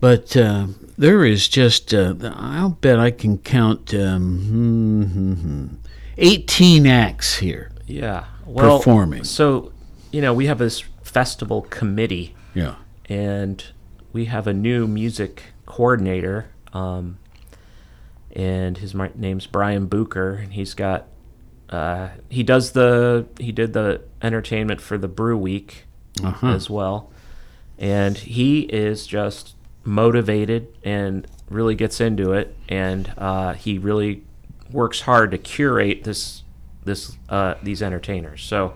But 0.00 0.36
uh, 0.36 0.68
there 0.96 1.24
is 1.24 1.48
just 1.48 1.92
uh, 1.92 2.14
I'll 2.36 2.70
bet 2.70 2.98
I 2.98 3.10
can 3.10 3.38
count 3.38 3.92
um, 3.94 4.38
hmm, 4.38 5.02
hmm, 5.02 5.32
hmm, 5.34 5.66
eighteen 6.18 6.86
acts 6.86 7.38
here. 7.38 7.72
Yeah. 7.86 8.26
Well, 8.48 8.78
Performing. 8.78 9.24
So, 9.24 9.72
you 10.10 10.20
know, 10.22 10.32
we 10.32 10.46
have 10.46 10.58
this 10.58 10.80
festival 11.02 11.62
committee, 11.62 12.34
Yeah. 12.54 12.76
and 13.08 13.62
we 14.12 14.24
have 14.26 14.46
a 14.46 14.54
new 14.54 14.86
music 14.86 15.42
coordinator. 15.66 16.48
Um, 16.72 17.18
and 18.34 18.78
his 18.78 18.94
name's 18.94 19.46
Brian 19.46 19.86
Booker, 19.86 20.34
and 20.34 20.52
he's 20.52 20.74
got 20.74 21.06
uh, 21.70 22.08
he 22.30 22.42
does 22.42 22.72
the 22.72 23.26
he 23.38 23.52
did 23.52 23.72
the 23.74 24.00
entertainment 24.22 24.80
for 24.80 24.96
the 24.96 25.08
Brew 25.08 25.36
Week 25.36 25.84
Uh-huh. 26.22 26.48
as 26.48 26.70
well, 26.70 27.10
and 27.78 28.16
he 28.16 28.60
is 28.60 29.06
just 29.06 29.54
motivated 29.84 30.68
and 30.84 31.26
really 31.50 31.74
gets 31.74 32.00
into 32.00 32.32
it, 32.32 32.54
and 32.68 33.12
uh, 33.18 33.52
he 33.54 33.78
really 33.78 34.24
works 34.70 35.02
hard 35.02 35.30
to 35.32 35.38
curate 35.38 36.04
this 36.04 36.42
this 36.88 37.16
uh, 37.28 37.54
these 37.62 37.82
entertainers. 37.82 38.42
So 38.42 38.74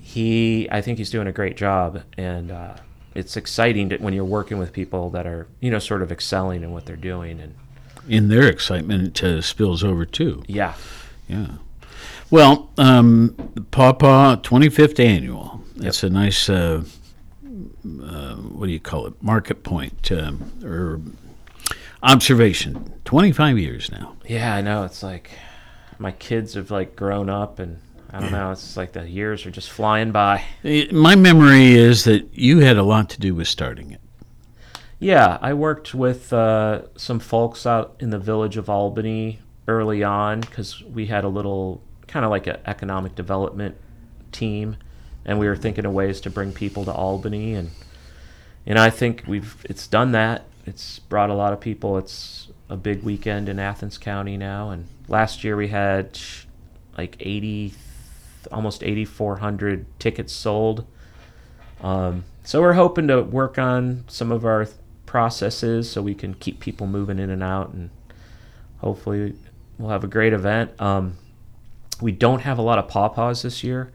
he, 0.00 0.68
I 0.70 0.80
think 0.80 0.98
he's 0.98 1.10
doing 1.10 1.26
a 1.26 1.32
great 1.32 1.56
job, 1.56 2.02
and 2.16 2.50
uh, 2.50 2.74
it's 3.14 3.36
exciting 3.36 3.88
to, 3.90 3.96
when 3.98 4.14
you're 4.14 4.24
working 4.24 4.58
with 4.58 4.72
people 4.72 5.10
that 5.10 5.26
are 5.26 5.46
you 5.60 5.70
know 5.70 5.78
sort 5.78 6.02
of 6.02 6.12
excelling 6.12 6.62
in 6.62 6.70
what 6.72 6.86
they're 6.86 6.96
doing, 6.96 7.40
and 7.40 7.54
In 8.08 8.28
their 8.28 8.46
excitement, 8.48 9.22
uh, 9.22 9.40
spills 9.42 9.82
over 9.84 10.04
too. 10.04 10.42
yeah, 10.46 10.74
Yeah. 11.28 11.48
Well, 12.30 12.70
um, 12.76 13.34
Pawpaw 13.70 14.36
25th 14.42 15.00
annual. 15.00 15.62
That's 15.76 16.02
a 16.02 16.10
nice, 16.10 16.50
uh, 16.50 16.82
uh, 17.42 18.34
what 18.34 18.66
do 18.66 18.72
you 18.72 18.80
call 18.80 19.06
it? 19.06 19.14
Market 19.22 19.62
point 19.64 20.12
um, 20.12 20.52
or 20.62 21.00
observation. 22.02 22.92
25 23.06 23.58
years 23.58 23.90
now. 23.90 24.14
yeah, 24.26 24.54
I 24.54 24.60
know. 24.60 24.84
It's 24.84 25.02
like 25.02 25.30
my 25.98 26.12
kids 26.12 26.54
have 26.54 26.70
like 26.70 26.96
grown 26.96 27.28
up, 27.28 27.58
and 27.58 27.78
I 28.10 28.20
don't 28.20 28.32
know. 28.32 28.50
It's 28.52 28.76
like 28.76 28.92
the 28.92 29.08
years 29.08 29.44
are 29.46 29.50
just 29.50 29.70
flying 29.70 30.12
by. 30.12 30.44
Eh, 30.64 30.86
My 30.92 31.16
memory 31.16 31.72
is 31.72 32.04
that 32.04 32.28
you 32.32 32.60
had 32.60 32.76
a 32.76 32.82
lot 32.82 33.10
to 33.10 33.20
do 33.20 33.34
with 33.34 33.48
starting 33.48 33.90
it. 33.92 34.00
Yeah, 35.00 35.38
I 35.40 35.54
worked 35.54 35.94
with 35.94 36.32
uh, 36.32 36.82
some 36.96 37.20
folks 37.20 37.66
out 37.66 37.94
in 38.00 38.10
the 38.10 38.18
village 38.18 38.56
of 38.56 38.68
Albany 38.68 39.38
early 39.68 40.02
on 40.02 40.40
because 40.40 40.82
we 40.82 41.06
had 41.06 41.24
a 41.24 41.28
little 41.28 41.82
kind 42.08 42.24
of 42.24 42.30
like 42.30 42.46
an 42.46 42.56
economic 42.66 43.14
development 43.14 43.76
team, 44.32 44.76
and 45.24 45.38
we 45.38 45.46
were 45.46 45.56
thinking 45.56 45.84
of 45.84 45.92
ways 45.92 46.20
to 46.22 46.30
bring 46.30 46.52
people 46.52 46.84
to 46.84 46.92
Albany, 46.92 47.54
and 47.54 47.70
and 48.66 48.78
I 48.78 48.90
think 48.90 49.24
we've 49.26 49.56
it's 49.68 49.86
done 49.86 50.12
that. 50.12 50.44
It's 50.66 50.98
brought 50.98 51.30
a 51.30 51.34
lot 51.34 51.52
of 51.52 51.60
people. 51.60 51.96
It's 51.98 52.47
a 52.68 52.76
big 52.76 53.02
weekend 53.02 53.48
in 53.48 53.58
Athens 53.58 53.98
County 53.98 54.36
now, 54.36 54.70
and 54.70 54.86
last 55.08 55.44
year 55.44 55.56
we 55.56 55.68
had 55.68 56.18
like 56.96 57.16
eighty, 57.20 57.74
almost 58.50 58.82
eighty 58.82 59.04
four 59.04 59.36
hundred 59.36 59.86
tickets 59.98 60.32
sold. 60.32 60.86
Um, 61.80 62.24
so 62.42 62.60
we're 62.60 62.72
hoping 62.72 63.08
to 63.08 63.22
work 63.22 63.58
on 63.58 64.04
some 64.08 64.32
of 64.32 64.44
our 64.44 64.68
processes 65.06 65.90
so 65.90 66.02
we 66.02 66.14
can 66.14 66.34
keep 66.34 66.60
people 66.60 66.86
moving 66.86 67.18
in 67.18 67.30
and 67.30 67.42
out 67.42 67.70
and 67.70 67.90
hopefully 68.78 69.34
we'll 69.78 69.90
have 69.90 70.04
a 70.04 70.08
great 70.08 70.32
event. 70.32 70.70
Um, 70.80 71.16
we 72.00 72.12
don't 72.12 72.40
have 72.40 72.58
a 72.58 72.62
lot 72.62 72.78
of 72.78 72.88
pawpaws 72.88 73.42
this 73.42 73.64
year. 73.64 73.92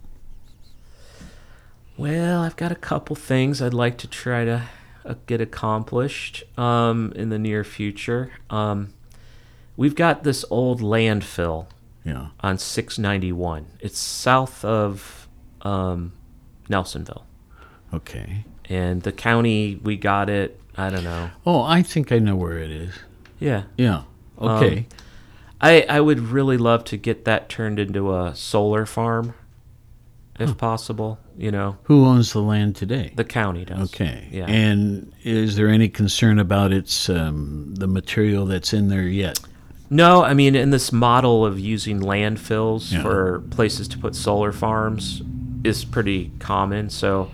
Well, 1.96 2.42
I've 2.42 2.56
got 2.56 2.72
a 2.72 2.76
couple 2.76 3.14
things 3.14 3.62
I'd 3.62 3.74
like 3.74 3.98
to 3.98 4.08
try 4.08 4.44
to 4.44 4.62
uh, 5.04 5.14
get 5.26 5.40
accomplished 5.40 6.42
um, 6.58 7.12
in 7.14 7.28
the 7.28 7.38
near 7.38 7.62
future. 7.62 8.32
Um, 8.48 8.94
we've 9.76 9.94
got 9.94 10.24
this 10.24 10.44
old 10.50 10.80
landfill 10.80 11.66
yeah. 12.04 12.28
on 12.40 12.58
691. 12.58 13.66
It's 13.80 13.98
south 13.98 14.64
of 14.64 15.28
um, 15.62 16.12
Nelsonville. 16.68 17.22
Okay. 17.92 18.44
And 18.68 19.02
the 19.02 19.12
county, 19.12 19.80
we 19.82 19.96
got 19.96 20.30
it, 20.30 20.60
I 20.76 20.90
don't 20.90 21.04
know. 21.04 21.30
Oh, 21.44 21.62
I 21.62 21.82
think 21.82 22.12
I 22.12 22.18
know 22.18 22.36
where 22.36 22.58
it 22.58 22.70
is. 22.70 22.94
Yeah. 23.38 23.64
Yeah. 23.76 24.02
Okay. 24.38 24.78
Um, 24.78 24.86
I 25.60 25.84
I 25.88 26.00
would 26.00 26.20
really 26.20 26.56
love 26.56 26.84
to 26.86 26.96
get 26.96 27.24
that 27.26 27.48
turned 27.48 27.78
into 27.78 28.14
a 28.14 28.34
solar 28.34 28.86
farm, 28.86 29.34
if 30.38 30.50
huh. 30.50 30.54
possible. 30.54 31.18
You 31.36 31.50
know. 31.50 31.76
Who 31.84 32.06
owns 32.06 32.32
the 32.32 32.40
land 32.40 32.76
today? 32.76 33.12
The 33.14 33.24
county 33.24 33.64
does. 33.64 33.92
Okay. 33.94 34.28
Yeah. 34.30 34.46
And 34.46 35.12
is 35.22 35.56
there 35.56 35.68
any 35.68 35.88
concern 35.88 36.38
about 36.38 36.72
its 36.72 37.08
um, 37.10 37.74
the 37.74 37.86
material 37.86 38.46
that's 38.46 38.72
in 38.72 38.88
there 38.88 39.02
yet? 39.02 39.38
No, 39.90 40.22
I 40.22 40.34
mean, 40.34 40.54
in 40.54 40.70
this 40.70 40.92
model 40.92 41.44
of 41.44 41.58
using 41.58 42.00
landfills 42.00 42.92
yeah. 42.92 43.02
for 43.02 43.40
places 43.50 43.88
to 43.88 43.98
put 43.98 44.14
solar 44.14 44.52
farms 44.52 45.20
is 45.64 45.84
pretty 45.84 46.30
common. 46.38 46.90
So 46.90 47.30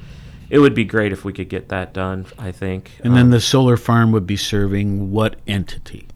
it 0.50 0.58
would 0.58 0.74
be 0.74 0.84
great 0.84 1.12
if 1.12 1.24
we 1.24 1.32
could 1.32 1.48
get 1.48 1.68
that 1.68 1.92
done. 1.92 2.26
I 2.38 2.52
think. 2.52 2.92
And 3.00 3.08
um, 3.08 3.14
then 3.14 3.30
the 3.30 3.40
solar 3.40 3.76
farm 3.76 4.12
would 4.12 4.26
be 4.26 4.36
serving 4.36 5.10
what 5.10 5.36
entity? 5.46 6.06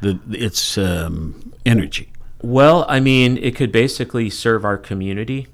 The 0.00 0.18
its 0.30 0.76
um, 0.78 1.52
energy. 1.64 2.12
Well, 2.42 2.84
I 2.88 2.98
mean, 2.98 3.38
it 3.38 3.54
could 3.54 3.70
basically 3.70 4.28
serve 4.28 4.64
our 4.64 4.76
community. 4.76 5.46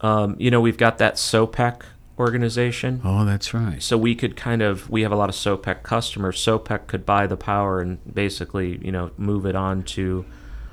Um, 0.00 0.36
you 0.38 0.50
know, 0.50 0.60
we've 0.60 0.76
got 0.76 0.98
that 0.98 1.14
SOPEC 1.14 1.82
organization. 2.18 3.00
Oh, 3.04 3.24
that's 3.24 3.54
right. 3.54 3.82
So 3.82 3.96
we 3.96 4.14
could 4.14 4.36
kind 4.36 4.62
of 4.62 4.90
we 4.90 5.02
have 5.02 5.12
a 5.12 5.16
lot 5.16 5.28
of 5.28 5.34
SOPEC 5.34 5.82
customers. 5.82 6.38
SOPEC 6.38 6.86
could 6.86 7.06
buy 7.06 7.26
the 7.26 7.36
power 7.36 7.80
and 7.80 7.98
basically, 8.12 8.78
you 8.84 8.90
know, 8.90 9.10
move 9.16 9.46
it 9.46 9.54
on 9.54 9.82
to 9.84 10.24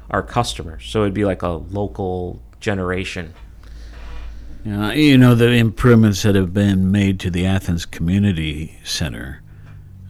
our 0.09 0.23
customers. 0.23 0.85
So 0.85 1.01
it'd 1.01 1.13
be 1.13 1.25
like 1.25 1.41
a 1.41 1.49
local 1.49 2.41
generation 2.59 3.33
uh, 4.65 4.91
you 4.91 5.17
know, 5.17 5.35
the 5.35 5.51
improvements 5.51 6.23
that 6.23 6.35
have 6.35 6.53
been 6.53 6.91
made 6.91 7.19
to 7.21 7.29
the 7.29 7.45
Athens 7.45 7.85
Community 7.85 8.79
Center, 8.83 9.41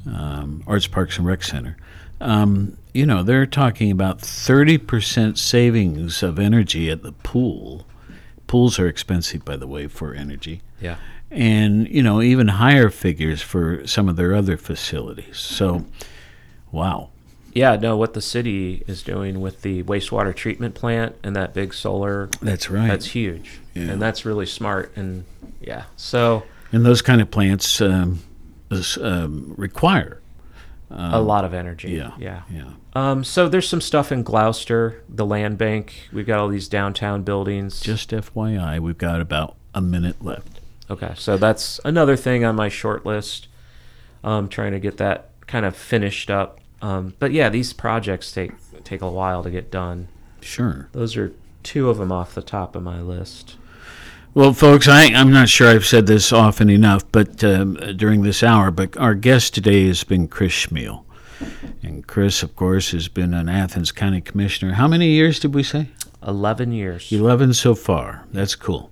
um, 0.05 0.63
Arts 0.67 0.87
Parks 0.87 1.17
and 1.17 1.25
Rec 1.25 1.43
Center, 1.43 1.77
um, 2.21 2.77
you 2.93 3.05
know, 3.05 3.23
they're 3.23 3.45
talking 3.45 3.89
about 3.89 4.19
30% 4.19 5.37
savings 5.37 6.21
of 6.21 6.39
energy 6.39 6.89
at 6.89 7.01
the 7.01 7.11
pool. 7.11 7.87
Pools 8.45 8.77
are 8.77 8.87
expensive, 8.87 9.43
by 9.43 9.57
the 9.57 9.67
way, 9.67 9.87
for 9.87 10.13
energy. 10.13 10.61
Yeah. 10.79 10.97
And, 11.31 11.87
you 11.89 12.03
know, 12.03 12.21
even 12.21 12.47
higher 12.47 12.91
figures 12.91 13.41
for 13.41 13.85
some 13.87 14.07
of 14.07 14.15
their 14.15 14.35
other 14.35 14.57
facilities. 14.57 15.39
So, 15.39 15.85
wow. 16.71 17.09
Yeah, 17.53 17.75
no, 17.75 17.97
what 17.97 18.13
the 18.13 18.21
city 18.21 18.83
is 18.87 19.01
doing 19.01 19.41
with 19.41 19.63
the 19.63 19.83
wastewater 19.83 20.35
treatment 20.35 20.75
plant 20.75 21.15
and 21.23 21.35
that 21.35 21.53
big 21.53 21.73
solar. 21.73 22.29
That's 22.41 22.69
right. 22.69 22.87
That's 22.87 23.07
huge. 23.07 23.59
Yeah. 23.73 23.83
And 23.91 24.01
that's 24.01 24.25
really 24.25 24.45
smart. 24.45 24.91
And 24.95 25.25
yeah, 25.61 25.85
so. 25.95 26.43
And 26.71 26.85
those 26.85 27.01
kind 27.01 27.21
of 27.21 27.31
plants 27.31 27.81
um, 27.81 28.21
um, 29.01 29.53
require 29.57 30.21
um, 30.89 31.13
a 31.13 31.21
lot 31.21 31.45
of 31.45 31.53
energy. 31.53 31.91
Yeah. 31.91 32.11
Yeah. 32.17 32.43
Yeah. 32.51 32.71
Um, 32.93 33.23
so 33.23 33.49
there's 33.49 33.67
some 33.67 33.81
stuff 33.81 34.11
in 34.11 34.23
Glouster, 34.23 34.99
the 35.09 35.25
land 35.25 35.57
bank. 35.57 36.09
We've 36.11 36.25
got 36.25 36.39
all 36.39 36.47
these 36.47 36.67
downtown 36.67 37.23
buildings. 37.23 37.79
Just 37.79 38.11
FYI, 38.11 38.79
we've 38.79 38.97
got 38.97 39.19
about 39.19 39.55
a 39.73 39.81
minute 39.81 40.23
left. 40.23 40.59
Okay. 40.89 41.13
So 41.15 41.37
that's 41.37 41.79
another 41.83 42.15
thing 42.15 42.45
on 42.45 42.55
my 42.55 42.69
short 42.69 43.05
list. 43.05 43.47
Um, 44.23 44.47
trying 44.47 44.71
to 44.71 44.79
get 44.79 44.97
that 44.97 45.29
kind 45.47 45.65
of 45.65 45.75
finished 45.75 46.29
up. 46.29 46.59
Um, 46.81 47.13
but 47.19 47.31
yeah, 47.31 47.49
these 47.49 47.73
projects 47.73 48.31
take 48.31 48.51
take 48.83 49.01
a 49.01 49.09
while 49.09 49.43
to 49.43 49.49
get 49.49 49.71
done. 49.71 50.07
Sure. 50.41 50.89
Those 50.91 51.17
are 51.17 51.33
two 51.63 51.89
of 51.89 51.97
them 51.97 52.11
off 52.11 52.35
the 52.35 52.41
top 52.41 52.75
of 52.75 52.83
my 52.83 53.01
list. 53.01 53.55
Well, 54.35 54.53
folks, 54.53 54.87
I, 54.87 55.03
am 55.03 55.31
not 55.31 55.47
sure 55.47 55.69
I've 55.69 55.85
said 55.85 56.07
this 56.07 56.33
often 56.33 56.67
enough, 56.67 57.03
but 57.11 57.43
um, 57.43 57.75
during 57.95 58.23
this 58.23 58.41
hour, 58.41 58.71
but 58.71 58.97
our 58.97 59.13
guest 59.13 59.53
today 59.53 59.85
has 59.85 60.03
been 60.03 60.27
Chris 60.27 60.53
Chmiel. 60.65 61.03
And 61.83 62.07
Chris, 62.07 62.41
of 62.41 62.55
course, 62.55 62.93
has 62.93 63.07
been 63.07 63.35
an 63.35 63.47
Athens 63.47 63.91
County 63.91 64.21
Commissioner. 64.21 64.73
How 64.73 64.87
many 64.87 65.09
years 65.09 65.39
did 65.39 65.53
we 65.53 65.61
say? 65.61 65.89
11 66.25 66.71
years. 66.71 67.11
11 67.11 67.53
so 67.53 67.75
far. 67.75 68.25
That's 68.31 68.55
cool. 68.55 68.89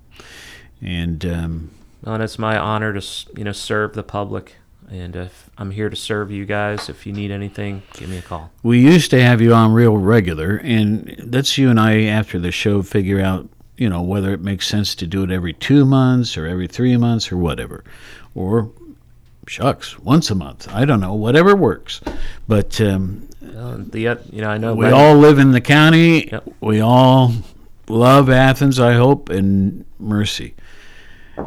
And 0.80 1.26
um, 1.26 1.72
and 2.04 2.22
it's 2.22 2.38
my 2.38 2.60
honor 2.60 2.94
to 2.94 3.26
you 3.36 3.44
know 3.44 3.52
serve 3.52 3.94
the 3.94 4.04
public, 4.04 4.58
and 4.92 5.16
if 5.16 5.50
I'm 5.58 5.72
here 5.72 5.90
to 5.90 5.96
serve 5.96 6.30
you 6.30 6.46
guys. 6.46 6.88
If 6.88 7.08
you 7.08 7.14
need 7.14 7.32
anything, 7.32 7.82
give 7.94 8.10
me 8.10 8.18
a 8.18 8.22
call. 8.22 8.52
We 8.62 8.80
used 8.80 9.10
to 9.12 9.22
have 9.22 9.42
you 9.42 9.54
on 9.56 9.74
real 9.74 9.98
regular, 9.98 10.62
and 10.64 11.32
let's 11.34 11.58
you 11.58 11.70
and 11.70 11.80
I, 11.80 12.04
after 12.04 12.40
the 12.40 12.52
show, 12.52 12.82
figure 12.82 13.22
out, 13.22 13.50
you 13.82 13.90
know, 13.90 14.04
whether 14.04 14.32
it 14.32 14.42
makes 14.42 14.68
sense 14.68 14.94
to 14.94 15.08
do 15.08 15.24
it 15.24 15.32
every 15.32 15.54
two 15.54 15.86
months 15.86 16.38
or 16.38 16.46
every 16.46 16.68
three 16.68 16.96
months 16.98 17.32
or 17.32 17.38
whatever. 17.38 17.84
Or, 18.36 18.70
shucks, 19.48 19.98
once 19.98 20.30
a 20.30 20.36
month. 20.36 20.68
I 20.72 20.86
don't 20.86 21.02
know, 21.02 21.16
whatever 21.16 21.56
works. 21.56 22.00
But 22.48 22.80
um, 22.80 23.28
Uh, 23.42 23.78
the 23.80 24.08
uh, 24.10 24.16
you 24.32 24.42
know 24.44 24.50
I 24.52 24.60
know 24.60 24.76
we 24.76 24.92
all 24.92 25.16
live 25.16 25.40
in 25.40 25.52
the 25.52 25.62
county. 25.62 26.30
Yep. 26.30 26.44
We 26.62 26.80
all 26.80 27.34
love 27.88 28.30
Athens, 28.30 28.80
I 28.80 28.94
hope, 28.94 29.30
and 29.30 29.84
Mercy. 29.98 30.54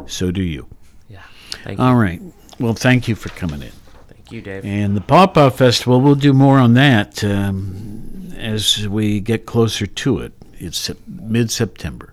So 0.07 0.29
do 0.29 0.43
you. 0.43 0.67
yeah. 1.09 1.19
Thank 1.63 1.79
you, 1.79 1.85
All 1.85 1.95
right. 1.95 2.21
Well, 2.59 2.73
thank 2.73 3.07
you 3.07 3.15
for 3.15 3.29
coming 3.29 3.61
in. 3.61 3.71
thank 4.09 4.31
you, 4.33 4.41
Dave. 4.41 4.65
And 4.65 4.93
the 4.97 5.01
Pawpaw 5.01 5.51
Festival, 5.51 6.01
we'll 6.01 6.15
do 6.15 6.33
more 6.33 6.59
on 6.59 6.73
that 6.73 7.23
um, 7.23 8.33
as 8.37 8.89
we 8.89 9.21
get 9.21 9.45
closer 9.45 9.85
to 9.87 10.19
it. 10.19 10.33
It's 10.59 10.91
mid 11.07 11.49
September. 11.49 12.11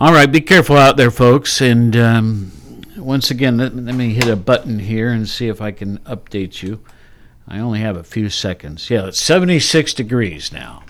All 0.00 0.12
right, 0.12 0.30
be 0.30 0.40
careful 0.40 0.76
out 0.76 0.96
there, 0.96 1.10
folks. 1.10 1.60
And 1.60 1.96
um, 1.96 2.52
once 2.96 3.32
again, 3.32 3.56
let, 3.56 3.74
let 3.74 3.96
me 3.96 4.14
hit 4.14 4.28
a 4.28 4.36
button 4.36 4.78
here 4.78 5.10
and 5.10 5.28
see 5.28 5.48
if 5.48 5.60
I 5.60 5.72
can 5.72 5.98
update 5.98 6.62
you. 6.62 6.84
I 7.48 7.58
only 7.58 7.80
have 7.80 7.96
a 7.96 8.04
few 8.04 8.30
seconds. 8.30 8.90
Yeah, 8.90 9.08
it's 9.08 9.20
76 9.20 9.92
degrees 9.94 10.52
now. 10.52 10.84